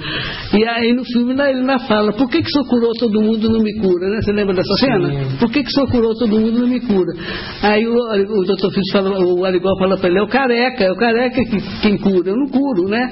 E 0.55 0.65
aí 0.65 0.93
no 0.93 1.05
filme 1.05 1.33
ele 1.33 1.43
ainda 1.43 1.79
fala, 1.81 2.13
por 2.13 2.29
que, 2.29 2.43
que 2.43 2.49
o 2.49 2.53
senhor 2.53 2.69
curou 2.69 2.93
todo 2.99 3.21
mundo 3.21 3.45
e 3.45 3.53
não 3.53 3.61
me 3.61 3.75
cura, 3.81 4.09
né? 4.09 4.36
Lembra 4.37 4.55
dessa 4.55 4.74
cena? 4.74 5.09
Sim. 5.09 5.37
Por 5.39 5.51
que, 5.51 5.62
que 5.62 5.68
o 5.68 5.72
senhor 5.72 5.91
curou 5.91 6.14
todo 6.14 6.39
mundo 6.39 6.59
e 6.59 6.61
não 6.61 6.68
me 6.68 6.80
cura? 6.80 7.12
Aí 7.62 7.87
o, 7.87 7.95
o 7.95 8.45
doutor 8.45 8.70
Fitz 8.70 8.93
fala, 8.93 9.18
o 9.18 9.45
Arigó 9.47 9.70
fala 9.78 9.97
para 9.97 10.11
ele, 10.11 10.18
é 10.18 10.22
o 10.22 10.28
careca, 10.28 10.84
é 10.84 10.93
o 10.93 10.97
careca 10.97 11.43
que, 11.43 11.80
quem 11.80 11.97
cura, 11.97 12.30
eu 12.30 12.37
não 12.37 12.49
curo, 12.49 12.87
né? 12.87 13.11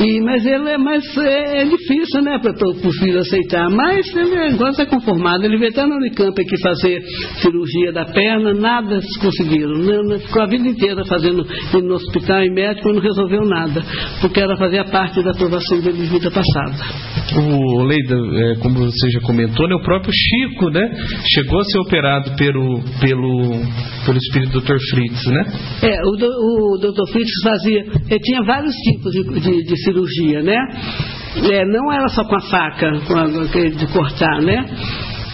E, 0.00 0.20
mas 0.20 0.44
ele 0.44 0.70
é, 0.70 0.78
mais 0.78 1.02
é, 1.18 1.62
é 1.62 1.64
difícil, 1.64 2.22
né, 2.22 2.38
para 2.38 2.52
o 2.52 2.92
filho 2.92 3.18
aceitar. 3.18 3.70
Mas 3.70 4.14
ele 4.14 4.54
agora 4.54 4.70
está 4.70 4.86
conformado. 4.86 5.44
Ele 5.44 5.56
veio 5.56 5.70
até 5.70 5.86
no 5.86 5.96
Unicamp 5.96 6.38
aqui 6.38 6.60
fazer 6.60 7.00
cirurgia 7.40 7.92
da 7.92 8.04
perna, 8.04 8.52
nada 8.52 9.00
conseguiram. 9.20 9.78
Né, 9.78 10.18
ficou 10.18 10.42
a 10.42 10.46
vida 10.46 10.68
inteira 10.68 11.04
fazendo 11.04 11.46
no 11.82 11.94
hospital 11.94 12.42
e 12.42 12.50
médico 12.50 12.92
não 12.92 13.00
resolveu 13.00 13.42
nada, 13.46 13.82
porque 14.20 14.40
era 14.40 14.56
fazer 14.56 14.78
a 14.78 14.84
parte 14.84 15.22
da 15.22 15.30
aprovação 15.30 15.80
dele 15.80 15.98
de 15.98 16.06
vida 16.06 16.30
passada. 16.30 16.76
O 17.36 17.82
Leida, 17.82 18.14
é, 18.14 18.54
como 18.60 18.78
você 18.78 19.10
já 19.10 19.20
comentou, 19.20 19.68
né, 19.68 19.74
o 19.74 19.82
próprio 19.82 20.12
Chico, 20.12 20.70
né, 20.70 20.90
chegou 21.34 21.60
a 21.60 21.64
ser 21.64 21.78
operado 21.78 22.36
pelo, 22.36 22.80
pelo, 23.00 23.50
pelo 24.04 24.18
espírito 24.18 24.60
Dr. 24.60 24.76
Fritz, 24.90 25.26
né? 25.26 25.44
É, 25.82 26.00
o, 26.04 26.74
o 26.74 26.78
Dr. 26.78 27.12
Fritz 27.12 27.30
fazia, 27.42 27.84
ele 28.10 28.20
tinha 28.20 28.42
vários 28.42 28.74
tipos 28.74 29.12
de, 29.12 29.22
de, 29.40 29.64
de 29.64 29.76
cirurgia, 29.86 30.42
né? 30.42 30.58
É, 31.52 31.64
não 31.64 31.92
era 31.92 32.08
só 32.08 32.24
com 32.24 32.36
a 32.36 32.40
faca 32.40 32.90
com 33.06 33.18
a, 33.18 33.26
de 33.26 33.86
cortar, 33.92 34.40
né? 34.40 34.64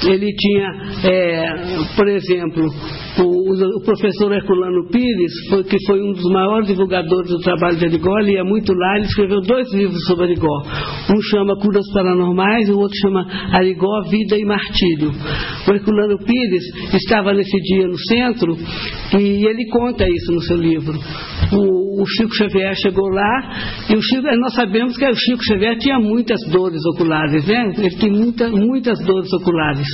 Ele 0.06 0.32
tinha, 0.34 0.68
é, 1.04 1.94
por 1.96 2.08
exemplo, 2.08 2.64
o, 3.18 3.78
o, 3.78 3.84
professor 3.84 4.32
Herculano 4.32 4.88
Pires, 4.90 5.32
que 5.68 5.76
foi 5.86 6.00
um 6.00 6.12
dos 6.12 6.30
maiores 6.30 6.66
divulgadores 6.68 7.30
do 7.30 7.38
trabalho 7.38 7.76
de 7.76 7.84
Arigó, 7.84 8.18
ele 8.18 8.32
ia 8.32 8.44
muito 8.44 8.72
lá, 8.72 8.96
ele 8.96 9.06
escreveu 9.06 9.40
dois 9.42 9.72
livros 9.72 10.02
sobre 10.06 10.24
Arigó. 10.24 10.62
Um 11.10 11.20
chama 11.22 11.56
Curas 11.56 11.86
Paranormais 11.92 12.68
e 12.68 12.72
o 12.72 12.78
outro 12.78 12.96
chama 13.00 13.26
Arigó, 13.52 14.02
Vida 14.10 14.36
e 14.36 14.44
Martírio. 14.44 15.10
O 15.68 15.72
Herculano 15.72 16.18
Pires 16.18 16.64
estava 16.94 17.32
nesse 17.34 17.56
dia 17.58 17.86
no 17.86 17.98
centro 17.98 18.56
e 19.18 19.46
ele 19.46 19.68
conta 19.70 20.04
isso 20.08 20.32
no 20.32 20.40
seu 20.40 20.56
livro. 20.56 20.98
O, 21.52 22.02
o 22.02 22.06
Chico 22.06 22.34
Xavier 22.34 22.74
chegou 22.76 23.08
lá 23.08 23.84
e 23.90 23.96
o 23.96 24.02
Chico, 24.02 24.22
nós 24.22 24.54
sabemos 24.54 24.96
que 24.96 25.06
o 25.06 25.14
Chico 25.14 25.44
Xavier 25.44 25.76
tinha 25.78 25.98
muitas 25.98 26.40
dores 26.50 26.80
oculares, 26.94 27.46
né? 27.46 27.72
Ele 27.78 27.96
tem 27.96 28.10
muita, 28.10 28.48
muitas 28.50 28.98
dores 29.04 29.32
oculares. 29.32 29.86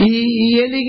E, 0.00 0.04
e 0.06 0.60
ele, 0.60 0.80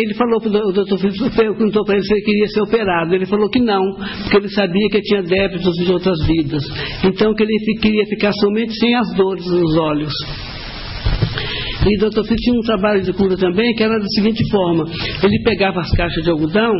ele 0.00 0.14
falou 0.14 0.40
para 0.40 0.48
o 0.48 0.72
doutor 0.72 0.98
Felipe, 0.98 1.28
perguntou 1.36 1.84
para 1.84 1.94
ele 1.94 2.04
se 2.04 2.14
ele 2.14 2.22
queria 2.22 2.46
ser 2.48 2.62
operado. 2.62 3.14
Ele 3.14 3.26
falou 3.26 3.50
que 3.50 3.60
não, 3.60 3.82
porque 4.22 4.36
ele 4.36 4.48
sabia 4.48 4.88
que 4.90 5.00
tinha 5.02 5.22
débitos 5.22 5.74
de 5.74 5.92
outras 5.92 6.26
vidas. 6.26 6.62
Então 7.04 7.34
que 7.34 7.42
ele 7.42 7.78
queria 7.80 8.06
ficar 8.06 8.32
somente 8.32 8.74
sem 8.78 8.94
as 8.94 9.14
dores 9.14 9.46
nos 9.46 9.76
olhos. 9.76 10.12
E 11.86 11.96
o 11.96 12.00
doutor 12.00 12.24
Felipe 12.24 12.42
tinha 12.42 12.58
um 12.58 12.62
trabalho 12.62 13.02
de 13.02 13.12
cura 13.12 13.36
também, 13.36 13.74
que 13.74 13.82
era 13.82 13.98
da 13.98 14.06
seguinte 14.08 14.42
forma: 14.50 14.84
ele 15.22 15.42
pegava 15.44 15.80
as 15.80 15.90
caixas 15.92 16.24
de 16.24 16.30
algodão 16.30 16.72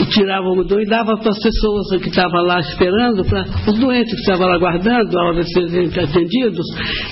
e 0.00 0.06
tirava 0.06 0.46
o 0.46 0.50
algodão 0.50 0.80
e 0.80 0.86
dava 0.86 1.16
para 1.16 1.30
as 1.30 1.38
pessoas 1.38 2.02
que 2.02 2.08
estavam 2.08 2.42
lá 2.42 2.60
esperando, 2.60 3.24
para 3.24 3.44
os 3.70 3.78
doentes 3.78 4.12
que 4.12 4.20
estavam 4.20 4.46
lá 4.46 4.58
guardando 4.58 5.18
a 5.18 5.24
hora 5.24 5.42
de 5.42 5.52
serem 5.52 5.86
atendidos, 5.86 6.66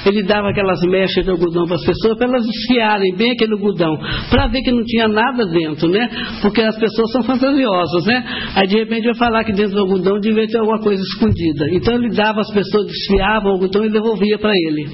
ele 0.07 0.22
dava 0.22 0.51
aquelas 0.51 0.80
mechas 0.82 1.24
de 1.24 1.30
algodão 1.30 1.64
para 1.66 1.76
as 1.76 1.85
pessoas, 1.85 2.18
para 2.18 2.28
elas 2.28 2.47
desfiarem 2.47 3.14
bem 3.16 3.32
aquele 3.32 3.55
algodão, 3.55 3.97
para 4.30 4.47
ver 4.49 4.61
que 4.62 4.70
não 4.70 4.85
tinha 4.85 5.09
nada 5.09 5.47
dentro, 5.47 5.89
né? 5.89 6.09
Porque 6.43 6.61
as 6.61 6.78
pessoas 6.78 7.11
são 7.12 7.22
fantasiosas, 7.22 8.05
né? 8.07 8.24
Aí 8.57 8.66
de 8.66 8.76
repente 8.76 9.05
vai 9.05 9.14
falar 9.14 9.45
que 9.45 9.53
dentro 9.53 9.74
do 9.74 9.80
algodão 9.80 10.18
devia 10.20 10.47
ter 10.47 10.59
alguma 10.59 10.80
coisa 10.80 11.03
escondida. 11.03 11.66
Então 11.72 11.95
ele 11.95 12.11
dava 12.11 12.41
as 12.41 12.53
pessoas, 12.53 12.87
desfiava 12.87 13.49
o 13.49 13.53
algodão 13.53 13.85
e 13.85 13.91
devolvia 13.91 14.39
para 14.39 14.53
ele. 14.53 14.89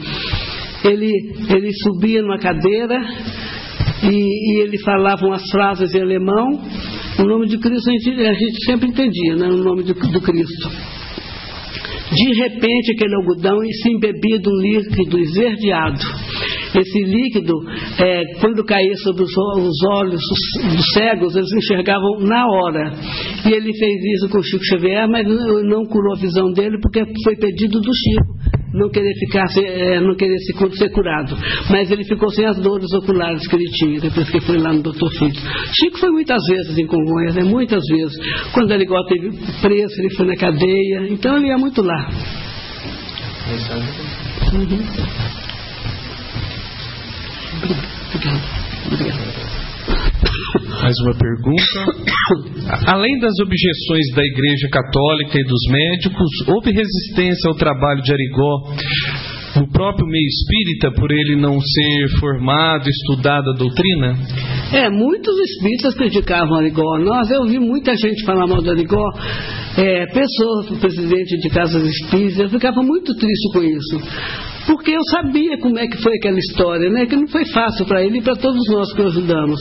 Ele, 0.84 1.12
ele 1.54 1.70
subia 1.84 2.22
numa 2.22 2.38
cadeira 2.38 2.96
e, 4.04 4.14
e 4.14 4.62
ele 4.62 4.78
falava 4.78 5.26
umas 5.26 5.42
frases 5.50 5.94
em 5.94 6.00
alemão 6.00 6.58
o 7.18 7.24
nome 7.24 7.46
de 7.46 7.58
Cristo 7.58 7.90
a 7.90 7.92
gente, 7.92 8.10
a 8.10 8.32
gente 8.32 8.64
sempre 8.64 8.88
entendia, 8.88 9.36
né? 9.36 9.48
O 9.48 9.56
nome 9.56 9.82
do, 9.82 9.94
do 9.94 10.20
Cristo. 10.20 10.68
De 12.12 12.34
repente, 12.34 12.92
aquele 12.92 13.14
algodão 13.14 13.56
se 13.82 13.88
embebia 13.88 14.38
de 14.40 14.48
um 14.48 14.60
líquido 14.60 15.18
esverdeado. 15.18 16.00
Esse 16.76 17.02
líquido, 17.04 17.54
é, 17.98 18.22
quando 18.40 18.64
caía 18.64 18.96
sobre 18.96 19.22
os, 19.22 19.30
os 19.30 19.82
olhos 19.92 20.20
dos 20.20 20.92
cegos, 20.92 21.36
eles 21.36 21.52
enxergavam 21.52 22.20
na 22.20 22.46
hora. 22.46 22.92
E 23.46 23.52
ele 23.52 23.72
fez 23.72 24.02
isso 24.16 24.28
com 24.28 24.38
o 24.38 24.42
Chico 24.42 24.64
Xavier, 24.64 25.08
mas 25.08 25.26
não, 25.26 25.62
não 25.62 25.84
curou 25.84 26.14
a 26.16 26.20
visão 26.20 26.52
dele 26.52 26.78
porque 26.80 27.04
foi 27.24 27.36
pedido 27.36 27.80
do 27.80 27.90
Chico 27.94 28.59
não 28.72 28.88
querer 28.90 29.12
ficar, 29.14 29.46
é, 29.58 30.00
não 30.00 30.14
querer 30.14 30.38
se, 30.38 30.52
ser 30.78 30.90
curado. 30.90 31.36
Mas 31.70 31.90
ele 31.90 32.04
ficou 32.04 32.30
sem 32.30 32.46
as 32.46 32.58
dores 32.58 32.92
oculares 32.92 33.46
que 33.46 33.56
ele 33.56 33.70
tinha 33.70 34.00
depois 34.00 34.30
que 34.30 34.40
foi 34.40 34.58
lá 34.58 34.72
no 34.72 34.82
doutor 34.82 35.10
Fito. 35.10 35.40
Chico 35.74 35.98
foi 35.98 36.10
muitas 36.10 36.42
vezes 36.48 36.78
em 36.78 36.86
Congonhas, 36.86 37.34
né? 37.34 37.44
muitas 37.44 37.82
vezes. 37.90 38.16
Quando 38.52 38.72
ele 38.72 38.84
igual 38.84 39.04
teve 39.06 39.30
preso, 39.60 39.94
ele 40.00 40.14
foi 40.14 40.26
na 40.26 40.36
cadeia, 40.36 41.08
então 41.10 41.36
ele 41.36 41.48
ia 41.48 41.58
muito 41.58 41.82
lá. 41.82 42.08
Uhum. 44.52 44.80
Obrigado. 47.62 48.40
Obrigado. 48.86 49.49
Mais 50.82 50.94
uma 51.04 51.14
pergunta. 51.14 51.62
Além 52.86 53.18
das 53.18 53.38
objeções 53.40 54.06
da 54.14 54.22
Igreja 54.22 54.68
Católica 54.70 55.38
e 55.38 55.44
dos 55.44 55.60
médicos, 55.70 56.30
houve 56.48 56.72
resistência 56.72 57.48
ao 57.48 57.54
trabalho 57.54 58.02
de 58.02 58.12
Arigó 58.12 58.72
no 59.56 59.68
próprio 59.68 60.06
meio 60.06 60.26
espírita 60.26 60.92
por 60.92 61.10
ele 61.10 61.36
não 61.36 61.60
ser 61.60 62.18
formado, 62.18 62.88
estudado 62.88 63.50
a 63.50 63.56
doutrina? 63.56 64.16
É, 64.72 64.88
muitos 64.88 65.36
espíritas 65.38 65.94
criticavam 65.94 66.54
Arigó. 66.54 66.98
Nós, 66.98 67.30
eu 67.30 67.44
vi 67.46 67.58
muita 67.58 67.94
gente 67.96 68.24
falar 68.24 68.46
mal 68.46 68.62
do 68.62 68.70
Arigó. 68.70 69.04
É, 69.76 70.06
pessoas, 70.06 70.78
presidente 70.80 71.36
de 71.38 71.50
casas 71.50 71.84
espíritas, 71.84 72.38
eu 72.38 72.48
ficava 72.48 72.82
muito 72.82 73.14
triste 73.14 73.52
com 73.52 73.62
isso 73.62 74.50
porque 74.70 74.92
eu 74.92 75.02
sabia 75.10 75.58
como 75.58 75.76
é 75.80 75.88
que 75.88 76.00
foi 76.00 76.16
aquela 76.16 76.38
história, 76.38 76.88
né? 76.90 77.04
Que 77.04 77.16
não 77.16 77.26
foi 77.26 77.44
fácil 77.46 77.84
para 77.86 78.04
ele 78.04 78.18
e 78.18 78.22
para 78.22 78.36
todos 78.36 78.60
nós 78.70 78.92
que 78.94 79.02
o 79.02 79.06
ajudamos. 79.08 79.60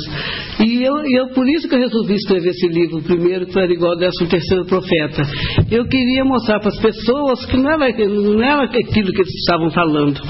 E 0.59 0.83
eu, 0.83 0.93
eu, 1.03 1.29
por 1.29 1.49
isso 1.49 1.67
que 1.67 1.73
eu 1.73 1.79
resolvi 1.79 2.13
escrever 2.13 2.49
esse 2.49 2.67
livro 2.67 3.01
primeiro, 3.01 3.47
que 3.47 3.57
era 3.57 3.73
igual 3.73 3.93
ao 3.93 3.97
terceiro 3.97 4.65
profeta. 4.65 5.23
Eu 5.71 5.87
queria 5.87 6.23
mostrar 6.23 6.59
para 6.59 6.69
as 6.69 6.79
pessoas 6.79 7.43
que 7.47 7.57
não 7.57 7.71
era, 7.71 7.89
não 8.07 8.43
era 8.43 8.63
aquilo 8.65 9.11
que 9.11 9.21
eles 9.21 9.35
estavam 9.35 9.71
falando. 9.71 10.21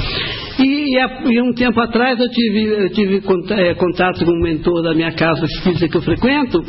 E, 0.60 0.98
e, 0.98 1.42
um 1.42 1.54
tempo 1.54 1.80
atrás 1.80 2.20
eu 2.20 2.30
tive, 2.30 2.64
eu 2.66 2.90
tive 2.90 3.22
é, 3.52 3.74
contato 3.76 4.26
com 4.26 4.32
um 4.32 4.42
mentor 4.42 4.84
da 4.84 4.94
minha 4.94 5.12
casa 5.14 5.46
espírita 5.46 5.88
que 5.88 5.98
eu 5.98 6.02
frequento, 6.02 6.60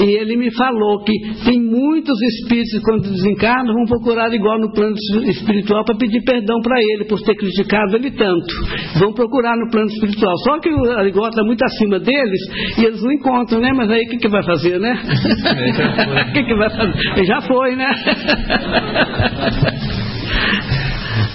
e 0.00 0.16
ele 0.16 0.36
me 0.36 0.50
falou 0.54 1.04
que 1.04 1.12
tem 1.44 1.60
muitos 1.60 2.18
espíritos, 2.22 2.82
quando 2.82 3.02
desencarnam, 3.02 3.74
vão 3.74 3.84
procurar 3.84 4.32
igual 4.32 4.58
no 4.58 4.72
plano 4.72 4.94
espiritual 5.26 5.84
para 5.84 5.96
pedir 5.96 6.22
perdão 6.22 6.60
para 6.60 6.80
ele 6.80 7.04
por 7.04 7.20
ter 7.20 7.36
criticado 7.36 7.96
ele 7.96 8.10
tanto. 8.10 8.54
Vão 8.98 9.12
procurar 9.12 9.56
no 9.56 9.70
plano 9.70 9.88
espiritual. 9.88 10.36
Só 10.38 10.58
que 10.58 10.70
o 10.70 10.98
Arigó 10.98 11.28
está 11.28 11.44
muito 11.44 11.62
acima 11.64 11.98
deles 11.98 12.40
e 12.78 12.84
eles 12.84 13.02
não 13.02 13.12
encontram, 13.12 13.60
né? 13.60 13.72
Mas 13.74 13.90
aí 13.90 14.02
o 14.02 14.08
que, 14.08 14.16
que 14.16 14.28
vai 14.28 14.42
fazer, 14.42 14.78
né? 14.80 15.00
O 16.30 16.32
que, 16.32 16.44
que 16.44 16.54
vai 16.54 16.70
fazer? 16.70 17.24
Já 17.24 17.40
foi, 17.42 17.76
né? 17.76 17.86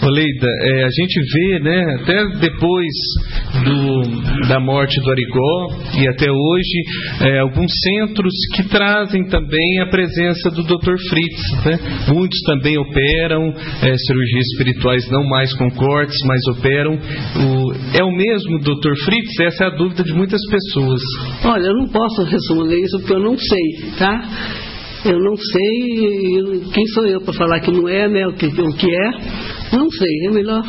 Leida, 0.09 0.47
é, 0.61 0.83
a 0.85 0.89
gente 0.89 1.19
vê, 1.33 1.59
né, 1.59 1.97
até 2.01 2.25
depois 2.39 2.93
do, 3.63 4.47
da 4.47 4.59
morte 4.59 4.99
do 5.01 5.11
Arigó 5.11 5.67
e 5.99 6.07
até 6.07 6.31
hoje, 6.31 6.83
é, 7.21 7.39
alguns 7.39 7.71
centros 7.83 8.33
que 8.55 8.63
trazem 8.63 9.25
também 9.27 9.81
a 9.81 9.87
presença 9.87 10.49
do 10.51 10.63
Dr. 10.63 10.95
Fritz. 11.09 11.65
Né? 11.65 11.79
Muitos 12.13 12.39
também 12.41 12.77
operam 12.77 13.53
é, 13.81 13.97
cirurgias 13.97 14.45
espirituais, 14.53 15.09
não 15.09 15.23
mais 15.27 15.53
com 15.53 15.69
cortes, 15.71 16.17
mas 16.25 16.41
operam. 16.57 16.93
O, 16.93 17.97
é 17.97 18.03
o 18.03 18.11
mesmo 18.11 18.59
Dr. 18.59 18.95
Fritz? 19.03 19.39
Essa 19.39 19.65
é 19.65 19.67
a 19.67 19.75
dúvida 19.75 20.03
de 20.03 20.13
muitas 20.13 20.41
pessoas. 20.49 21.01
Olha, 21.43 21.67
eu 21.67 21.75
não 21.75 21.87
posso 21.87 22.23
responder 22.29 22.81
isso 22.81 22.99
porque 22.99 23.13
eu 23.13 23.19
não 23.19 23.37
sei, 23.37 23.91
tá? 23.97 24.74
Eu 25.05 25.19
não 25.19 25.35
sei, 25.37 26.61
quem 26.73 26.85
sou 26.87 27.05
eu 27.05 27.21
para 27.21 27.33
falar 27.33 27.59
que 27.59 27.71
não 27.71 27.87
é, 27.87 28.07
né, 28.07 28.27
o 28.27 28.33
que, 28.33 28.47
o 28.47 28.75
que 28.75 28.87
é? 28.87 29.11
Não 29.75 29.89
sei, 29.89 30.27
é 30.27 30.31
melhor 30.31 30.63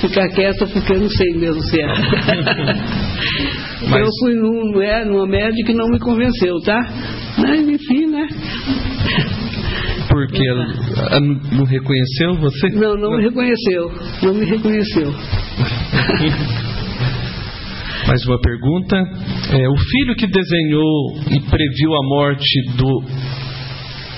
ficar 0.00 0.28
quieto 0.28 0.66
porque 0.72 0.92
eu 0.92 1.00
não 1.00 1.08
sei 1.08 1.30
mesmo 1.36 1.62
se 1.62 1.80
é. 1.80 1.86
Mas... 3.88 4.00
Eu 4.04 4.10
fui 4.20 4.34
num, 4.34 4.82
é, 4.82 5.04
numa 5.04 5.26
médica 5.26 5.68
que 5.68 5.74
não 5.74 5.88
me 5.88 5.98
convenceu, 5.98 6.60
tá? 6.64 6.78
Mas 7.38 7.66
enfim, 7.66 8.06
né? 8.06 8.28
Porque 10.08 10.46
ela, 10.46 10.66
ela 11.10 11.20
não 11.20 11.64
reconheceu 11.64 12.34
você? 12.34 12.68
Não, 12.70 12.94
não 12.96 13.16
me 13.16 13.22
reconheceu. 13.22 13.90
Não 14.22 14.34
me 14.34 14.44
reconheceu. 14.44 15.14
Mais 18.06 18.24
uma 18.26 18.40
pergunta. 18.40 18.96
É, 18.96 19.68
o 19.68 19.76
filho 19.76 20.14
que 20.16 20.26
desenhou 20.26 21.14
e 21.30 21.40
previu 21.40 21.94
a 21.94 22.06
morte 22.08 22.62
do. 22.76 23.02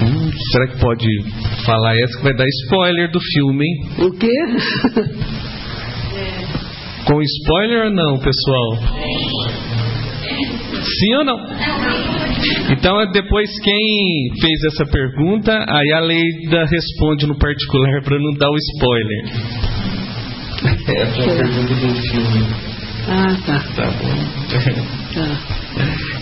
Hum, 0.03 0.31
será 0.53 0.69
que 0.69 0.79
pode 0.81 1.07
falar 1.65 1.97
essa 1.99 2.17
que 2.19 2.25
vai 2.25 2.35
dar 2.35 2.47
spoiler 2.65 3.11
do 3.11 3.21
filme, 3.21 3.65
hein? 3.65 3.89
O 3.99 4.11
quê? 4.13 4.33
Com 7.07 7.21
spoiler 7.23 7.87
ou 7.87 7.93
não, 7.93 8.19
pessoal? 8.19 8.77
Sim 10.83 11.15
ou 11.17 11.25
não? 11.25 11.39
Então, 12.71 13.01
é 13.01 13.11
depois 13.13 13.51
quem 13.63 14.31
fez 14.41 14.65
essa 14.73 14.87
pergunta, 14.87 15.53
aí 15.69 15.93
a 15.93 16.01
Leida 16.01 16.65
responde 16.65 17.27
no 17.27 17.37
particular 17.37 18.03
para 18.03 18.19
não 18.19 18.33
dar 18.39 18.49
o 18.49 18.57
spoiler. 18.57 19.25
Essa 20.63 21.23
é 21.23 21.33
a 21.33 21.37
pergunta 21.37 21.75
do 21.75 21.95
filme. 21.95 22.70
Ah, 23.13 23.37
tá. 23.45 23.59
Tá 23.77 23.91
bom. 23.91 25.01
Tá. 25.11 25.27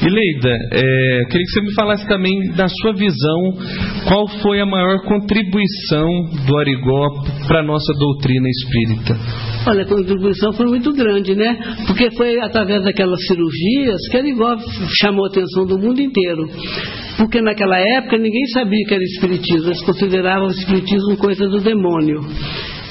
E 0.00 0.08
Leida, 0.08 0.56
é, 0.72 1.24
queria 1.28 1.44
que 1.44 1.52
você 1.52 1.60
me 1.60 1.74
falasse 1.74 2.08
também 2.08 2.32
da 2.56 2.66
sua 2.68 2.94
visão, 2.94 3.52
qual 4.06 4.26
foi 4.40 4.60
a 4.60 4.66
maior 4.66 5.02
contribuição 5.04 6.08
do 6.46 6.56
Arigó 6.56 7.08
para 7.46 7.60
a 7.60 7.62
nossa 7.62 7.92
doutrina 7.98 8.48
espírita? 8.48 9.14
Olha, 9.66 9.82
a 9.82 9.86
contribuição 9.86 10.54
foi 10.54 10.66
muito 10.66 10.90
grande, 10.94 11.34
né? 11.34 11.58
Porque 11.86 12.10
foi 12.12 12.40
através 12.40 12.82
daquelas 12.82 13.20
cirurgias 13.26 14.00
que 14.10 14.16
Arigó 14.16 14.56
chamou 15.02 15.26
a 15.26 15.28
atenção 15.28 15.66
do 15.66 15.78
mundo 15.78 16.00
inteiro. 16.00 16.48
Porque 17.18 17.42
naquela 17.42 17.78
época 17.78 18.16
ninguém 18.16 18.46
sabia 18.54 18.86
que 18.86 18.94
era 18.94 19.02
espiritismo, 19.02 19.68
eles 19.68 19.84
consideravam 19.84 20.48
o 20.48 20.52
espiritismo 20.52 21.16
coisa 21.18 21.46
do 21.46 21.60
demônio. 21.60 22.20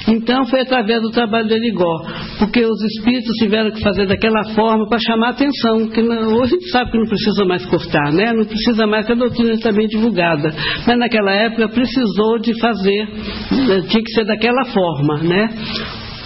Então 0.08 0.46
foi 0.46 0.62
através 0.62 1.02
do 1.02 1.12
trabalho 1.12 1.48
de 1.48 1.56
Erigó, 1.56 2.02
porque 2.40 2.64
os 2.64 2.82
espíritos 2.82 3.32
tiveram 3.40 3.72
que 3.72 3.82
fazer 3.82 4.08
daquela 4.08 4.42
forma 4.56 4.88
para 4.88 5.00
chamar 5.00 5.28
a 5.28 5.32
atenção, 5.32 5.90
que 5.90 6.02
não, 6.02 6.34
hoje 6.36 6.56
a 6.56 6.60
gente 6.60 6.70
sabe 6.70 6.92
que 6.92 6.98
não 6.98 7.08
precisa 7.08 7.46
mais 7.46 7.66
cortar, 7.66 8.14
né? 8.14 8.32
não 8.32 8.46
precisa 8.46 8.88
mais 8.88 9.06
que 9.06 9.12
a 9.12 9.16
doutrina 9.16 9.52
está 9.52 9.72
bem 9.72 9.88
divulgada, 9.88 10.54
mas 10.88 10.98
naquela 10.98 11.34
época 11.34 11.68
precisou 11.70 12.40
de 12.40 12.58
fazer, 12.60 13.08
né? 13.52 13.82
tinha 13.90 14.04
que 14.04 14.12
ser 14.12 14.26
daquela 14.26 14.64
forma, 14.66 15.18
né? 15.24 15.50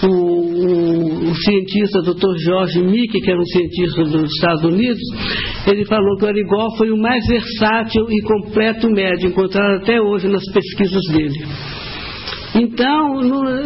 O, 0.04 0.08
o, 0.08 1.30
o, 1.30 1.36
cientista 1.36 2.02
Dr. 2.02 2.36
George 2.44 2.82
Mick, 2.82 3.22
que 3.22 3.30
era 3.30 3.40
um 3.40 3.46
cientista 3.46 4.04
dos 4.04 4.32
Estados 4.34 4.64
Unidos, 4.64 5.02
ele 5.68 5.86
falou 5.86 6.18
que 6.18 6.26
o 6.26 6.28
Arigó 6.28 6.76
foi 6.76 6.90
o 6.90 6.98
mais 6.98 7.24
versátil 7.28 8.08
e 8.10 8.22
completo 8.24 8.90
médico 8.90 9.28
encontrado 9.28 9.76
até 9.84 10.02
hoje 10.02 10.28
nas 10.28 10.44
pesquisas 10.52 11.02
dele. 11.12 11.46
Então, 12.56 13.22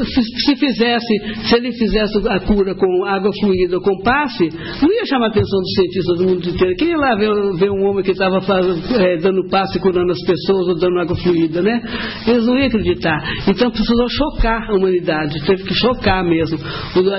se, 0.06 0.56
fizesse, 0.56 1.48
se 1.48 1.56
ele 1.56 1.72
fizesse 1.72 2.28
a 2.28 2.40
cura 2.42 2.76
com 2.76 3.06
água 3.06 3.32
fluida, 3.40 3.80
com 3.80 3.98
passe, 4.04 4.50
não 4.82 4.92
ia 4.92 5.06
chamar 5.06 5.28
a 5.28 5.30
atenção 5.30 5.60
dos 5.60 5.74
cientistas 5.74 6.18
do 6.18 6.24
mundo 6.26 6.50
inteiro. 6.50 6.76
Quem 6.78 6.90
ia 6.90 6.98
lá 6.98 7.16
ver, 7.16 7.30
ver 7.58 7.72
um 7.72 7.84
homem 7.86 8.04
que 8.04 8.12
estava 8.12 8.38
é, 8.38 9.18
dando 9.18 9.48
passe, 9.50 9.80
curando 9.80 10.12
as 10.12 10.22
pessoas 10.26 10.68
ou 10.68 10.80
dando 10.80 11.00
água 11.00 11.16
fluida, 11.16 11.62
né? 11.62 11.82
Eles 12.28 12.46
não 12.46 12.58
iam 12.58 12.68
acreditar. 12.68 13.18
Então 13.48 13.72
precisou 13.72 14.08
chocar 14.10 14.70
a 14.70 14.76
humanidade, 14.76 15.44
teve 15.46 15.64
que 15.64 15.74
chocar 15.74 16.24
mesmo. 16.24 16.58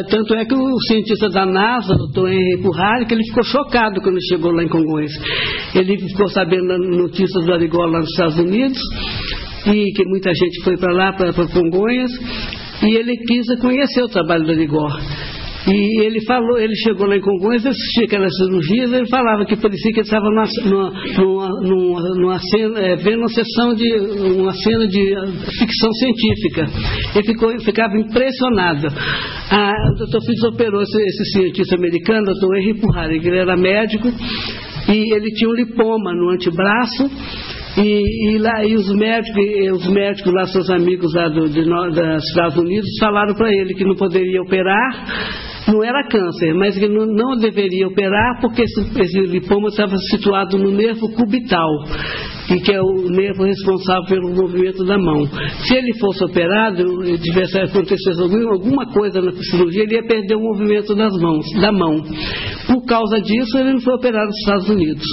Tanto 0.09 0.35
é 0.35 0.45
que 0.45 0.55
o 0.55 0.81
cientista 0.89 1.29
da 1.31 1.45
NASA, 1.47 1.95
o 1.95 2.09
Dr. 2.09 2.29
Henry 2.29 2.63
Purrari, 2.63 3.07
que 3.07 3.15
ele 3.15 3.25
ficou 3.25 3.43
chocado 3.43 4.01
quando 4.01 4.19
chegou 4.29 4.53
lá 4.53 4.63
em 4.63 4.69
Congonhas. 4.69 5.13
Ele 5.75 5.99
ficou 5.99 6.29
sabendo 6.29 6.79
notícias 6.79 7.49
Arigó 7.49 7.85
lá 7.87 7.99
nos 7.99 8.11
Estados 8.11 8.39
Unidos 8.39 8.79
e 9.67 9.93
que 9.93 10.05
muita 10.07 10.31
gente 10.33 10.63
foi 10.63 10.77
para 10.77 10.93
lá, 10.93 11.13
para 11.13 11.33
Congonhas, 11.33 12.11
e 12.83 12.97
ele 12.97 13.17
quis 13.17 13.47
conhecer 13.61 14.03
o 14.03 14.09
trabalho 14.09 14.45
do 14.45 14.53
Arigó. 14.53 14.89
E 15.69 16.05
ele 16.05 16.25
falou, 16.25 16.59
ele 16.59 16.77
chegou 16.77 17.09
lá 17.09 17.17
em 17.17 17.21
Congonhas, 17.21 17.67
assistia 17.67 18.05
aquelas 18.05 18.33
cirurgias, 18.37 18.93
ele 18.93 19.09
falava 19.09 19.45
que 19.45 19.57
parecia 19.57 19.93
que 19.93 19.99
ele 19.99 20.07
estava 20.07 20.27
numa, 20.31 20.47
numa, 21.19 21.49
numa, 21.61 22.15
numa 22.15 22.39
cena, 22.39 22.79
é, 22.79 22.95
vendo 22.95 23.19
uma 23.19 23.29
sessão 23.29 23.75
de 23.75 23.93
uma 24.39 24.53
cena 24.53 24.87
de 24.87 25.17
ficção 25.59 25.93
científica. 25.95 26.69
Ele 27.17 27.27
ficou, 27.27 27.61
ficava 27.65 27.99
impressionado. 27.99 28.87
Ah, 29.51 29.73
o 29.91 30.07
Dr. 30.07 30.25
Fritz 30.25 30.45
operou 30.45 30.83
esse, 30.83 31.03
esse 31.03 31.33
cientista 31.33 31.75
americano, 31.75 32.27
Dr. 32.27 32.59
Henry 32.59 32.81
Purrari, 32.81 33.19
que 33.19 33.27
ele 33.27 33.39
era 33.39 33.57
médico, 33.57 34.07
e 34.89 35.15
ele 35.15 35.33
tinha 35.33 35.51
um 35.51 35.55
lipoma 35.55 36.15
no 36.15 36.31
antebraço 36.31 37.11
e, 37.77 38.35
e, 38.35 38.39
lá, 38.39 38.65
e 38.65 38.75
os 38.75 38.89
médicos, 38.95 39.45
os 39.73 39.87
médicos 39.89 40.33
lá, 40.33 40.47
seus 40.47 40.71
amigos 40.71 41.13
lá 41.15 41.29
do, 41.29 41.49
de, 41.49 41.63
dos 41.63 42.25
Estados 42.29 42.57
Unidos, 42.57 42.89
falaram 42.99 43.35
para 43.35 43.53
ele 43.53 43.75
que 43.75 43.85
não 43.85 43.95
poderia 43.95 44.41
operar, 44.41 45.67
não 45.69 45.85
era 45.85 46.09
câncer, 46.09 46.55
mas 46.55 46.79
que 46.79 46.89
não, 46.89 47.05
não 47.05 47.37
deveria 47.37 47.87
operar 47.87 48.41
porque 48.41 48.63
esse, 48.63 48.81
esse 48.99 49.21
lipoma 49.21 49.69
estava 49.69 49.97
situado 49.99 50.57
no 50.57 50.71
nervo 50.71 51.13
cubital, 51.13 51.69
e 52.49 52.61
que 52.61 52.73
é 52.73 52.81
o 52.81 53.11
nervo 53.11 53.45
responsável 53.45 54.05
pelo 54.05 54.35
movimento 54.35 54.83
da 54.85 54.97
mão. 54.97 55.27
Se 55.67 55.77
ele 55.77 55.93
fosse 55.99 56.25
operado, 56.25 56.83
tivesse 57.19 57.59
acontecido 57.59 58.23
alguma 58.53 58.87
coisa 58.87 59.21
na 59.21 59.33
cirurgia, 59.33 59.83
ele 59.83 59.97
ia 59.97 60.07
perder 60.07 60.37
o 60.37 60.41
movimento 60.41 60.95
das 60.95 61.13
mãos, 61.21 61.45
da 61.61 61.73
mão. 61.73 62.03
Por 62.67 62.87
causa 62.87 63.21
disso, 63.21 63.59
ele 63.59 63.73
não 63.73 63.81
foi 63.81 63.95
operado 63.95 64.27
nos 64.29 64.39
Estados 64.39 64.69
Unidos. 64.71 65.05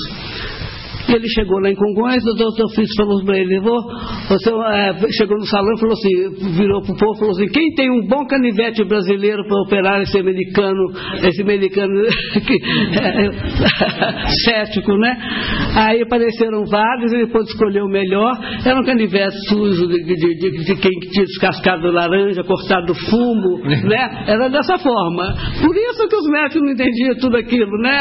E 1.09 1.13
ele 1.13 1.27
chegou 1.29 1.59
lá 1.59 1.69
em 1.69 1.75
Congonhas, 1.75 2.23
o 2.23 2.33
doutor 2.35 2.69
Fritz 2.73 2.95
falou 2.95 3.23
para 3.25 3.37
ele, 3.37 3.59
vou, 3.59 3.81
você 4.29 4.49
é, 4.49 4.93
chegou 5.11 5.37
no 5.37 5.45
salão 5.45 5.73
e 5.75 5.79
falou 5.79 5.93
assim, 5.93 6.55
virou 6.55 6.81
para 6.81 6.93
o 6.93 6.97
povo 6.97 7.13
e 7.13 7.19
falou 7.19 7.31
assim, 7.33 7.47
quem 7.47 7.73
tem 7.75 7.91
um 7.91 8.07
bom 8.07 8.25
canivete 8.25 8.83
brasileiro 8.85 9.43
para 9.45 9.61
operar 9.61 10.01
esse 10.01 10.17
americano, 10.17 10.91
esse 11.23 11.41
americano 11.41 11.93
cético, 14.45 14.97
né? 14.97 15.17
Aí 15.75 16.01
apareceram 16.01 16.63
vários, 16.65 17.11
ele 17.11 17.27
pôde 17.27 17.49
escolher 17.49 17.81
o 17.81 17.89
melhor, 17.89 18.33
era 18.65 18.79
um 18.79 18.83
canivete 18.83 19.35
sujo 19.49 19.87
de, 19.87 20.03
de, 20.03 20.15
de, 20.15 20.51
de 20.63 20.75
quem 20.75 20.91
tinha 21.11 21.25
descascado 21.25 21.91
laranja, 21.91 22.43
cortado 22.43 22.93
fumo, 22.95 23.59
né? 23.87 24.25
Era 24.27 24.49
dessa 24.49 24.77
forma. 24.77 25.35
Por 25.61 25.75
isso 25.75 26.07
que 26.07 26.15
os 26.15 26.29
médicos 26.29 26.61
não 26.61 26.71
entendiam 26.71 27.15
tudo 27.19 27.37
aquilo, 27.37 27.77
né? 27.81 27.99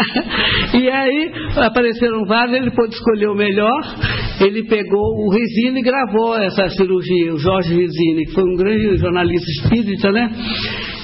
E 0.75 0.89
aí 0.89 1.33
apareceram 1.57 2.25
vários, 2.25 2.57
ele 2.57 2.71
pôde 2.71 2.92
escolher 2.95 3.29
o 3.29 3.35
melhor, 3.35 3.81
ele 4.41 4.65
pegou 4.65 5.27
o 5.27 5.31
Resine 5.31 5.81
e 5.81 5.83
gravou 5.83 6.37
essa 6.37 6.69
cirurgia, 6.71 7.35
o 7.35 7.39
Jorge 7.39 7.75
Resine, 7.75 8.27
que 8.27 8.33
foi 8.33 8.45
um 8.45 8.57
grande 8.57 8.97
jornalista 8.97 9.51
espírita, 9.51 10.11
né? 10.11 10.31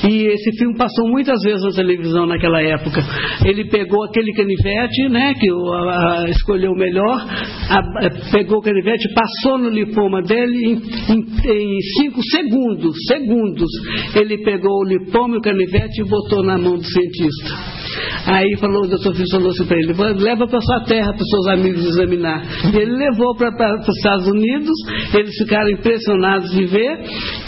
E 0.09 0.26
esse 0.28 0.57
filme 0.57 0.76
passou 0.76 1.09
muitas 1.09 1.41
vezes 1.43 1.62
na 1.62 1.70
televisão 1.70 2.26
naquela 2.26 2.62
época. 2.62 3.03
Ele 3.45 3.64
pegou 3.68 4.05
aquele 4.05 4.32
canivete, 4.32 5.09
né, 5.09 5.34
que 5.34 5.51
o, 5.53 5.72
a, 5.72 6.22
a, 6.22 6.30
escolheu 6.30 6.70
o 6.70 6.76
melhor, 6.76 7.26
a, 7.68 8.30
pegou 8.30 8.59
o 8.59 8.62
canivete, 8.62 9.12
passou 9.12 9.59
no 9.59 9.68
lipoma 9.68 10.22
dele 10.22 10.66
em, 10.66 10.72
em, 11.12 11.18
em, 11.18 11.80
cinco 12.01 12.20
segundos, 12.22 12.97
segundos. 13.09 13.68
Ele 14.14 14.39
pegou 14.39 14.82
o 14.82 14.84
lipoma 14.84 15.34
e 15.34 15.39
o 15.39 15.43
canivete 15.43 16.01
e 16.01 16.09
botou 16.09 16.45
na 16.45 16.57
mão 16.57 16.76
do 16.76 16.84
cientista. 16.84 17.78
Aí 18.26 18.57
falou, 18.59 18.84
o 18.84 18.89
doutor 18.89 19.14
Fitz 19.14 19.30
falou 19.30 19.49
assim 19.49 19.66
para 19.66 19.78
ele, 19.78 19.93
leva 20.22 20.47
para 20.47 20.61
sua 20.61 20.84
terra 20.84 21.12
para 21.12 21.22
os 21.22 21.28
seus 21.28 21.47
amigos 21.49 21.77
examinar. 21.84 22.42
E 22.72 22.76
ele 22.76 22.92
levou 22.92 23.34
para 23.36 23.80
os 23.80 23.96
Estados 23.96 24.26
Unidos, 24.28 24.72
eles 25.14 25.34
ficaram 25.36 25.70
impressionados 25.70 26.50
de 26.50 26.64
ver, 26.66 27.00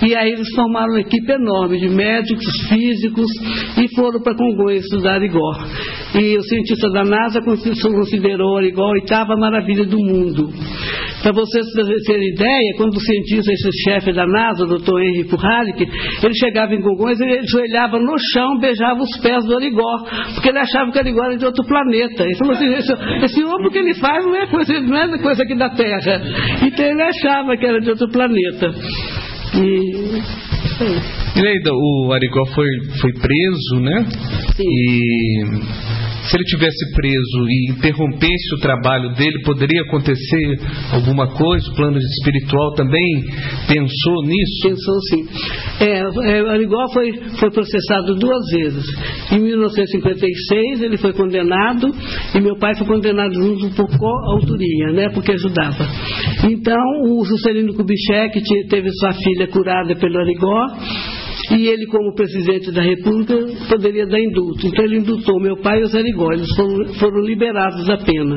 e 0.06 0.14
aí 0.14 0.32
eles 0.32 0.48
formaram 0.54 0.92
uma 0.92 1.00
equipe 1.00 1.32
enorme 1.32 1.78
de 1.78 1.88
médicos, 1.88 2.44
físicos, 2.68 3.30
e 3.78 3.94
foram 3.94 4.20
para 4.20 4.34
Congonhas 4.34 4.84
estudar 4.84 5.14
Arigó. 5.14 5.52
E 6.14 6.36
o 6.36 6.42
cientista 6.42 6.90
da 6.90 7.04
NASA 7.04 7.40
considerou 7.40 8.56
Arigó 8.56 8.84
a 8.84 8.92
oitava 8.92 9.36
maravilha 9.36 9.84
do 9.84 9.98
mundo. 9.98 10.50
Para 11.22 11.32
vocês 11.32 11.66
terem 12.06 12.28
ideia, 12.32 12.74
quando 12.78 12.94
o 12.94 13.00
cientista, 13.00 13.52
esse 13.52 13.70
chefe 13.84 14.12
da 14.12 14.26
NASA, 14.26 14.64
o 14.64 14.68
doutor 14.68 15.02
Henry 15.02 15.24
Puhalik, 15.24 15.86
ele 16.24 16.34
chegava 16.34 16.74
em 16.74 16.80
Congonhas, 16.80 17.20
ele 17.20 17.38
ajoelhava 17.40 17.98
no 17.98 18.16
chão, 18.32 18.58
beijava 18.58 19.00
os 19.02 19.20
pés 19.20 19.44
do 19.44 19.56
Arigó, 19.56 19.98
porque 20.34 20.48
ele 20.48 20.58
achava 20.58 20.90
que 20.90 20.96
o 20.96 21.00
Arigó 21.00 21.24
era 21.24 21.36
de 21.36 21.44
outro 21.44 21.64
planeta. 21.66 22.24
Ele 22.24 22.36
falou 22.36 22.54
assim, 22.54 22.72
esse, 22.72 22.92
esse 23.24 23.44
ovo 23.44 23.70
que 23.70 23.78
ele 23.78 23.94
faz 23.94 24.19
não 24.22 24.36
é, 24.36 24.46
coisa, 24.46 24.80
não 24.80 24.96
é 24.96 25.18
coisa 25.18 25.42
aqui 25.42 25.54
da 25.56 25.70
Terra. 25.70 26.20
Então 26.62 26.84
ele 26.84 27.02
achava 27.02 27.56
que 27.56 27.66
era 27.66 27.80
de 27.80 27.90
outro 27.90 28.08
planeta. 28.10 28.74
E... 29.54 30.22
Leida, 31.40 31.70
o 31.72 32.12
Arigó 32.12 32.44
foi, 32.54 32.68
foi 33.00 33.12
preso, 33.12 33.80
né? 33.80 34.06
Sim. 34.56 34.64
E 34.66 35.44
se 36.30 36.36
ele 36.36 36.44
tivesse 36.44 36.92
preso 36.94 37.48
e 37.48 37.72
interrompesse 37.72 38.54
o 38.54 38.60
trabalho 38.60 39.12
dele, 39.14 39.42
poderia 39.44 39.82
acontecer 39.82 40.60
alguma 40.92 41.26
coisa? 41.26 41.68
O 41.70 41.74
plano 41.74 41.98
espiritual 41.98 42.72
também 42.74 43.24
pensou 43.66 44.22
nisso? 44.24 44.62
Pensou 44.62 45.00
sim. 45.10 45.28
É, 45.80 45.98
é, 46.30 46.50
Arigó 46.50 46.88
foi, 46.92 47.12
foi 47.38 47.50
processado 47.50 48.14
duas 48.14 48.46
vezes. 48.52 48.84
Em 49.32 49.40
1956 49.40 50.82
ele 50.82 50.96
foi 50.98 51.12
condenado 51.12 51.88
e 52.34 52.40
meu 52.40 52.56
pai 52.58 52.76
foi 52.76 52.86
condenado 52.86 53.34
junto 53.34 53.74
por 53.74 53.98
coautoria, 53.98 54.92
né, 54.92 55.08
porque 55.12 55.32
ajudava. 55.32 55.84
Então 56.48 56.80
o 57.06 57.24
Juscelino 57.24 57.74
Kubitschek 57.74 58.40
teve 58.68 58.88
sua 58.92 59.12
filha 59.14 59.48
curada 59.48 59.96
pelo 59.96 60.18
Arigó 60.18 60.66
e 61.51 61.66
ele, 61.66 61.86
como 61.86 62.14
presidente 62.14 62.70
da 62.72 62.82
República, 62.82 63.34
poderia 63.68 64.07
dar 64.07 64.20
indulto. 64.20 64.66
Então 64.66 64.84
ele 64.84 64.98
indultou 64.98 65.40
meu 65.40 65.57
pai 65.57 65.80
e 65.80 65.84
o 65.84 65.86
Zé 65.86 66.01
Rigó, 66.01 66.32
eles 66.32 66.48
foram, 66.55 66.94
foram 66.94 67.20
liberados 67.20 67.86
da 67.86 67.98
pena. 67.98 68.36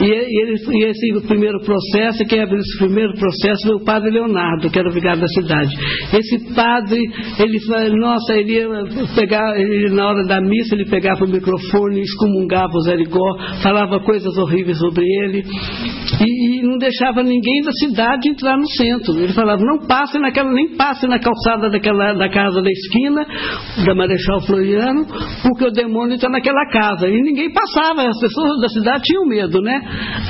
E, 0.00 0.04
ele, 0.04 0.56
e, 0.56 0.84
esse 0.84 1.26
primeiro 1.26 1.58
processo, 1.60 2.24
quem 2.28 2.40
abriu 2.40 2.58
esse 2.58 2.78
primeiro 2.78 3.12
processo 3.14 3.66
foi 3.66 3.76
o 3.76 3.84
padre 3.84 4.10
Leonardo, 4.10 4.70
que 4.70 4.78
era 4.78 4.88
o 4.88 4.92
vigário 4.92 5.20
da 5.20 5.28
cidade. 5.28 5.74
Esse 6.12 6.54
padre, 6.54 7.00
ele 7.38 7.58
nossa, 7.98 8.34
ele 8.34 8.52
ia 8.52 8.68
pegar, 9.14 9.58
ele, 9.58 9.90
na 9.94 10.08
hora 10.08 10.24
da 10.26 10.40
missa, 10.40 10.74
ele 10.74 10.86
pegava 10.86 11.24
o 11.24 11.28
microfone, 11.28 12.00
excomungava 12.00 12.72
o 12.74 12.80
Zé 12.80 12.96
Rigó, 12.96 13.36
falava 13.62 14.00
coisas 14.00 14.36
horríveis 14.36 14.78
sobre 14.78 15.04
ele, 15.04 15.44
e, 16.20 16.58
e, 16.58 16.62
não 16.62 16.78
deixava 16.78 17.22
ninguém 17.22 17.62
da 17.62 17.72
cidade 17.72 18.28
entrar 18.28 18.56
no 18.56 18.68
centro. 18.68 19.18
Ele 19.18 19.32
falava, 19.32 19.62
não 19.64 19.86
passe 19.86 20.18
naquela, 20.18 20.52
nem 20.52 20.76
passe 20.76 21.06
na 21.06 21.18
calçada 21.18 21.70
daquela, 21.70 22.14
da 22.14 22.28
casa 22.28 22.62
da 22.62 22.70
esquina, 22.70 23.26
da 23.84 23.94
Marechal 23.94 24.40
Floriano, 24.42 25.06
porque 25.42 25.64
o 25.64 25.70
demônio 25.70 26.14
está 26.14 26.28
naquela 26.28 26.66
casa. 26.70 27.08
E 27.08 27.22
ninguém 27.22 27.52
passava, 27.52 28.08
as 28.08 28.18
pessoas 28.20 28.60
da 28.60 28.68
cidade 28.68 29.02
tinham 29.04 29.26
medo, 29.26 29.60
né? 29.60 29.80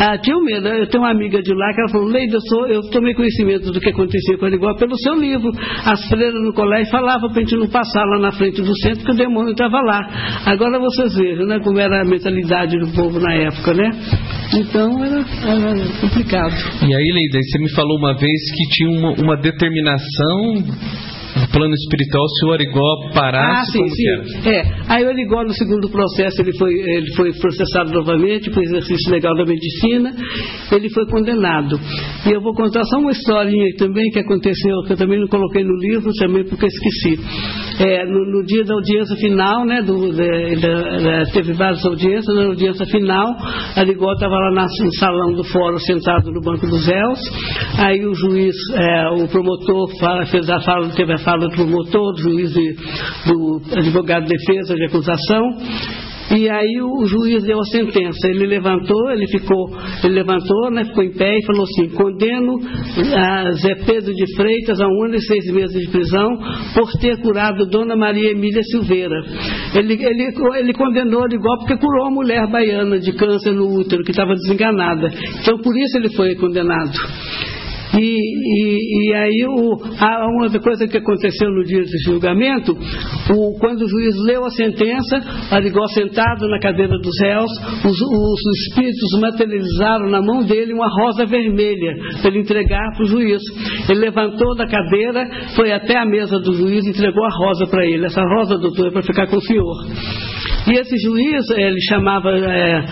Ah, 0.01 0.19
tinha 0.19 0.37
medo. 0.41 0.69
Eu 0.69 0.87
tenho 0.87 1.03
uma 1.03 1.11
amiga 1.11 1.43
de 1.43 1.55
lá 1.55 1.73
que 1.75 1.81
ela 1.81 1.91
falou, 1.91 2.09
Leida, 2.09 2.37
eu, 2.37 2.41
sou, 2.41 2.67
eu 2.67 2.81
tomei 2.91 3.15
conhecimento 3.15 3.71
do 3.71 3.81
que 3.81 3.91
acontecia 3.91 4.39
com 4.39 4.47
ele 4.47 4.57
igual 4.57 4.77
pelo 4.77 4.97
seu 4.99 5.15
livro. 5.15 5.51
As 5.85 6.09
freiras 6.09 6.43
no 6.43 6.53
colégio 6.53 6.91
falavam 6.91 7.31
para 7.31 7.39
a 7.39 7.45
gente 7.45 7.57
não 7.57 7.69
passar 7.69 8.05
lá 8.05 8.19
na 8.19 8.33
frente 8.33 8.63
do 8.63 8.77
centro, 8.79 9.05
que 9.05 9.13
o 9.13 9.17
demônio 9.17 9.53
estava 9.53 9.81
lá. 9.81 10.01
Agora 10.47 10.79
vocês 10.79 11.15
vejam, 11.15 11.47
né, 11.47 11.59
como 11.61 11.79
era 11.79 12.03
a 12.03 12.05
mentalidade 12.05 12.79
do 12.79 12.89
povo 12.93 13.19
na 13.19 13.33
época, 13.35 13.75
né? 13.75 13.91
Então 14.55 15.05
era, 15.05 15.21
era 15.21 16.01
complicado. 16.01 16.55
E 16.83 16.95
aí, 16.95 17.13
Leida, 17.13 17.39
você 17.43 17.59
me 17.59 17.71
falou 17.71 17.99
uma 17.99 18.15
vez 18.15 18.41
que 18.57 18.69
tinha 18.71 18.91
uma, 18.91 19.13
uma 19.13 19.37
determinação 19.37 20.65
no 21.37 21.49
plano 21.49 21.75
espiritual, 21.75 22.27
se 22.29 22.47
o 22.47 22.53
Arigó 22.53 23.11
parasse, 23.13 23.79
ah, 23.79 23.87
sim, 23.87 23.89
sim. 23.89 24.49
É. 24.49 24.63
Aí 24.89 25.05
o 25.05 25.09
Arigó, 25.09 25.43
no 25.45 25.53
segundo 25.53 25.89
processo, 25.91 26.41
ele 26.41 26.57
foi, 26.59 26.73
ele 26.73 27.15
foi 27.15 27.33
processado 27.33 27.93
novamente 27.93 28.51
por 28.51 28.63
exercício 28.63 29.13
legal 29.13 29.37
da 29.37 29.45
medicina, 29.45 30.15
ele 30.73 30.89
foi 30.91 31.07
condenado. 31.07 31.79
E 32.27 32.33
eu 32.33 32.41
vou 32.41 32.55
contar 32.55 32.83
só 32.85 32.99
uma 32.99 33.11
historinha 33.11 33.77
também 33.77 34.09
que 34.11 34.21
aconteceu, 34.21 34.83
que 34.87 34.95
eu 34.95 34.97
também 34.97 35.21
não 35.21 35.29
coloquei 35.29 35.63
no 35.63 35.77
livro, 35.77 36.11
também 36.19 36.45
porque 36.45 36.67
esqueci. 36.67 37.21
É, 37.79 38.07
no, 38.07 38.25
no, 38.33 38.47
dia 38.47 38.65
da 38.65 38.75
audiência 38.75 39.17
final, 39.17 39.67
né, 39.67 39.83
do, 39.83 40.13
de, 40.13 40.57
de, 40.57 41.33
teve 41.33 41.53
várias 41.53 41.85
audiências, 41.85 42.35
na 42.35 42.45
audiência 42.45 42.87
final, 42.87 43.37
Arigó 43.77 44.13
estava 44.13 44.35
lá 44.35 44.51
na, 44.53 44.63
no 44.63 44.95
salão 44.95 45.33
do 45.35 45.45
fórum, 45.45 45.79
sentado 45.79 46.31
no 46.33 46.41
banco 46.41 46.67
dos 46.67 46.87
réus, 46.87 47.19
aí 47.79 48.07
o 48.07 48.15
juiz, 48.15 48.55
é, 48.75 49.09
o 49.23 49.29
promotor 49.29 49.91
fala, 50.01 50.25
fez 50.25 50.49
a 50.49 50.61
fala, 50.61 50.89
teve 50.89 51.13
a 51.13 51.19
fala 51.27 51.49
do 51.49 51.51
promotor, 51.51 52.13
do 52.13 52.23
juiz 52.23 52.57
e 52.57 52.73
do 53.29 53.61
advogado 53.77 54.25
de 54.25 54.37
defesa 54.37 54.75
de 54.75 54.85
acusação. 54.85 55.43
E 56.29 56.49
aí 56.51 56.83
o 56.83 57.07
juiz 57.07 57.45
deu 57.45 57.61
a 57.61 57.65
sentença. 57.65 58.29
Ele 58.29 58.47
levantou, 58.47 59.11
ele 59.13 59.27
ficou, 59.29 59.71
ele 60.03 60.15
levantou, 60.15 60.71
né, 60.73 60.85
ficou 60.85 61.05
em 61.05 61.13
pé 61.13 61.39
e 61.39 61.47
falou 61.47 61.63
assim: 61.63 61.89
condeno 61.91 62.59
a 63.15 63.53
Zé 63.53 63.75
Pedro 63.87 64.13
de 64.13 64.35
Freitas 64.35 64.81
a 64.81 64.89
um 64.89 65.05
ano 65.05 65.15
e 65.15 65.21
seis 65.21 65.47
meses 65.53 65.81
de 65.81 65.89
prisão 65.89 66.29
por 66.75 66.91
ter 67.01 67.21
curado 67.23 67.67
Dona 67.67 67.97
Maria 67.97 68.33
Emília 68.33 68.63
Silveira. 68.65 69.17
Ele, 69.75 69.95
ele, 69.95 70.35
ele 70.59 70.73
condenou 70.73 71.25
ele 71.27 71.37
igual 71.37 71.59
porque 71.59 71.77
curou 71.77 72.07
a 72.07 72.11
mulher 72.11 72.51
baiana 72.51 72.99
de 72.99 73.13
câncer 73.13 73.53
no 73.53 73.79
útero, 73.79 74.03
que 74.03 74.11
estava 74.11 74.35
desenganada. 74.35 75.09
Então 75.41 75.59
por 75.59 75.77
isso 75.77 75.97
ele 75.97 76.11
foi 76.11 76.35
condenado. 76.35 76.93
E, 77.99 78.01
e, 78.01 79.11
e 79.11 79.15
aí 79.15 79.47
o, 79.49 79.77
uma 79.77 80.45
outra 80.45 80.61
coisa 80.61 80.87
que 80.87 80.99
aconteceu 80.99 81.51
no 81.51 81.65
dia 81.65 81.81
desse 81.81 81.99
julgamento, 82.05 82.73
o, 82.73 83.59
quando 83.59 83.83
o 83.83 83.89
juiz 83.89 84.15
leu 84.25 84.45
a 84.45 84.51
sentença, 84.51 85.21
Arigó 85.51 85.87
sentado 85.89 86.49
na 86.49 86.59
cadeira 86.59 86.99
dos 86.99 87.15
réus, 87.21 87.51
os, 87.85 88.01
os 88.01 88.41
espíritos 88.67 89.21
materializaram 89.21 90.11
na 90.11 90.21
mão 90.21 90.45
dele 90.45 90.73
uma 90.73 90.89
rosa 90.89 91.25
vermelha 91.25 91.95
para 92.21 92.31
ele 92.31 92.41
entregar 92.41 92.93
para 92.95 93.05
o 93.05 93.09
juiz. 93.09 93.43
Ele 93.89 94.01
levantou 94.01 94.55
da 94.57 94.67
cadeira, 94.67 95.29
foi 95.55 95.73
até 95.73 95.99
a 95.99 96.05
mesa 96.05 96.39
do 96.39 96.53
juiz 96.53 96.85
e 96.85 96.91
entregou 96.91 97.25
a 97.25 97.35
rosa 97.37 97.67
para 97.67 97.85
ele. 97.85 98.07
Essa 98.07 98.23
rosa, 98.23 98.59
doutor, 98.59 98.89
é 98.89 98.91
para 98.91 99.03
ficar 99.03 99.27
com 99.27 99.37
o 99.37 99.43
senhor. 99.43 100.56
E 100.67 100.81
esse 100.81 100.97
juiz, 100.99 101.49
ele 101.51 101.81
chamava 101.89 102.31
é, 102.31 102.85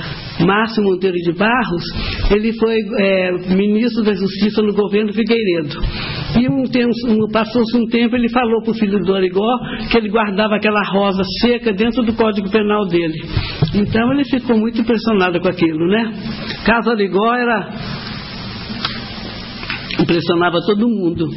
Márcio 0.45 0.83
Monteiro 0.83 1.17
de 1.17 1.33
Barros, 1.33 1.83
ele 2.31 2.53
foi 2.53 2.77
é, 3.01 3.33
ministro 3.55 4.05
da 4.05 4.15
Justiça 4.15 4.63
no 4.63 4.73
governo 4.73 5.13
Figueiredo. 5.13 5.81
E 6.39 6.49
um 6.49 6.65
um, 6.65 7.31
passou-se 7.33 7.77
um 7.77 7.87
tempo, 7.87 8.15
ele 8.17 8.29
falou 8.31 8.63
para 8.63 8.71
o 8.71 8.75
filho 8.75 8.99
do 9.01 9.15
Arigó 9.15 9.59
que 9.91 9.99
ele 9.99 10.09
guardava 10.09 10.57
aquela 10.57 10.83
rosa 10.85 11.23
seca 11.41 11.73
dentro 11.73 12.03
do 12.05 12.13
Código 12.15 12.51
Penal 12.51 12.87
dele. 12.87 13.21
Então 13.75 14.13
ele 14.13 14.25
ficou 14.25 14.57
muito 14.57 14.81
impressionado 14.81 15.41
com 15.41 15.49
aquilo, 15.49 15.87
né? 15.89 16.13
Caso 16.65 16.91
Arigó 16.91 17.35
era. 17.35 17.71
impressionava 20.01 20.59
todo 20.67 20.89
mundo 20.89 21.29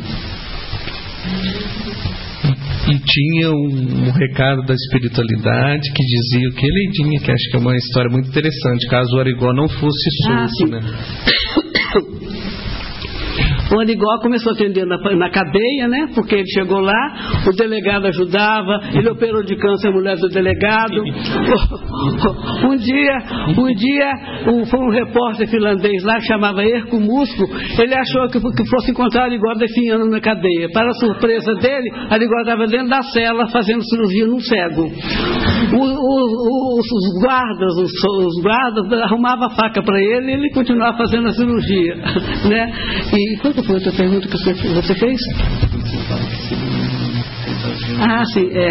e 2.89 2.99
tinha 2.99 3.51
um, 3.51 4.07
um, 4.07 4.11
recado 4.11 4.61
da 4.63 4.73
espiritualidade 4.73 5.91
que 5.93 6.03
dizia 6.03 6.49
o 6.49 6.53
que 6.53 6.65
ele 6.65 6.91
tinha, 6.93 7.19
que 7.19 7.31
acho 7.31 7.49
que 7.51 7.57
é 7.57 7.59
uma 7.59 7.75
história 7.75 8.09
muito 8.09 8.29
interessante, 8.29 8.87
caso 8.87 9.15
o 9.15 9.19
Arigó 9.19 9.53
não 9.53 9.67
fosse 9.67 10.09
solto, 10.23 10.63
ah, 10.63 10.79
né? 10.79 10.81
O 13.73 13.79
Arigó 13.79 14.19
começou 14.21 14.51
a 14.51 14.55
atender 14.55 14.85
na, 14.85 14.97
na, 14.97 15.29
cadeia, 15.29 15.87
né? 15.87 16.07
Porque 16.15 16.35
ele 16.35 16.47
chegou 16.47 16.79
lá, 16.79 17.43
o 17.47 17.51
delegado 17.55 18.05
ajudava, 18.07 18.79
ele 18.93 19.09
operou 19.09 19.43
de 19.43 19.55
câncer 19.57 19.89
a 19.89 19.91
mulher 19.91 20.15
do 20.17 20.29
delegado. 20.29 20.95
Um 22.63 22.75
dia, 22.75 23.17
um 23.57 23.73
dia, 23.73 24.11
um, 24.47 24.65
foi 24.65 24.79
um 24.79 24.89
repórter 24.89 25.47
finlandês 25.47 26.03
lá 26.03 26.19
chamava 26.21 26.63
Erco 26.63 26.99
Musco, 26.99 27.43
ele 27.79 27.93
achou 27.93 28.27
que, 28.27 28.39
que 28.39 28.69
fosse 28.69 28.91
encontrar 28.91 29.23
o 29.23 29.25
Arigó 29.25 29.53
definhando 29.53 30.09
na 30.09 30.19
cadeia. 30.19 30.69
Para 30.73 30.89
a 30.89 30.93
surpresa 30.93 31.53
dele, 31.55 31.89
o 32.09 32.13
Arigó 32.13 32.39
estava 32.41 32.67
dentro 32.67 32.89
da 32.89 33.01
cela 33.03 33.47
fazendo 33.47 33.83
cirurgia 33.83 34.27
num 34.27 34.39
cego. 34.39 34.83
O, 35.73 35.83
o, 35.83 36.79
os, 36.79 36.85
os, 36.85 37.23
guardas, 37.23 37.73
os, 37.77 37.91
os 37.91 38.43
guardas 38.43 39.01
arrumavam 39.03 39.47
a 39.47 39.49
faca 39.51 39.81
para 39.81 39.99
ele 39.99 40.31
e 40.31 40.33
ele 40.33 40.49
continuava 40.51 40.97
fazendo 40.97 41.27
a 41.27 41.31
cirurgia. 41.31 41.97
Né? 42.47 42.71
E 43.13 43.37
qual 43.57 43.65
foi 43.65 43.75
outra 43.75 43.91
pergunta 43.91 44.27
que 44.27 44.37
você, 44.37 44.53
você 44.53 44.93
fez? 44.93 45.19
Ah, 47.99 48.23
sim, 48.25 48.47
é. 48.51 48.69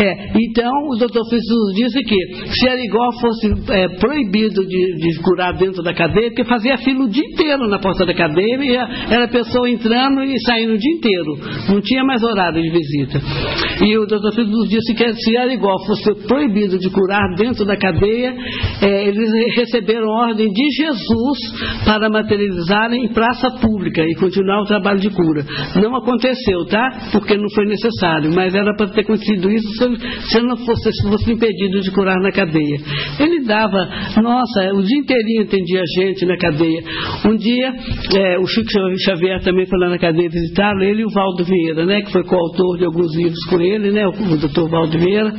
é. 0.00 0.32
Então, 0.34 0.72
o 0.88 0.96
doutor 0.96 1.24
Jesus 1.30 1.74
disse 1.74 2.02
que 2.02 2.16
se 2.52 2.68
Arigó 2.68 3.12
fosse 3.20 3.72
é, 3.72 3.88
proibido 3.96 4.66
de, 4.66 4.96
de, 4.96 5.22
curar 5.22 5.54
dentro 5.56 5.82
da 5.82 5.94
cadeia, 5.94 6.28
porque 6.28 6.44
fazia 6.44 6.76
fila 6.78 7.04
o 7.04 7.08
dia 7.08 7.24
inteiro 7.24 7.68
na 7.68 7.78
porta 7.78 8.04
da 8.04 8.14
cadeia, 8.14 8.58
e 8.60 8.76
era 9.12 9.28
pessoa 9.28 9.68
entrando 9.70 10.22
e 10.22 10.38
saindo 10.40 10.74
o 10.74 10.78
dia 10.78 10.96
inteiro. 10.96 11.72
Não 11.72 11.80
tinha 11.80 12.04
mais 12.04 12.22
horário 12.22 12.60
de 12.60 12.70
visita. 12.70 13.20
E 13.84 13.96
o 13.96 14.06
doutor 14.06 14.32
Jesus 14.32 14.68
disse 14.68 14.94
que 14.94 15.14
se 15.14 15.36
Arigó 15.36 15.76
fosse 15.86 16.26
proibido 16.26 16.78
de 16.78 16.90
curar 16.90 17.34
dentro 17.36 17.64
da 17.64 17.76
cadeia, 17.76 18.34
é, 18.82 19.08
eles 19.08 19.30
receberam 19.56 20.08
ordem 20.08 20.48
de 20.48 20.70
Jesus 20.76 21.84
para 21.84 22.08
materializarem 22.08 23.04
em 23.04 23.12
praça 23.12 23.50
pública 23.60 24.02
e 24.02 24.14
continuar 24.14 24.62
o 24.62 24.66
trabalho 24.66 25.00
de 25.00 25.10
cura. 25.10 25.44
Não 25.80 25.94
aconteceu, 25.96 26.64
tá? 26.66 27.10
Porque 27.12 27.36
não 27.36 27.48
foi 27.54 27.66
necessário 27.66 28.30
mas 28.40 28.54
era 28.54 28.74
para 28.74 28.88
ter 28.88 29.02
acontecido 29.02 29.50
isso 29.50 29.68
se 29.68 30.38
ele 30.38 30.46
não 30.46 30.56
fosse, 30.56 30.90
se 30.90 31.02
fosse 31.06 31.30
impedido 31.30 31.80
de 31.80 31.90
curar 31.90 32.18
na 32.22 32.32
cadeia. 32.32 32.78
Ele 33.18 33.44
dava, 33.44 33.86
nossa, 34.22 34.72
o 34.72 34.82
dia 34.82 34.98
inteirinho 34.98 35.42
atendia 35.42 35.82
gente 35.94 36.24
na 36.24 36.38
cadeia. 36.38 36.82
Um 37.26 37.36
dia, 37.36 37.70
é, 38.16 38.38
o 38.38 38.46
Chico 38.46 38.70
Xavier 39.04 39.42
também 39.42 39.66
foi 39.66 39.78
lá 39.78 39.90
na 39.90 39.98
cadeia 39.98 40.30
visitá-lo, 40.30 40.82
ele 40.82 41.02
e 41.02 41.04
o 41.04 41.10
Valdo 41.10 41.44
Vieira, 41.44 41.84
né, 41.84 42.00
que 42.00 42.12
foi 42.12 42.24
coautor 42.24 42.78
de 42.78 42.86
alguns 42.86 43.14
livros 43.14 43.44
com 43.50 43.60
ele, 43.60 43.90
né, 43.90 44.06
o 44.06 44.36
doutor 44.38 44.70
Valdo 44.70 44.98
Vieira. 44.98 45.34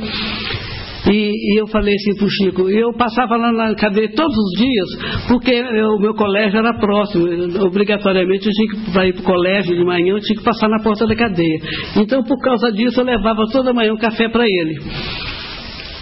E, 1.10 1.30
e, 1.32 1.60
eu 1.60 1.66
falei 1.66 1.94
assim 1.94 2.16
para 2.16 2.26
o 2.26 2.30
Chico, 2.30 2.70
eu 2.70 2.92
passava 2.92 3.36
lá 3.36 3.52
na 3.52 3.74
cadeia 3.74 4.10
todos 4.14 4.36
os 4.36 4.58
dias, 4.58 5.26
porque 5.28 5.60
o 5.60 5.98
meu 5.98 6.14
colégio 6.14 6.58
era 6.58 6.78
próximo, 6.78 7.24
obrigatoriamente 7.64 8.46
eu 8.46 8.52
tinha 8.52 8.68
que 8.68 9.08
ir 9.08 9.12
para 9.14 9.22
o 9.22 9.24
colégio 9.24 9.76
de 9.76 9.84
manhã, 9.84 10.14
eu 10.14 10.20
tinha 10.20 10.38
que 10.38 10.44
passar 10.44 10.68
na 10.68 10.82
porta 10.82 11.06
da 11.06 11.16
cadeia. 11.16 11.58
Então, 11.96 12.22
por 12.22 12.38
causa 12.38 12.70
disso, 12.72 13.00
eu 13.00 13.04
levava 13.04 13.46
toda 13.50 13.72
manhã 13.72 13.92
um 13.92 13.98
café 13.98 14.28
para 14.28 14.44
ele 14.44 15.31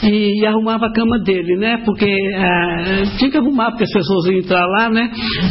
e, 0.02 0.40
e, 0.40 0.46
arrumava 0.46 0.86
a 0.86 0.92
cama 0.92 1.18
dele, 1.18 1.56
né? 1.56 1.82
Porque 1.84 2.06
ah, 2.36 3.02
tinha 3.18 3.30
que 3.30 3.36
arrumar 3.36 3.70
porque 3.70 3.84
as 3.84 3.92
pessoas 3.92 4.26
iam 4.26 4.38
entrar 4.38 4.66
lá, 4.66 4.88
né? 4.88 5.10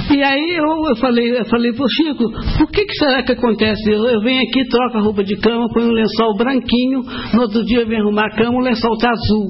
E 0.10 0.24
aí 0.24 0.56
eu, 0.58 0.88
eu 0.88 0.96
falei, 0.98 1.40
eu 1.40 1.46
falei 1.46 1.72
pro 1.74 1.86
Chico, 1.88 2.24
por 2.58 2.72
que, 2.72 2.86
que 2.86 2.94
será 2.94 3.24
que 3.24 3.34
acontece? 3.34 3.92
Eu, 3.92 4.06
eu 4.06 4.22
venho 4.22 4.42
aqui, 4.42 4.68
troco 4.68 4.98
a 4.98 5.02
roupa 5.02 5.24
de 5.24 5.36
cama, 5.38 5.68
ponho 5.74 5.90
um 5.90 5.94
lençol 5.94 6.36
branquinho, 6.36 7.04
no 7.34 7.42
outro 7.42 7.64
dia 7.64 7.82
eu 7.82 7.88
venho 7.88 8.02
arrumar 8.02 8.26
a 8.26 8.36
cama, 8.36 8.58
o 8.58 8.62
lençol 8.62 8.98
tá 8.98 9.12
azul. 9.12 9.50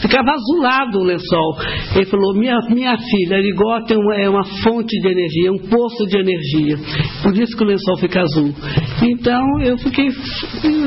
Ficava 0.00 0.30
azulado 0.32 0.98
o 0.98 1.04
lençol. 1.04 1.56
Ele 1.94 2.06
falou, 2.06 2.34
minha, 2.34 2.58
minha 2.70 2.96
filha, 2.96 3.36
ele 3.36 3.52
gosta 3.52 3.94
uma, 3.94 4.14
é 4.14 4.28
uma 4.28 4.44
fonte 4.62 4.98
de 5.00 5.08
energia, 5.08 5.52
um 5.52 5.58
poço 5.58 6.06
de 6.06 6.18
energia. 6.18 6.76
Por 7.22 7.36
isso 7.36 7.54
que 7.56 7.62
o 7.62 7.66
lençol 7.66 7.98
fica 7.98 8.22
azul. 8.22 8.54
Então 9.02 9.42
eu 9.62 9.76
fiquei, 9.78 10.10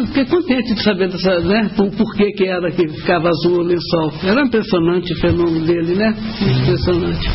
fiquei 0.08 0.26
contente 0.26 0.74
de 0.74 0.84
saber 0.84 1.10
dessa, 1.10 1.39
né? 1.41 1.70
Por, 1.76 1.91
por 1.91 2.16
que, 2.16 2.32
que 2.32 2.45
era 2.45 2.72
que 2.72 2.88
ficava 2.88 3.30
azul 3.30 3.42
o 3.45 3.61
lençol. 3.61 4.13
Era 4.23 4.41
impressionante 4.41 5.13
o 5.13 5.19
fenômeno 5.19 5.65
dele, 5.65 5.95
né? 5.95 6.15
Impressionante. 6.61 7.29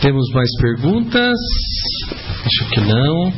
Temos 0.00 0.26
mais 0.32 0.50
perguntas? 0.60 1.36
Acho 2.44 2.70
que 2.70 2.80
não. 2.80 3.32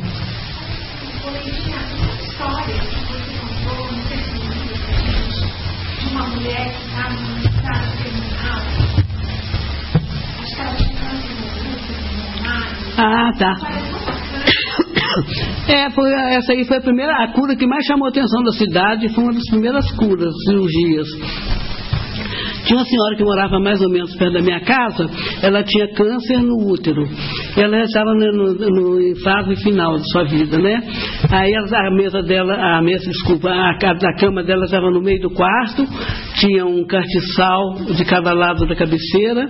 Ah, 12.97 13.31
tá. 13.37 13.53
É, 15.67 15.89
foi, 15.89 16.11
essa 16.11 16.53
aí 16.53 16.65
foi 16.65 16.77
a 16.77 16.81
primeira, 16.81 17.23
a 17.23 17.33
cura 17.33 17.55
que 17.55 17.65
mais 17.65 17.85
chamou 17.85 18.05
a 18.05 18.09
atenção 18.09 18.43
da 18.43 18.51
cidade, 18.51 19.09
foi 19.09 19.23
uma 19.23 19.33
das 19.33 19.45
primeiras 19.49 19.91
curas, 19.91 20.33
cirurgias. 20.45 21.07
Tinha 22.65 22.77
uma 22.77 22.85
senhora 22.85 23.15
que 23.15 23.23
morava 23.23 23.59
mais 23.59 23.81
ou 23.81 23.89
menos 23.89 24.15
perto 24.15 24.33
da 24.33 24.41
minha 24.41 24.59
casa, 24.61 25.09
ela 25.41 25.63
tinha 25.63 25.87
câncer 25.93 26.41
no 26.41 26.71
útero. 26.71 27.03
Ela 27.57 27.81
estava 27.83 28.13
no, 28.13 28.53
no, 28.53 28.53
no, 28.53 29.21
fase 29.23 29.55
final 29.63 29.97
de 29.97 30.11
sua 30.11 30.23
vida, 30.25 30.57
né? 30.57 30.81
Aí 31.29 31.53
a 31.55 31.91
mesa 31.91 32.21
dela, 32.21 32.77
a 32.77 32.81
mesa, 32.81 33.09
desculpa, 33.09 33.49
a, 33.49 33.71
a 33.71 34.15
cama 34.19 34.43
dela 34.43 34.65
estava 34.65 34.89
no 34.89 35.01
meio 35.01 35.21
do 35.21 35.31
quarto, 35.31 35.85
tinha 36.39 36.65
um 36.65 36.85
cartiçal 36.85 37.75
de 37.95 38.05
cada 38.05 38.33
lado 38.33 38.65
da 38.67 38.75
cabeceira, 38.75 39.49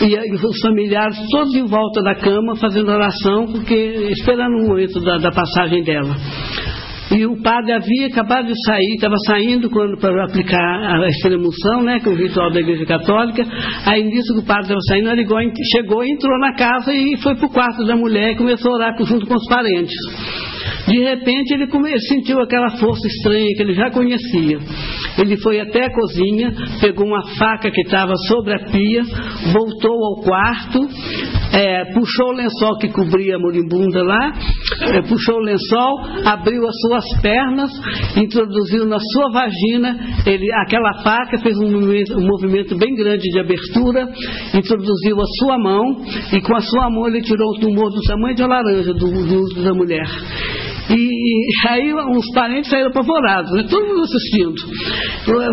e 0.00 0.46
os 0.46 0.60
familiares 0.60 1.18
todos 1.30 1.54
em 1.54 1.66
volta 1.66 2.02
da 2.02 2.14
cama 2.14 2.54
fazendo 2.56 2.90
oração, 2.90 3.46
porque 3.46 3.74
esperando 4.10 4.64
o 4.64 4.68
momento 4.68 5.00
da, 5.00 5.18
da 5.18 5.30
passagem 5.32 5.82
dela. 5.82 6.14
E 7.10 7.24
o 7.24 7.40
padre 7.42 7.72
havia 7.72 8.06
acabado 8.06 8.46
de 8.46 8.54
sair, 8.66 8.94
estava 8.94 9.16
saindo 9.26 9.70
quando 9.70 9.98
para 9.98 10.24
aplicar 10.24 11.02
a 11.02 11.08
extremoção, 11.08 11.82
né, 11.82 12.00
que 12.00 12.08
é 12.08 12.12
o 12.12 12.14
ritual 12.14 12.50
da 12.50 12.60
Igreja 12.60 12.84
Católica. 12.84 13.42
Aí 13.86 14.04
nisso 14.04 14.34
que 14.34 14.40
o 14.40 14.46
padre 14.46 14.64
estava 14.64 14.80
saindo, 14.88 15.10
ele 15.10 15.26
chegou, 15.72 16.04
entrou 16.04 16.38
na 16.38 16.54
casa 16.54 16.92
e 16.92 17.16
foi 17.22 17.34
para 17.34 17.46
o 17.46 17.50
quarto 17.50 17.84
da 17.86 17.96
mulher 17.96 18.32
e 18.32 18.36
começou 18.36 18.72
a 18.72 18.74
orar 18.74 18.96
junto 19.04 19.26
com 19.26 19.34
os 19.34 19.46
parentes. 19.48 19.94
De 20.86 20.98
repente 21.00 21.52
ele, 21.52 21.66
sentiu 22.00 22.40
aquela 22.40 22.70
força 22.78 23.06
estranha 23.06 23.46
que 23.56 23.62
ele 23.62 23.74
já 23.74 23.90
conhecia. 23.90 24.58
Ele 25.18 25.36
foi 25.38 25.60
até 25.60 25.84
a 25.84 25.92
cozinha, 25.92 26.52
pegou 26.80 27.06
uma 27.06 27.22
faca 27.36 27.70
que 27.70 27.82
estava 27.82 28.14
sobre 28.26 28.54
a 28.54 28.58
pia, 28.70 29.02
voltou 29.52 30.04
ao 30.04 30.22
quarto, 30.22 30.88
é, 31.52 31.84
puxou 31.92 32.28
o 32.28 32.32
lençol 32.32 32.78
que 32.78 32.88
cobria 32.88 33.36
a 33.36 33.38
moribunda 33.38 34.02
lá, 34.02 34.32
é, 34.94 35.02
puxou 35.02 35.36
o 35.36 35.42
lençol, 35.42 36.00
abriu 36.24 36.66
as 36.98 37.20
pernas, 37.20 37.70
introduziu 38.16 38.86
na 38.86 38.98
sua 38.98 39.30
vagina, 39.30 39.96
ele, 40.26 40.46
aquela 40.64 40.92
faca 41.02 41.38
fez 41.38 41.56
um 41.58 41.70
movimento, 41.70 42.18
um 42.18 42.26
movimento 42.26 42.76
bem 42.76 42.94
grande 42.94 43.22
de 43.22 43.40
abertura, 43.40 44.08
introduziu 44.54 45.20
a 45.20 45.26
sua 45.38 45.58
mão 45.58 46.04
e 46.32 46.40
com 46.40 46.56
a 46.56 46.60
sua 46.60 46.90
mão 46.90 47.06
ele 47.06 47.22
tirou 47.22 47.56
um 47.56 47.60
tumor 47.60 47.90
do 47.90 48.00
tamanho 48.02 48.34
de 48.34 48.42
uma 48.42 48.60
laranja 48.60 48.92
do, 48.92 49.06
do, 49.08 49.62
da 49.62 49.74
mulher. 49.74 50.06
E 50.90 51.68
aí 51.68 51.92
os 51.92 52.32
parentes 52.34 52.70
saíram 52.70 52.88
apavorados, 52.88 53.50
né? 53.52 53.64
todo 53.68 53.86
mundo 53.86 54.02
assistindo. 54.02 54.54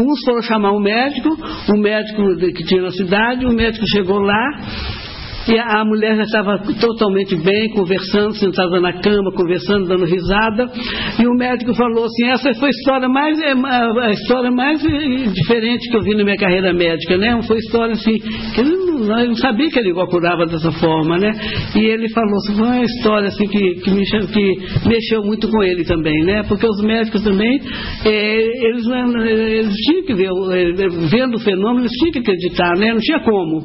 Uns 0.10 0.24
foram 0.24 0.42
chamar 0.42 0.72
um 0.72 0.80
médico, 0.80 1.30
o 1.30 1.78
um 1.78 1.82
médico 1.82 2.36
que 2.56 2.64
tinha 2.64 2.82
na 2.82 2.92
cidade, 2.92 3.46
o 3.46 3.54
médico 3.54 3.86
chegou 3.88 4.20
lá, 4.20 4.46
e 5.48 5.60
a 5.60 5.86
mulher 5.86 6.16
já 6.18 6.24
estava 6.24 6.58
totalmente 6.80 7.36
bem, 7.36 7.70
conversando, 7.70 8.34
sentada 8.34 8.80
na 8.80 8.94
cama, 8.94 9.32
conversando, 9.32 9.88
dando 9.88 10.06
risada. 10.06 10.66
E 11.20 11.28
o 11.28 11.34
médico 11.36 11.74
falou 11.76 12.06
assim: 12.06 12.26
essa 12.30 12.54
foi 12.56 12.70
a 12.70 12.72
história 12.72 13.08
mais, 13.08 13.40
é, 13.40 13.54
a 13.54 14.12
história 14.12 14.52
mais 14.52 14.84
eh, 14.84 15.30
diferente 15.34 15.90
que 15.90 15.98
eu 15.98 16.02
vi 16.02 16.16
na 16.16 16.24
minha 16.24 16.38
carreira 16.38 16.74
médica, 16.74 17.18
né? 17.18 17.40
Foi 17.44 17.58
história 17.58 17.94
assim, 17.94 18.18
que 18.54 18.62
ele 18.62 18.76
não, 18.76 19.20
eu 19.20 19.28
não 19.28 19.36
sabia 19.36 19.70
que 19.70 19.80
ele 19.80 19.94
curava 19.94 20.46
dessa 20.46 20.72
forma, 20.72 21.18
né? 21.18 21.32
E 21.76 21.80
ele 21.80 22.10
falou 22.10 22.36
assim, 22.36 22.56
foi 22.56 22.68
uma 22.68 22.84
história 22.84 23.28
assim 23.28 23.48
que, 23.48 23.76
que, 23.82 23.92
me, 23.92 24.04
que 24.04 24.88
mexeu 24.90 25.24
muito 25.24 25.48
com 25.48 25.64
ele 25.64 25.84
também, 25.84 26.24
né? 26.24 26.44
Porque 26.48 26.66
os 26.66 26.82
médicos 26.82 27.24
também, 27.24 27.60
é, 28.04 28.68
eles, 28.68 28.86
eles 28.88 29.76
tinham 29.76 30.04
que 30.04 30.14
ver, 30.16 30.30
vendo 31.10 31.36
o 31.36 31.40
fenômeno, 31.40 31.82
eles 31.82 31.92
tinham 32.00 32.14
que 32.14 32.20
acreditar, 32.20 32.76
né? 32.78 32.94
Não 32.94 33.00
tinha 33.00 33.20
como. 33.20 33.64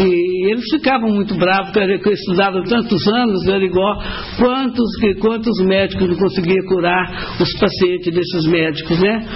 E 0.00 0.50
eles 0.50 0.64
ficavam 0.70 1.10
muito 1.10 1.34
bravos, 1.36 1.70
porque 1.72 2.10
estudaram 2.10 2.62
tantos 2.64 3.06
anos, 3.08 3.46
era 3.46 3.64
igual 3.64 4.02
quantos, 4.38 4.90
quantos 5.20 5.64
médicos 5.64 6.08
não 6.08 6.16
conseguiam 6.16 6.64
curar 6.66 7.36
os 7.40 7.52
pacientes 7.58 8.12
desses 8.12 8.46
médicos, 8.46 8.98
né? 9.00 9.26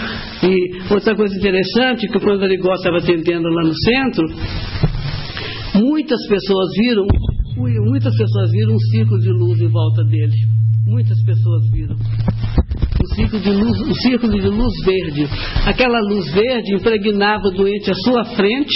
E 0.42 0.92
outra 0.92 1.14
coisa 1.14 1.36
interessante, 1.36 2.08
que 2.08 2.18
quando 2.20 2.44
ele 2.44 2.56
estava 2.56 2.98
atendendo 2.98 3.48
lá 3.48 3.62
no 3.62 3.74
centro, 3.74 4.26
muitas 5.74 6.20
pessoas 6.26 6.68
viram, 6.76 7.06
muitas 7.56 8.16
pessoas 8.16 8.50
viram 8.50 8.74
um 8.74 8.80
círculo 8.90 9.20
de 9.20 9.30
luz 9.30 9.60
em 9.60 9.68
volta 9.68 10.04
dele. 10.04 10.50
Muitas 10.86 11.22
pessoas 11.22 11.70
viram 11.70 11.94
um 11.94 13.14
círculo 13.14 13.42
de 13.42 13.50
luz, 13.50 13.80
um 13.80 13.94
círculo 13.94 14.40
de 14.40 14.48
luz 14.48 14.72
verde. 14.84 15.28
Aquela 15.66 16.00
luz 16.00 16.32
verde 16.32 16.74
impregnava 16.74 17.48
o 17.48 17.50
doente 17.50 17.90
à 17.90 17.94
sua 17.94 18.24
frente 18.36 18.74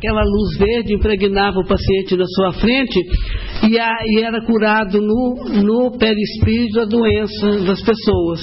aquela 0.00 0.22
luz 0.24 0.56
verde 0.56 0.94
impregnava 0.94 1.58
o 1.58 1.66
paciente 1.66 2.16
na 2.16 2.24
sua 2.26 2.52
frente 2.54 2.98
e, 3.68 3.78
a, 3.78 3.92
e 4.06 4.22
era 4.22 4.40
curado 4.40 4.98
no, 4.98 5.34
no 5.62 5.98
perispírito 5.98 6.80
a 6.80 6.84
doença 6.86 7.64
das 7.66 7.82
pessoas. 7.82 8.40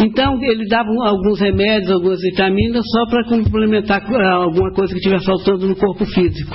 Então, 0.00 0.36
ele 0.42 0.66
dava 0.66 0.88
alguns 1.06 1.38
remédios, 1.38 1.92
algumas 1.92 2.20
vitaminas, 2.20 2.84
só 2.90 3.06
para 3.08 3.24
complementar 3.28 4.02
alguma 4.32 4.72
coisa 4.72 4.92
que 4.92 4.98
estiver 4.98 5.22
faltando 5.22 5.68
no 5.68 5.76
corpo 5.76 6.04
físico. 6.04 6.50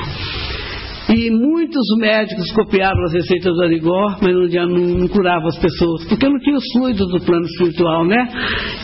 E 1.10 1.32
muitos 1.32 1.84
médicos 1.98 2.52
copiavam 2.54 3.04
as 3.06 3.14
receitas 3.14 3.52
do 3.54 3.64
Arigó, 3.64 4.16
mas 4.22 4.32
não, 4.32 4.68
não, 4.68 5.00
não 5.00 5.08
curavam 5.08 5.48
as 5.48 5.58
pessoas, 5.58 6.06
porque 6.08 6.30
não 6.30 6.40
tinha 6.40 6.56
os 6.56 6.72
fluidos 6.74 7.08
do 7.12 7.20
plano 7.26 7.46
espiritual, 7.46 8.06
né? 8.06 8.30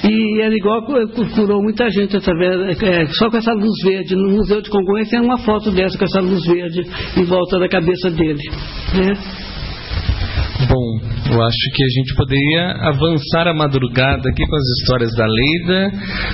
E 0.04 0.42
Arigó 0.42 0.82
curou 1.36 1.62
muita 1.62 1.88
gente 1.92 2.18
através, 2.18 2.82
é, 2.82 3.06
só 3.14 3.30
com 3.30 3.38
essa 3.38 3.54
luz 3.54 3.74
verde. 3.84 4.16
No 4.16 4.32
Museu 4.32 4.62
de 4.62 4.70
Congonhas 4.70 5.10
tem 5.10 5.22
uma 5.22 5.38
foto 5.38 5.70
dessa 5.72 5.98
com 5.98 6.06
essa 6.06 6.20
luz 6.20 6.44
verde 6.48 6.82
em 7.16 7.24
volta 7.26 7.60
da 7.60 7.70
cabeça 7.70 8.10
dele. 8.10 8.42
Né? 8.96 9.14
Bom, 10.68 11.15
eu 11.36 11.44
acho 11.44 11.66
que 11.76 11.84
a 11.84 11.92
gente 12.00 12.16
poderia 12.16 12.64
avançar 12.88 13.48
a 13.48 13.54
madrugada 13.54 14.30
aqui 14.30 14.46
com 14.48 14.56
as 14.56 14.68
histórias 14.80 15.12
da 15.16 15.26
Leida, 15.26 15.92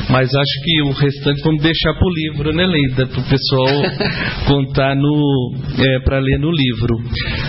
mas 0.10 0.30
acho 0.30 0.56
que 0.64 0.82
o 0.84 0.92
restante 0.92 1.42
vamos 1.44 1.62
deixar 1.62 1.94
para 1.94 2.08
o 2.08 2.14
livro, 2.14 2.54
né, 2.54 2.66
Leida? 2.66 3.08
Para 3.08 3.20
o 3.20 3.30
pessoal 3.30 3.82
contar 4.48 4.96
no, 4.96 5.56
é, 5.80 6.00
para 6.04 6.20
ler 6.20 6.38
no 6.40 6.52
livro. 6.52 6.98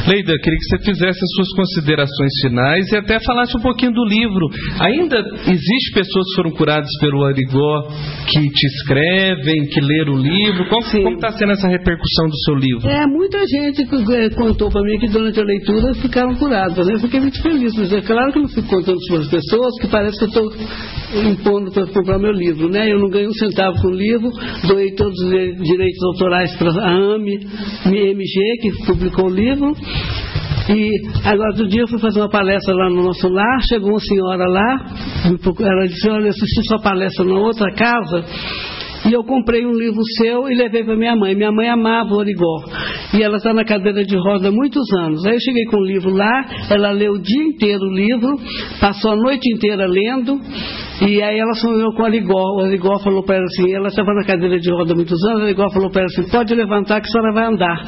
Leida, 0.09 0.33
queria 0.39 0.59
que 0.59 0.65
você 0.65 0.79
fizesse 0.85 1.19
as 1.23 1.31
suas 1.37 1.49
considerações 1.57 2.33
finais 2.41 2.91
e 2.91 2.97
até 2.97 3.19
falasse 3.21 3.57
um 3.57 3.61
pouquinho 3.61 3.93
do 3.93 4.05
livro. 4.05 4.49
Ainda 4.81 5.19
existe 5.47 5.93
pessoas 5.93 6.25
que 6.31 6.37
foram 6.37 6.51
curadas 6.53 6.91
pelo 7.01 7.25
Arigó 7.25 7.89
que 8.29 8.41
te 8.49 8.67
escrevem, 8.67 9.67
que 9.67 9.81
leram 9.81 10.15
o 10.15 10.19
livro? 10.19 10.69
Como 10.69 11.15
está 11.15 11.33
sendo 11.33 11.53
essa 11.53 11.69
repercussão 11.69 12.27
do 12.29 12.39
seu 12.45 12.55
livro? 12.55 12.89
É, 12.89 13.07
muita 13.07 13.39
gente 13.47 13.83
é, 13.83 14.31
contou 14.31 14.71
para 14.71 14.83
mim 14.83 14.99
que 14.99 15.09
durante 15.09 15.41
a 15.41 15.45
leitura 15.45 15.95
ficaram 15.95 16.35
curados 16.37 16.63
né? 16.87 16.99
Fiquei 16.99 17.21
muito 17.21 17.42
feliz, 17.43 17.73
mas 17.77 17.93
é 17.93 18.01
claro 18.01 18.33
que 18.33 18.39
eu 18.39 18.43
não 18.43 18.49
fico 18.49 18.69
contando 18.69 18.99
para 19.09 19.19
as 19.19 19.29
pessoas 19.29 19.81
que 19.81 19.89
parece 19.89 20.19
que 20.19 20.25
eu 20.25 20.29
estou 20.29 20.53
impondo 21.25 21.71
para 21.73 21.87
comprar 21.87 22.19
meu 22.19 22.33
livro, 22.33 22.69
né? 22.69 22.91
Eu 22.91 22.99
não 22.99 23.11
ganhei 23.11 23.29
um 23.29 23.33
centavo 23.33 23.81
com 23.83 23.89
o 23.89 23.95
livro, 23.95 24.31
doei 24.67 24.93
todos 24.95 25.19
os 25.19 25.29
direitos 25.29 26.03
autorais 26.05 26.57
para 26.57 26.71
a 26.71 27.15
AME, 27.15 27.47
MG, 27.87 28.57
que 28.63 28.87
publicou 28.87 29.27
o 29.27 29.35
livro. 29.35 29.75
E 30.69 30.91
agora, 31.25 31.51
outro 31.51 31.69
dia 31.69 31.83
eu 31.83 31.89
fui 31.89 31.99
fazer 31.99 32.21
uma 32.21 32.31
palestra 32.31 32.75
lá 32.75 32.89
no 32.89 33.03
nosso 33.03 33.29
lar, 33.29 33.61
chegou 33.69 33.91
uma 33.91 34.01
senhora 34.01 34.47
lá, 34.47 34.95
ela 35.27 35.87
disse, 35.89 36.09
olha, 36.09 36.27
eu 36.27 36.31
assisti 36.31 36.69
sua 36.69 36.79
palestra 36.79 37.25
na 37.25 37.39
outra 37.39 37.73
casa, 37.75 38.25
e 39.09 39.13
eu 39.13 39.25
comprei 39.25 39.67
um 39.67 39.73
livro 39.73 40.01
seu 40.19 40.49
e 40.49 40.55
levei 40.55 40.85
para 40.85 40.97
minha 40.97 41.17
mãe. 41.17 41.35
Minha 41.35 41.51
mãe 41.51 41.69
amava 41.69 42.15
Origó. 42.15 42.65
E 43.15 43.23
ela 43.23 43.37
está 43.37 43.53
na 43.53 43.65
cadeira 43.65 44.05
de 44.05 44.17
roda 44.17 44.49
há 44.49 44.53
muitos 44.53 44.85
anos. 45.01 45.25
Aí 45.27 45.35
eu 45.35 45.41
cheguei 45.41 45.65
com 45.65 45.77
o 45.79 45.85
livro 45.85 46.11
lá, 46.11 46.45
ela 46.71 46.91
leu 46.91 47.13
o 47.13 47.21
dia 47.21 47.43
inteiro 47.43 47.83
o 47.83 47.93
livro, 47.93 48.37
passou 48.81 49.13
a 49.13 49.17
noite 49.17 49.53
inteira 49.55 49.87
lendo. 49.87 50.39
E 51.01 51.21
aí 51.21 51.39
ela 51.39 51.55
sonhou 51.55 51.93
com 51.95 52.03
o 52.03 52.07
Arigó. 52.07 52.57
O 52.57 52.61
Arigó 52.61 52.99
falou 53.01 53.25
para 53.25 53.37
ela 53.37 53.45
assim, 53.45 53.75
ela 53.75 53.89
estava 53.89 54.15
na 54.15 54.25
cadeira 54.25 54.59
de 54.59 54.71
roda 54.71 54.93
há 54.93 54.97
muitos 54.97 55.21
anos, 55.25 55.41
o 55.41 55.45
Arigó 55.45 55.69
falou 55.71 55.91
para 55.91 56.03
ela 56.03 56.11
assim, 56.11 56.31
pode 56.31 56.55
levantar 56.55 57.01
que 57.01 57.09
a 57.09 57.11
senhora 57.11 57.33
vai 57.35 57.47
andar. 57.47 57.83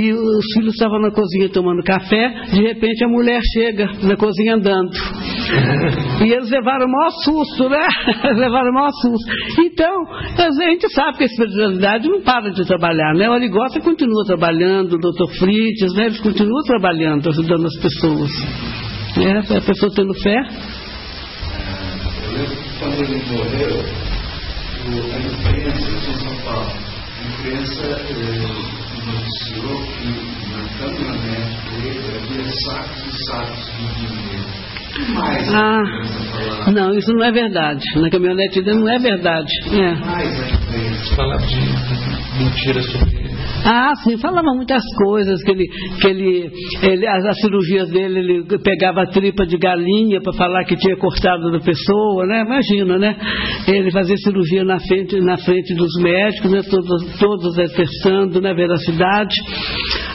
E 0.00 0.12
os 0.12 0.44
filhos 0.54 0.74
estavam 0.74 1.00
na 1.00 1.10
cozinha 1.10 1.48
tomando 1.48 1.82
café, 1.82 2.34
de 2.52 2.62
repente 2.62 3.04
a 3.04 3.08
mulher 3.08 3.40
chega 3.54 3.86
na 4.02 4.16
cozinha 4.16 4.56
andando. 4.56 4.90
E 6.24 6.32
eles 6.32 6.50
levaram 6.50 6.86
o 6.86 6.90
maior 6.90 7.10
susto, 7.24 7.68
né? 7.68 7.86
levaram 8.36 8.70
o 8.70 8.74
maior 8.74 8.90
susto. 9.00 9.32
Então, 9.64 10.04
a 10.42 10.50
gente 10.50 10.88
sabe 10.92 11.18
que 11.18 11.22
a 11.24 11.26
espiritualidade 11.26 12.08
não 12.08 12.20
para 12.22 12.50
de 12.50 12.64
trabalhar, 12.66 13.14
né? 13.14 13.28
O 13.28 13.32
Arigota 13.32 13.80
continua 13.80 14.24
trabalhando, 14.26 14.94
o 14.94 14.98
doutor 14.98 15.28
Frites, 15.38 15.94
né? 15.94 16.06
Eles 16.06 16.20
continuam 16.20 16.62
trabalhando, 16.64 17.28
ajudando 17.28 17.66
as 17.66 17.76
pessoas. 17.80 18.30
Né? 19.16 19.38
A 19.38 19.60
pessoa 19.60 19.92
tendo 19.94 20.14
fé. 20.14 20.36
Quando 22.78 23.02
ele 23.02 23.22
morreu, 23.30 23.84
a 24.82 25.18
imprensa 25.18 25.90
em 25.90 26.14
São 26.18 26.36
Paulo, 26.44 26.72
a 26.72 27.28
imprensa 27.28 27.86
eh, 27.86 28.82
noticiou 29.06 29.78
que 29.98 30.10
na 30.50 30.62
câmara 30.78 31.12
médica 31.22 31.70
dele 31.80 32.02
havia 32.16 32.52
sacos 32.64 33.02
e 33.06 33.24
sacos 33.26 33.64
de 33.76 34.06
dinheiro. 34.06 34.61
Ah, 35.54 36.70
não, 36.72 36.94
isso 36.94 37.12
não 37.12 37.24
é 37.24 37.32
verdade. 37.32 37.82
Na 37.96 38.10
caminhonete 38.10 38.62
dele 38.62 38.78
não 38.78 38.88
é 38.88 38.98
verdade. 38.98 39.50
É. 39.72 41.14
Falar 41.16 41.38
de 41.38 41.56
mentiras 42.38 42.84
sobre 42.86 43.31
ah, 43.64 43.92
sim, 44.02 44.16
falava 44.18 44.54
muitas 44.54 44.82
coisas, 44.96 45.42
que 45.44 45.50
ele, 45.50 45.66
que 46.00 46.06
ele, 46.08 46.50
ele 46.82 47.06
as, 47.06 47.24
as, 47.24 47.40
cirurgias 47.40 47.90
dele, 47.90 48.18
ele 48.18 48.58
pegava 48.58 49.02
a 49.02 49.06
tripa 49.06 49.46
de 49.46 49.56
galinha 49.56 50.20
para 50.20 50.32
falar 50.32 50.64
que 50.64 50.76
tinha 50.76 50.96
cortado 50.96 51.50
da 51.50 51.60
pessoa, 51.60 52.26
né? 52.26 52.42
Imagina, 52.42 52.98
né? 52.98 53.16
Ele 53.68 53.90
fazia 53.90 54.16
cirurgia 54.16 54.64
na 54.64 54.80
frente, 54.80 55.20
na 55.20 55.36
frente 55.38 55.74
dos 55.74 55.92
médicos, 56.02 56.50
né? 56.50 56.60
todos, 56.68 57.18
todos 57.18 57.58
atestando 57.58 58.40
na 58.40 58.52
veracidade. 58.52 59.34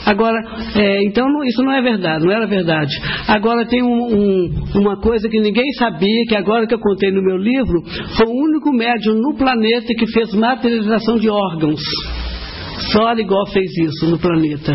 Agora, 0.04 0.38
é, 0.74 1.04
então 1.04 1.26
isso 1.44 1.62
não 1.62 1.72
é 1.72 1.82
verdade, 1.82 2.24
não 2.24 2.32
era 2.32 2.46
verdade. 2.46 2.94
Agora 3.28 3.66
tem 3.66 3.82
um, 3.82 4.14
um, 4.14 4.80
uma 4.80 5.00
coisa 5.00 5.28
que 5.28 5.40
ninguém 5.40 5.70
sabia, 5.78 6.24
que 6.28 6.36
agora 6.36 6.66
que 6.66 6.74
eu 6.74 6.80
contei 6.80 7.10
no 7.10 7.22
meu 7.22 7.36
livro, 7.36 7.82
foi 8.16 8.26
o 8.26 8.44
único 8.44 8.72
médium 8.72 9.14
no 9.14 9.36
planeta 9.36 9.94
que 9.98 10.06
fez 10.12 10.34
materialização 10.34 11.16
de 11.16 11.30
órgãos. 11.30 11.80
Só 12.92 13.08
Arigó 13.08 13.44
fez 13.52 13.70
isso 13.76 14.10
no 14.10 14.18
planeta. 14.18 14.72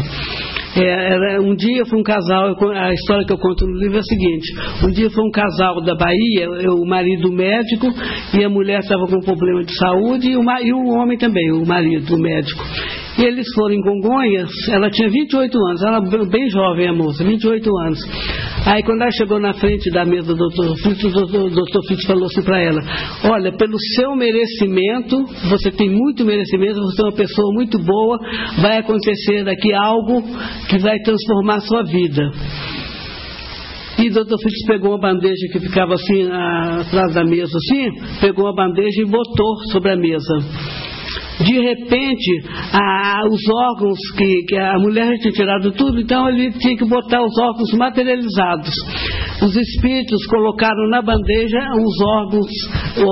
É, 0.75 1.13
era, 1.13 1.41
um 1.41 1.55
dia 1.55 1.85
foi 1.85 1.99
um 1.99 2.03
casal, 2.03 2.55
a 2.75 2.93
história 2.93 3.25
que 3.25 3.33
eu 3.33 3.37
conto 3.37 3.67
no 3.67 3.77
livro 3.77 3.97
é 3.97 3.99
a 3.99 4.03
seguinte: 4.03 4.53
um 4.83 4.91
dia 4.91 5.09
foi 5.09 5.23
um 5.23 5.31
casal 5.31 5.81
da 5.83 5.95
Bahia, 5.95 6.49
o 6.71 6.85
marido 6.85 7.31
médico 7.31 7.87
e 8.33 8.43
a 8.43 8.49
mulher 8.49 8.79
estava 8.79 9.05
com 9.05 9.17
um 9.17 9.21
problema 9.21 9.63
de 9.63 9.75
saúde 9.77 10.31
e 10.31 10.35
o, 10.35 10.41
e 10.41 10.73
o 10.73 10.87
homem 10.95 11.17
também, 11.17 11.51
o 11.51 11.65
marido, 11.65 12.15
o 12.15 12.19
médico. 12.19 12.63
E 13.17 13.23
eles 13.25 13.45
foram 13.53 13.75
em 13.75 13.81
Congonhas, 13.81 14.49
ela 14.69 14.89
tinha 14.89 15.07
28 15.07 15.55
anos, 15.55 15.81
ela 15.83 16.01
bem 16.25 16.49
jovem 16.49 16.87
a 16.87 16.93
moça, 16.93 17.23
28 17.23 17.69
anos. 17.85 17.99
Aí 18.65 18.81
quando 18.81 19.01
ela 19.01 19.11
chegou 19.11 19.39
na 19.39 19.53
frente 19.53 19.91
da 19.91 20.03
mesa 20.03 20.33
do 20.33 20.35
doutor 20.35 20.75
Fritz, 20.77 21.03
o 21.03 21.11
doutor, 21.11 21.85
Fritz 21.87 22.05
falou 22.07 22.25
assim 22.25 22.41
para 22.41 22.59
ela, 22.59 22.81
olha, 23.31 23.51
pelo 23.55 23.77
seu 23.95 24.15
merecimento, 24.15 25.23
você 25.47 25.69
tem 25.71 25.89
muito 25.89 26.25
merecimento, 26.25 26.81
você 26.81 27.01
é 27.01 27.05
uma 27.05 27.11
pessoa 27.11 27.53
muito 27.53 27.77
boa, 27.83 28.17
vai 28.61 28.79
acontecer 28.79 29.47
aqui 29.47 29.71
algo 29.73 30.23
que 30.67 30.79
vai 30.79 30.97
transformar 30.99 31.55
a 31.55 31.61
sua 31.61 31.83
vida. 31.83 32.31
E 33.99 34.09
o 34.09 34.13
doutor 34.13 34.39
Fritz 34.39 34.65
pegou 34.65 34.91
uma 34.91 34.99
bandeja 34.99 35.47
que 35.51 35.59
ficava 35.59 35.93
assim 35.93 36.23
atrás 36.31 37.13
da 37.13 37.23
mesa, 37.23 37.55
assim, 37.55 37.91
pegou 38.19 38.47
a 38.47 38.53
bandeja 38.55 39.03
e 39.03 39.05
botou 39.05 39.55
sobre 39.71 39.91
a 39.91 39.95
mesa 39.95 40.33
de 41.43 41.59
repente, 41.59 42.43
a, 42.71 43.21
os 43.29 43.41
órgãos 43.49 43.99
que, 44.17 44.43
que, 44.47 44.55
a 44.55 44.79
mulher 44.79 45.17
tinha 45.19 45.33
tirado 45.33 45.71
tudo, 45.71 45.99
então 45.99 46.27
ele 46.29 46.51
tinha 46.51 46.77
que 46.77 46.85
botar 46.85 47.21
os 47.21 47.37
órgãos 47.37 47.71
materializados. 47.73 48.73
Os 49.41 49.55
espíritos 49.55 50.25
colocaram 50.27 50.89
na 50.89 51.01
bandeja 51.01 51.59
os 51.75 52.01
órgãos, 52.01 52.47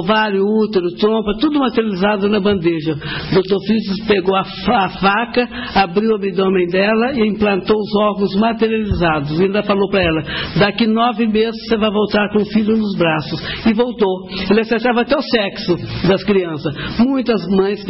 ovário, 0.02 0.46
útero, 0.46 0.88
trompa, 0.98 1.34
tudo 1.40 1.60
materializado 1.60 2.30
na 2.30 2.40
bandeja. 2.40 2.94
O 2.94 3.34
doutor 3.34 3.60
Físicos 3.68 4.08
pegou 4.08 4.36
a, 4.36 4.42
a, 4.42 4.90
faca, 4.90 5.50
abriu 5.76 6.12
o 6.12 6.16
abdômen 6.16 6.68
dela 6.68 7.14
e 7.14 7.28
implantou 7.28 7.78
os 7.78 7.96
órgãos 8.02 8.36
materializados. 8.36 9.40
E 9.40 9.44
ainda 9.44 9.64
falou 9.64 9.90
para 9.90 10.02
ela: 10.02 10.24
daqui 10.58 10.88
nove 10.88 11.28
meses 11.28 11.60
você 11.68 11.78
vai 11.78 11.92
voltar 11.92 12.30
com 12.32 12.42
o 12.42 12.46
filho 12.46 12.78
nos 12.78 12.98
braços. 12.98 13.68
E 13.68 13.74
voltou. 13.74 14.30
Ele 14.50 14.62
acertava 14.62 15.02
até 15.02 15.18
o 15.18 15.22
sexo 15.22 15.76
das 16.08 16.24
crianças. 16.24 16.74
Muitas 17.00 17.42
mães 17.50 17.84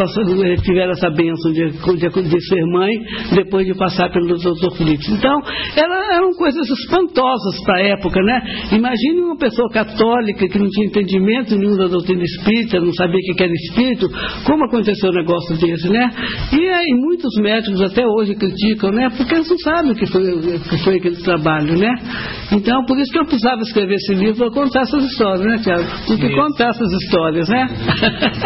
tiveram 0.64 0.92
essa 0.92 1.10
bênção 1.10 1.52
de, 1.52 1.70
de, 1.72 2.30
de, 2.30 2.48
ser 2.48 2.66
mãe 2.66 2.92
depois 3.36 3.66
de 3.66 3.74
passar 3.76 4.10
pelo 4.12 4.28
doutor 4.28 4.76
Felipe. 4.78 5.12
Então, 5.12 5.40
eram 5.76 6.32
coisas 6.34 6.68
espantosas 6.70 7.64
para 7.66 7.78
a 7.78 7.82
época, 7.82 8.22
né? 8.22 8.42
Imagine 8.72 9.22
uma 9.22 9.38
pessoa 9.38 9.70
católica 9.70 10.48
que 10.48 10.60
não 10.60 10.70
tinha 10.70 10.88
entendimento 10.88 11.56
nenhum 11.58 11.78
da 11.78 11.88
doutrina 11.88 12.24
espírita, 12.24 12.80
não 12.80 12.94
sabia 12.94 13.16
o 13.16 13.36
que 13.36 13.44
era 13.44 13.54
espírito, 13.54 14.10
como 14.46 14.66
aconteceu 14.66 15.10
um 15.10 15.14
negócio 15.14 15.58
desse, 15.58 15.90
né? 15.90 16.10
E 16.54 16.70
aí 16.70 16.94
muitos 17.00 17.34
médicos 17.42 17.82
até 17.82 18.06
hoje 18.06 18.36
criticam, 18.36 18.92
né? 18.92 19.10
Porque 19.16 19.36
eles 19.36 19.50
não 19.50 19.58
sabem 19.60 19.92
o 19.92 19.96
que 19.96 20.06
foi, 20.08 20.24
que 20.70 20.84
foi 20.84 20.96
aquele 20.98 21.18
trabalho, 21.18 21.78
né? 21.78 21.94
Então, 22.52 22.84
por 22.86 23.00
isso 23.00 23.12
que 23.12 23.20
eu 23.20 23.26
precisava 23.26 23.62
escrever 23.62 23.96
esse 23.96 24.14
livro 24.14 24.38
para 24.38 24.52
contar 24.52 24.82
essas 24.82 25.04
histórias, 25.06 25.46
né, 25.46 25.58
Tiago? 25.64 25.84
Tem 26.08 26.18
que 26.18 26.36
contar 26.36 26.70
essas 26.70 26.92
histórias, 27.04 27.48
né? 27.50 27.68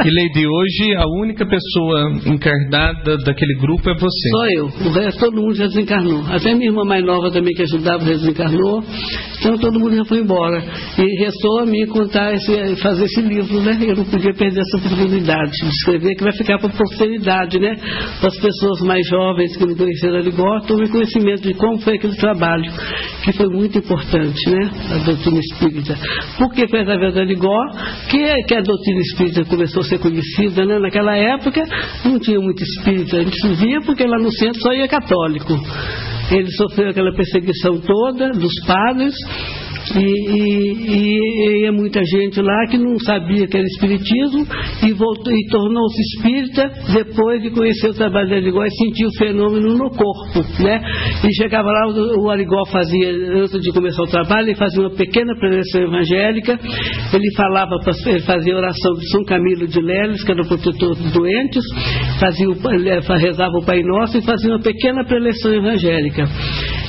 E 0.05 0.09
Lady, 0.09 0.47
hoje 0.47 0.95
a 0.97 1.05
única 1.21 1.45
pessoa 1.45 1.64
pessoa 1.66 2.11
encarnada 2.26 3.18
daquele 3.18 3.55
grupo 3.59 3.89
é 3.89 3.93
você. 3.95 4.30
Só 4.30 4.45
eu. 4.57 4.66
O 4.66 4.93
resto 4.93 5.20
todo 5.20 5.41
mundo 5.41 5.55
já 5.55 5.66
desencarnou. 5.66 6.24
Até 6.28 6.53
minha 6.53 6.70
irmã 6.70 6.84
mais 6.86 7.03
nova 7.03 7.32
também 7.32 7.53
que 7.53 7.63
ajudava 7.63 8.05
já 8.05 8.13
desencarnou. 8.13 8.84
Então 9.39 9.57
todo 9.57 9.80
mundo 9.80 9.95
já 9.95 10.05
foi 10.05 10.20
embora. 10.20 10.63
E 10.97 11.24
restou 11.24 11.59
a 11.59 11.66
mim 11.66 11.86
contar 11.88 12.34
esse, 12.34 12.76
fazer 12.82 13.05
esse 13.05 13.22
livro, 13.22 13.61
né? 13.61 13.78
Eu 13.82 13.95
não 13.95 14.05
podia 14.05 14.34
perder 14.34 14.61
essa 14.61 14.78
oportunidade 14.78 15.51
de 15.51 15.68
escrever, 15.68 16.16
que 16.16 16.24
vai 16.24 16.34
ficar 16.34 16.57
para 16.57 16.70
a 16.70 16.78
posteridade, 16.78 17.59
né? 17.59 17.76
Para 18.20 18.28
as 18.28 18.38
pessoas 18.39 18.82
mais 18.82 19.07
jovens 19.07 19.57
que 19.57 19.66
não 19.66 19.76
conheceram 19.76 20.18
a 20.18 20.22
Ligó, 20.22 20.59
tomem 20.61 20.89
conhecimento 20.89 21.41
de 21.41 21.53
como 21.53 21.80
foi 21.80 21.95
aquele 21.95 22.16
trabalho, 22.16 22.72
que 23.24 23.32
foi 23.34 23.47
muito 23.47 23.78
importante, 23.78 24.49
né? 24.49 24.72
A 24.93 25.05
doutrina 25.05 25.39
espírita. 25.39 25.95
Porque 26.38 26.68
foi 26.68 26.82
através 26.82 27.13
da 27.13 27.24
Ligó 27.24 27.59
que, 28.09 28.43
que 28.47 28.55
a 28.55 28.61
doutrina 28.61 29.01
espírita 29.01 29.45
começou 29.45 29.82
a 29.82 29.86
ser 29.86 29.99
conhecida, 29.99 30.66
né? 30.66 30.80
Naquela 30.80 31.16
época 31.16 31.55
não 32.03 32.20
tinha 32.20 32.39
muito 32.39 32.64
espírita, 32.64 33.18
a 33.18 33.24
gente 33.24 33.47
via 33.56 33.82
porque 33.82 34.06
lá 34.06 34.18
no 34.18 34.32
centro 34.32 34.62
só 34.62 34.74
ia 34.74 34.88
católico. 34.88 35.53
Ele 36.32 36.49
sofreu 36.51 36.89
aquela 36.89 37.14
perseguição 37.14 37.80
toda 37.80 38.32
dos 38.32 38.53
padres 38.66 39.14
e, 39.93 39.99
e, 39.99 41.61
e, 41.61 41.65
é 41.65 41.71
muita 41.71 42.03
gente 42.03 42.41
lá 42.41 42.65
que 42.69 42.77
não 42.77 42.97
sabia 42.99 43.47
que 43.47 43.57
era 43.57 43.65
espiritismo 43.65 44.47
e, 44.83 44.93
voltou, 44.93 45.31
e 45.31 45.47
tornou-se 45.49 46.01
espírita 46.01 46.71
depois 46.93 47.41
de 47.41 47.51
conhecer 47.51 47.89
o 47.89 47.93
trabalho 47.93 48.27
de 48.27 48.36
Arigó 48.36 48.63
e 48.63 48.71
sentir 48.71 49.05
o 49.05 49.17
fenômeno 49.17 49.77
no 49.77 49.89
corpo. 49.91 50.63
Né? 50.63 50.81
E 51.23 51.33
chegava 51.36 51.69
lá, 51.69 51.88
o, 51.88 52.23
o 52.23 52.29
Arigó 52.29 52.65
fazia, 52.71 53.09
antes 53.36 53.61
de 53.61 53.71
começar 53.71 54.03
o 54.03 54.07
trabalho, 54.07 54.47
ele 54.47 54.55
fazia 54.55 54.81
uma 54.81 54.95
pequena 54.95 55.36
preleção 55.36 55.81
evangélica, 55.81 56.59
ele 57.13 57.36
falava, 57.36 57.75
ele 58.07 58.21
fazia 58.21 58.55
oração 58.55 58.93
de 58.93 59.09
São 59.11 59.23
Camilo 59.23 59.67
de 59.67 59.79
Leles, 59.79 60.23
que 60.23 60.31
era 60.31 60.41
o 60.41 60.47
protetor 60.47 60.95
dos 60.95 61.11
doentes, 61.11 61.63
fazia, 62.19 62.47
rezava 63.19 63.57
o 63.57 63.65
Pai 63.65 63.81
Nosso 63.83 64.17
e 64.17 64.21
fazia 64.21 64.51
uma 64.51 64.61
pequena 64.61 65.03
preleção 65.05 65.53
evangélica. 65.53 66.27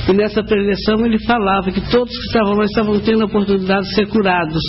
E 0.07 0.13
nessa 0.13 0.41
preleção 0.41 1.05
ele 1.05 1.19
falava 1.25 1.69
que 1.71 1.81
todos 1.91 2.15
que 2.15 2.25
estavam 2.27 2.53
lá 2.53 2.63
estavam 2.63 2.99
tendo 2.99 3.23
a 3.23 3.25
oportunidade 3.25 3.87
de 3.87 3.95
ser 3.95 4.07
curados, 4.07 4.61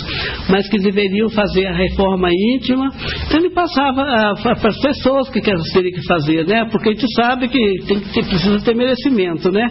mas 0.49 0.67
que 0.69 0.77
deveriam 0.77 1.29
fazer 1.29 1.65
a 1.67 1.75
reforma 1.75 2.29
íntima. 2.53 2.89
Então 3.25 3.39
ele 3.39 3.51
passava 3.51 4.03
para 4.41 4.69
as 4.69 4.81
pessoas 4.81 5.29
que 5.29 5.41
teriam 5.41 5.63
que 5.93 6.05
fazer, 6.05 6.45
né? 6.45 6.65
Porque 6.71 6.89
a 6.89 6.91
gente 6.91 7.05
sabe 7.15 7.47
que, 7.47 7.59
tem 7.87 7.99
que 8.01 8.23
precisa 8.23 8.59
ter 8.59 8.75
merecimento, 8.75 9.49
né? 9.51 9.65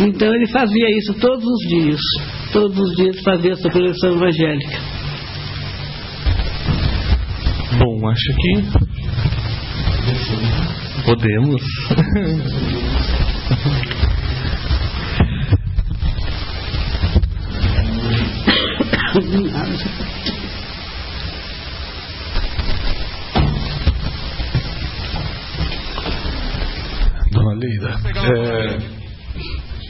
Então 0.00 0.34
ele 0.34 0.46
fazia 0.48 0.98
isso 0.98 1.14
todos 1.14 1.44
os 1.44 1.68
dias. 1.68 2.00
Todos 2.52 2.78
os 2.78 2.96
dias 2.96 3.20
fazia 3.22 3.52
essa 3.52 3.70
preleção 3.70 4.16
evangélica. 4.16 4.78
Bom, 7.78 8.08
acho 8.08 8.34
que 8.36 8.62
podemos. 11.04 11.62
Dona 27.30 27.54
Leida, 27.54 27.94
é, 28.14 28.78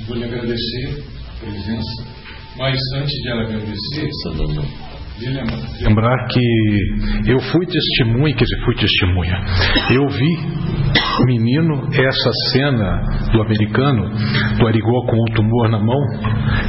vou 0.06 0.16
lhe 0.16 0.24
agradecer 0.24 1.02
a 1.28 1.40
presença, 1.40 2.04
mas 2.56 2.78
antes 2.94 3.12
de 3.22 3.28
ela 3.28 3.42
agradecer, 3.42 4.10
lembrar 5.80 6.28
que 6.28 6.40
eu 7.26 7.40
fui 7.40 7.66
testemunha, 7.66 8.32
quer 8.36 8.44
dizer, 8.44 8.64
fui 8.64 8.76
testemunha. 8.76 9.44
Eu 9.90 10.08
vi, 10.08 10.36
menino, 11.24 11.88
essa 11.92 12.30
cena 12.52 13.02
do 13.32 13.40
americano, 13.40 14.10
do 14.58 14.66
Arigó 14.66 15.06
com 15.06 15.16
o 15.16 15.34
tumor 15.34 15.68
na 15.70 15.78
mão. 15.78 15.98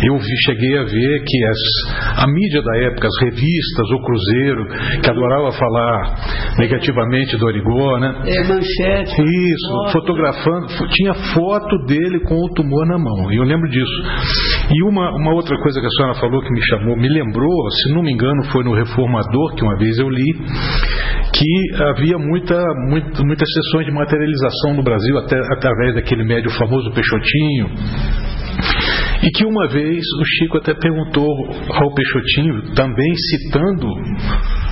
Eu 0.04 0.18
vi, 0.18 0.38
cheguei 0.46 0.78
a 0.78 0.84
ver 0.84 1.24
que 1.26 1.46
as, 1.46 2.24
a 2.24 2.28
mídia 2.28 2.62
da 2.62 2.78
época, 2.78 3.08
as 3.08 3.26
revistas, 3.26 3.92
o 3.92 4.02
Cruzeiro, 4.04 4.68
que 5.02 5.10
adorava 5.10 5.52
falar 5.52 6.56
negativamente 6.60 7.38
do 7.38 7.48
Arigó, 7.48 8.00
né? 8.00 8.14
É, 8.26 8.44
manchete. 8.48 9.22
Isso, 9.22 9.70
foto. 9.70 9.92
fotografando, 9.94 10.68
tinha 10.92 11.14
foto 11.34 11.86
dele 11.86 12.20
com 12.22 12.36
o 12.36 12.54
tumor 12.54 12.86
na 12.88 12.98
mão. 12.98 13.32
E 13.32 13.38
eu 13.38 13.44
lembro 13.44 13.68
disso. 13.70 14.04
E 14.70 14.84
uma, 14.84 15.10
uma 15.12 15.34
outra 15.34 15.58
coisa 15.58 15.80
que 15.82 15.88
a 15.88 15.90
senhora 15.90 16.20
falou 16.20 16.42
que 16.42 16.52
me 16.52 16.62
chamou, 16.68 16.96
me 16.96 17.10
lembrou, 17.10 17.70
se 17.72 17.94
não 17.94 18.04
me 18.04 18.12
engano, 18.14 18.28
engano, 18.28 18.52
foi 18.52 18.64
no 18.64 18.74
Reformador, 18.74 19.56
que 19.56 19.64
uma 19.64 19.78
vez 19.78 19.98
eu 19.98 20.10
li, 20.10 20.34
que 21.38 21.84
havia 21.84 22.18
muita, 22.18 22.60
muita, 22.90 23.24
muitas 23.24 23.48
sessões 23.54 23.86
de 23.86 23.92
materialização 23.92 24.74
no 24.74 24.84
Brasil, 24.84 25.18
até 25.20 25.38
através 25.54 25.94
daquele 25.96 26.24
médio 26.24 26.50
famoso 26.52 26.92
Peixotinho. 26.92 27.70
E 29.24 29.30
que 29.30 29.46
uma 29.46 29.68
vez 29.68 30.04
o 30.20 30.26
Chico 30.26 30.58
até 30.58 30.74
perguntou 30.74 31.30
ao 31.70 31.94
Peixotinho, 31.94 32.74
também 32.74 33.14
citando, 33.16 33.88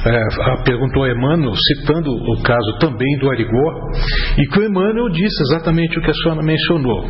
é, 0.05 0.63
perguntou 0.63 1.03
a 1.03 1.11
Emmanuel, 1.11 1.53
citando 1.55 2.11
o 2.11 2.41
caso 2.41 2.78
também 2.80 3.18
do 3.20 3.30
Arigó, 3.30 3.91
e 4.38 4.47
que 4.47 4.59
o 4.59 4.66
Emmanuel 4.66 5.09
disse 5.09 5.43
exatamente 5.49 5.99
o 5.99 6.01
que 6.01 6.09
a 6.09 6.13
senhora 6.13 6.41
mencionou. 6.41 7.07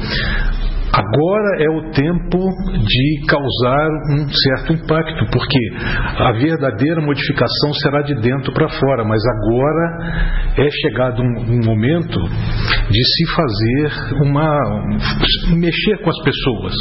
Agora 0.94 1.64
é 1.64 1.70
o 1.70 1.92
tempo 1.92 2.38
de 2.38 3.26
causar 3.28 3.90
um 4.12 4.30
certo 4.30 4.74
impacto, 4.74 5.26
porque 5.32 5.60
a 6.20 6.32
verdadeira 6.34 7.02
modificação 7.02 7.74
será 7.82 8.02
de 8.02 8.16
dentro 8.22 8.54
para 8.54 8.70
fora, 8.70 9.04
mas 9.04 9.22
agora 9.26 10.46
é 10.58 10.70
chegado 10.70 11.22
um, 11.22 11.26
um, 11.26 11.66
momento 11.66 12.20
de 12.90 13.04
se 13.04 13.36
fazer 13.36 14.26
uma. 14.26 14.48
mexer 15.56 15.98
com 16.02 16.10
as 16.10 16.24
pessoas, 16.24 16.74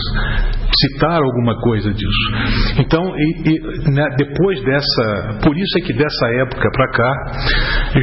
citar 0.80 1.20
alguma 1.20 1.58
coisa 1.60 1.92
disso. 1.92 2.78
Então, 2.78 3.02
e, 3.16 3.50
e, 3.50 3.90
né, 3.90 4.04
depois 4.16 4.62
dessa. 4.64 5.38
por 5.42 5.56
isso 5.56 5.78
é 5.78 5.80
que 5.80 5.92
dessa 5.92 6.26
época 6.40 6.68
para 6.72 6.90
cá 6.92 7.12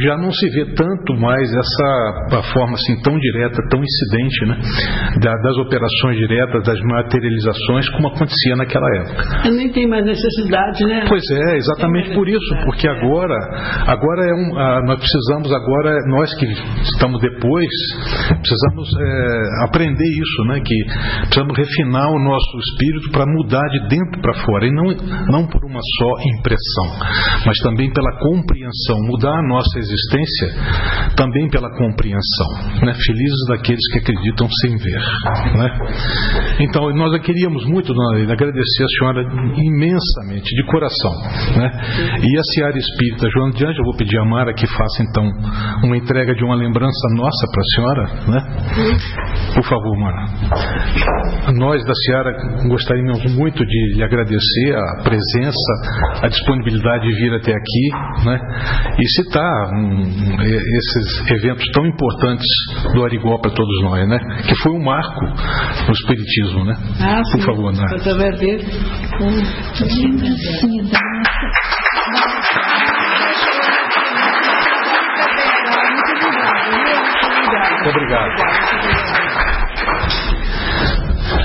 já 0.00 0.16
não 0.18 0.30
se 0.30 0.50
vê 0.50 0.66
tanto 0.74 1.14
mais 1.14 1.50
essa 1.54 2.42
forma 2.52 2.74
assim 2.74 3.00
tão 3.02 3.18
direta, 3.18 3.62
tão 3.70 3.80
incidente 3.82 4.46
né, 4.46 4.60
das 5.22 5.56
operações 5.56 5.91
diretas 6.16 6.62
das 6.64 6.80
materializações 6.80 7.88
como 7.90 8.08
acontecia 8.08 8.56
naquela 8.56 8.86
época. 8.98 9.50
Nem 9.50 9.70
tem 9.70 9.88
mais 9.88 10.04
necessidade, 10.04 10.84
né? 10.86 11.04
Pois 11.08 11.22
é, 11.30 11.56
exatamente 11.56 12.14
por 12.14 12.28
isso, 12.28 12.54
porque 12.64 12.88
agora, 12.88 13.36
agora 13.86 14.22
é 14.24 14.34
um, 14.34 14.58
ah, 14.58 14.80
nós 14.86 14.98
precisamos 14.98 15.52
agora 15.52 15.96
nós 16.08 16.34
que 16.34 16.46
estamos 16.46 17.20
depois 17.20 17.68
precisamos 18.42 18.88
é, 19.00 19.64
aprender 19.64 20.04
isso, 20.04 20.44
né? 20.48 20.60
Que 20.64 20.76
precisamos 21.22 21.56
refinar 21.56 22.08
o 22.10 22.18
nosso 22.18 22.58
espírito 22.58 23.10
para 23.12 23.26
mudar 23.26 23.66
de 23.68 23.88
dentro 23.88 24.20
para 24.20 24.34
fora 24.44 24.66
e 24.66 24.72
não 24.72 24.84
não 25.30 25.46
por 25.46 25.64
uma 25.64 25.80
só 25.98 26.10
impressão, 26.38 26.88
mas 27.46 27.56
também 27.58 27.92
pela 27.92 28.12
compreensão, 28.18 28.96
mudar 29.06 29.32
a 29.32 29.48
nossa 29.48 29.78
existência 29.78 30.48
também 31.16 31.48
pela 31.50 31.70
compreensão, 31.70 32.50
né? 32.84 32.94
Felizes 32.94 33.46
daqueles 33.48 33.86
que 33.92 33.98
acreditam 33.98 34.48
sem 34.60 34.76
ver, 34.76 35.00
né? 35.56 35.68
Então, 36.60 36.90
nós 36.94 37.20
queríamos 37.22 37.64
muito, 37.66 37.92
dona 37.92 38.32
agradecer 38.32 38.84
a 38.84 38.98
senhora 38.98 39.22
imensamente, 39.56 40.54
de 40.54 40.64
coração. 40.66 41.12
Né? 41.56 41.70
E 42.22 42.38
a 42.38 42.42
Seara 42.54 42.78
Espírita 42.78 43.28
Joana 43.30 43.52
de 43.52 43.64
eu 43.64 43.84
vou 43.84 43.96
pedir 43.96 44.18
a 44.18 44.24
Mara 44.24 44.52
que 44.54 44.66
faça 44.66 45.02
então 45.02 45.24
uma 45.84 45.96
entrega 45.96 46.34
de 46.34 46.44
uma 46.44 46.54
lembrança 46.54 47.08
nossa 47.14 47.46
para 47.50 47.60
a 47.60 47.68
senhora. 47.74 48.04
Né? 48.28 48.40
Por 49.54 49.64
favor, 49.64 49.98
Mara. 49.98 50.24
Nós 51.54 51.84
da 51.84 51.92
Seara 52.06 52.32
gostaríamos 52.68 53.34
muito 53.36 53.64
de 53.64 53.94
lhe 53.94 54.02
agradecer 54.02 54.74
a 54.74 55.02
presença, 55.02 55.72
a 56.22 56.28
disponibilidade 56.28 57.04
de 57.04 57.14
vir 57.14 57.34
até 57.34 57.52
aqui 57.52 58.24
né? 58.24 58.40
e 58.98 59.08
citar 59.16 59.74
um, 59.74 60.00
esses 60.40 61.30
eventos 61.30 61.64
tão 61.74 61.86
importantes 61.86 62.46
do 62.94 63.04
Arigó 63.04 63.38
para 63.38 63.50
todos 63.50 63.82
nós, 63.82 64.08
né? 64.08 64.18
que 64.46 64.54
foi 64.62 64.72
um 64.72 64.82
marco 64.82 65.24
no 65.86 65.92
Espiritismo, 65.92 66.64
né? 66.64 66.74
Ah, 67.00 67.20
Por 67.32 67.40
favor, 67.44 67.72
Nara. 67.72 67.96
Através 67.96 68.38
dele. 68.38 68.64
Muito 77.82 77.88
obrigado. 77.88 79.21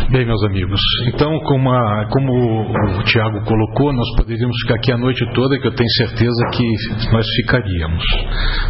Bem, 0.09 0.25
meus 0.25 0.41
amigos, 0.45 0.79
então, 1.13 1.37
como, 1.41 1.69
a, 1.69 2.07
como 2.09 2.61
o 2.97 3.03
Tiago 3.03 3.43
colocou, 3.43 3.91
nós 3.91 4.07
poderíamos 4.15 4.55
ficar 4.61 4.75
aqui 4.75 4.89
a 4.89 4.97
noite 4.97 5.19
toda, 5.33 5.59
que 5.59 5.67
eu 5.67 5.75
tenho 5.75 5.89
certeza 5.97 6.49
que 6.53 7.11
nós 7.11 7.25
ficaríamos. 7.35 8.03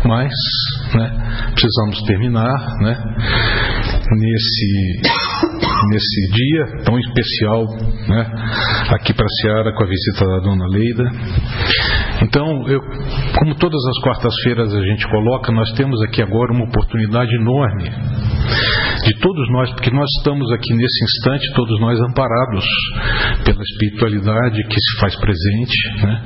Mas, 0.04 0.34
né, 0.96 1.52
precisamos 1.54 2.02
terminar, 2.08 2.58
né, 2.82 2.98
nesse 4.18 5.02
nesse 5.90 6.32
dia 6.34 6.84
tão 6.84 6.98
especial 7.00 7.66
né, 8.08 8.32
aqui 8.92 9.14
para 9.14 9.26
Seara 9.42 9.74
com 9.74 9.84
a 9.84 9.88
visita 9.88 10.26
da 10.26 10.40
dona 10.40 10.66
Leida. 10.68 11.04
Então, 12.24 12.68
eu, 12.68 12.82
como 13.38 13.56
todas 13.56 13.80
as 13.86 14.04
quartas-feiras 14.04 14.74
a 14.74 14.82
gente 14.82 15.08
coloca, 15.10 15.52
nós 15.52 15.72
temos 15.74 16.02
aqui 16.04 16.22
agora 16.22 16.52
uma 16.52 16.66
oportunidade 16.66 17.34
enorme 17.36 17.92
de 19.04 19.20
todos 19.20 19.50
nós, 19.52 19.72
porque 19.72 19.92
nós 19.92 20.08
estamos 20.18 20.52
aqui 20.52 20.74
nesse 20.74 21.04
instante, 21.04 21.54
todos 21.54 21.80
nós 21.80 22.00
amparados 22.00 22.66
pela 23.46 23.62
espiritualidade 23.62 24.64
que 24.68 24.80
se 24.80 25.00
faz 25.00 25.16
presente, 25.16 25.78
né? 26.02 26.24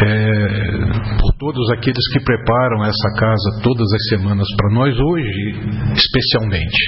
é, 0.00 1.18
por 1.20 1.32
todos 1.38 1.70
aqueles 1.70 2.04
que 2.12 2.20
preparam 2.24 2.84
essa 2.84 3.08
casa 3.18 3.60
todas 3.62 3.86
as 3.92 4.08
semanas 4.08 4.46
para 4.56 4.74
nós, 4.74 4.98
hoje 4.98 5.54
especialmente, 5.94 6.78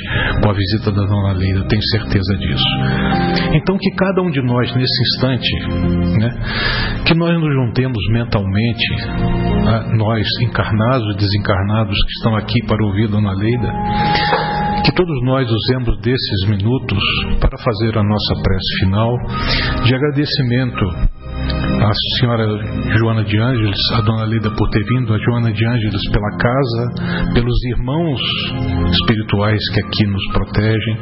com 0.42 0.50
a 0.50 0.54
visita 0.54 0.90
da 0.90 1.02
Dona 1.06 1.32
Leila, 1.32 1.66
tenho 1.74 1.82
certeza 1.90 2.36
disso. 2.38 2.64
Então, 3.54 3.76
que 3.78 3.90
cada 3.96 4.22
um 4.22 4.30
de 4.30 4.40
nós 4.42 4.72
nesse 4.74 5.02
instante, 5.02 5.48
né, 6.18 6.30
que 7.04 7.14
nós 7.14 7.34
nos 7.40 7.52
juntemos 7.52 7.98
mentalmente, 8.10 8.86
nós 9.96 10.26
encarnados 10.42 11.14
e 11.14 11.18
desencarnados 11.18 11.94
que 11.94 12.12
estão 12.18 12.36
aqui 12.36 12.64
para 12.66 12.84
ouvir 12.84 13.08
Dona 13.08 13.32
Leida, 13.32 13.72
que 14.84 14.92
todos 14.94 15.22
nós 15.24 15.48
usemos 15.50 15.98
desses 16.00 16.48
minutos 16.48 17.02
para 17.40 17.58
fazer 17.58 17.98
a 17.98 18.02
nossa 18.02 18.34
prece 18.42 18.78
final 18.80 19.16
de 19.84 19.94
agradecimento 19.94 21.23
a 21.84 21.92
senhora 22.18 22.46
Joana 22.98 23.24
de 23.24 23.38
Ângeles, 23.38 23.78
a 23.94 24.00
dona 24.00 24.24
Lida 24.24 24.50
por 24.50 24.68
ter 24.70 24.82
vindo, 24.84 25.12
a 25.12 25.18
Joana 25.18 25.52
de 25.52 25.66
Ângeles 25.66 26.00
pela 26.10 26.30
casa, 26.38 27.32
pelos 27.34 27.64
irmãos 27.64 28.20
espirituais 28.90 29.60
que 29.72 29.80
aqui 29.80 30.06
nos 30.06 30.22
protegem 30.32 30.96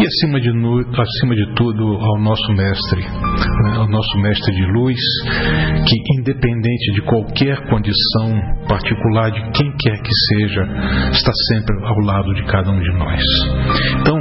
e 0.00 0.06
acima 0.06 0.40
de, 0.40 0.50
acima 0.50 1.34
de 1.34 1.54
tudo 1.54 1.84
ao 1.84 2.20
nosso 2.20 2.52
mestre, 2.52 3.00
né, 3.00 3.76
ao 3.76 3.88
nosso 3.88 4.18
mestre 4.18 4.54
de 4.54 4.66
luz, 4.72 4.98
que 5.86 6.20
independente 6.20 6.92
de 6.94 7.02
qualquer 7.02 7.56
condição 7.68 8.40
particular 8.68 9.30
de 9.30 9.40
quem 9.52 9.72
quer 9.78 9.98
que 10.02 10.12
seja, 10.28 10.62
está 11.12 11.32
sempre 11.48 11.76
ao 11.84 11.98
lado 12.00 12.34
de 12.34 12.44
cada 12.44 12.70
um 12.70 12.80
de 12.80 12.92
nós. 12.98 13.22
Então, 14.00 14.18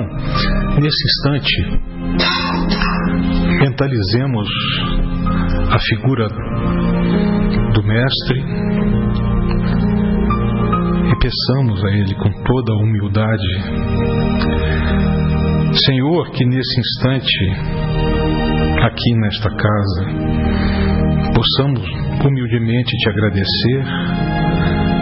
nesse 0.80 1.04
instante, 1.06 1.82
mentalizemos 3.60 4.48
a 5.72 5.80
figura 5.80 6.28
do 7.74 7.84
Mestre. 7.84 8.40
E 11.08 11.16
peçamos 11.20 11.84
a 11.86 11.90
Ele 11.92 12.14
com 12.16 12.30
toda 12.44 12.74
a 12.74 12.78
humildade, 12.78 13.48
Senhor, 15.86 16.32
que 16.32 16.46
nesse 16.46 16.80
instante, 16.80 17.50
aqui 18.84 19.14
nesta 19.22 19.50
casa, 19.50 20.06
possamos 21.34 21.82
humildemente 22.26 22.98
te 22.98 23.10
agradecer 23.10 24.31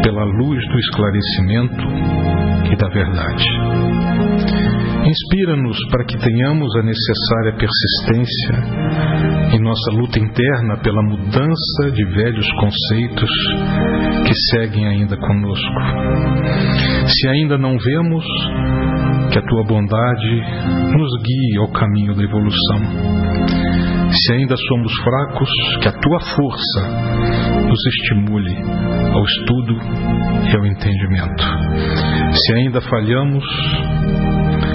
pela 0.03 0.23
luz 0.23 0.59
do 0.67 0.79
esclarecimento 0.79 1.85
e 2.71 2.75
da 2.75 2.87
verdade. 2.89 3.43
Inspira-nos 5.05 5.77
para 5.89 6.05
que 6.05 6.17
tenhamos 6.17 6.75
a 6.75 6.83
necessária 6.83 7.57
persistência 7.57 9.55
em 9.55 9.59
nossa 9.59 9.91
luta 9.93 10.19
interna 10.19 10.77
pela 10.83 11.01
mudança 11.01 11.91
de 11.91 12.05
velhos 12.05 12.47
conceitos 12.59 13.31
que 14.27 14.33
seguem 14.51 14.87
ainda 14.87 15.17
conosco. 15.17 15.81
Se 17.07 17.27
ainda 17.29 17.57
não 17.57 17.77
vemos, 17.77 18.23
que 19.31 19.39
a 19.39 19.41
tua 19.41 19.63
bondade 19.63 20.35
nos 20.95 21.09
guie 21.23 21.57
ao 21.59 21.71
caminho 21.71 22.15
da 22.15 22.23
evolução. 22.23 23.98
Se 24.11 24.33
ainda 24.33 24.55
somos 24.57 24.91
fracos, 25.03 25.49
que 25.81 25.87
a 25.87 25.91
tua 25.91 26.19
força 26.35 26.81
nos 27.67 27.79
estimule 27.85 28.55
ao 29.13 29.23
estudo 29.23 29.73
e 30.51 30.57
ao 30.57 30.65
entendimento. 30.65 31.43
Se 32.33 32.53
ainda 32.55 32.81
falhamos, 32.81 33.43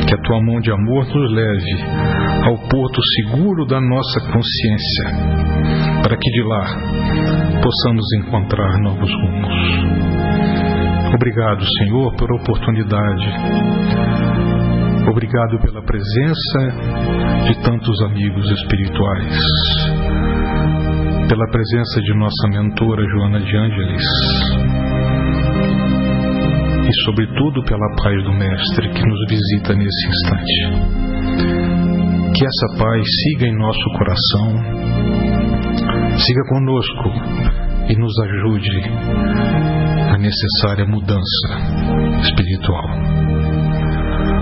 que 0.07 0.15
a 0.15 0.19
tua 0.19 0.41
mão 0.45 0.61
de 0.61 0.71
amor 0.71 1.07
nos 1.07 1.33
leve 1.33 1.83
ao 2.45 2.59
porto 2.69 3.01
seguro 3.17 3.67
da 3.67 3.81
nossa 3.81 4.21
consciência, 4.21 6.03
para 6.03 6.17
que 6.17 6.31
de 6.31 6.43
lá 6.43 6.67
possamos 7.61 8.05
encontrar 8.19 8.79
novos 8.83 9.11
rumos. 9.11 10.15
Obrigado, 11.15 11.65
Senhor, 11.79 12.15
pela 12.17 12.35
oportunidade. 12.37 13.27
Obrigado 15.11 15.61
pela 15.61 15.83
presença 15.83 16.59
de 17.47 17.63
tantos 17.63 18.01
amigos 18.03 18.51
espirituais. 18.51 19.39
Pela 21.29 21.47
presença 21.51 22.01
de 22.01 22.15
nossa 22.15 22.49
mentora 22.49 23.03
Joana 23.09 23.41
de 23.41 23.57
Ângeles 23.57 24.03
e, 26.89 27.05
sobretudo, 27.05 27.63
pela 27.65 27.95
paz 28.03 28.23
do 28.25 28.33
Mestre 28.33 28.89
que 28.91 29.03
nos 29.07 29.21
visita 29.29 29.75
nesse 29.75 30.09
instante. 30.09 30.55
Que 32.35 32.45
essa 32.45 32.79
paz 32.79 33.05
siga 33.23 33.47
em 33.47 33.59
nosso 33.59 33.91
coração, 33.99 34.57
siga 36.19 36.43
conosco 36.49 37.11
e 37.89 37.97
nos 37.97 38.19
ajude 38.21 38.83
a 40.13 40.19
necessária 40.19 40.87
mudança 40.87 41.49
espiritual. 42.23 43.44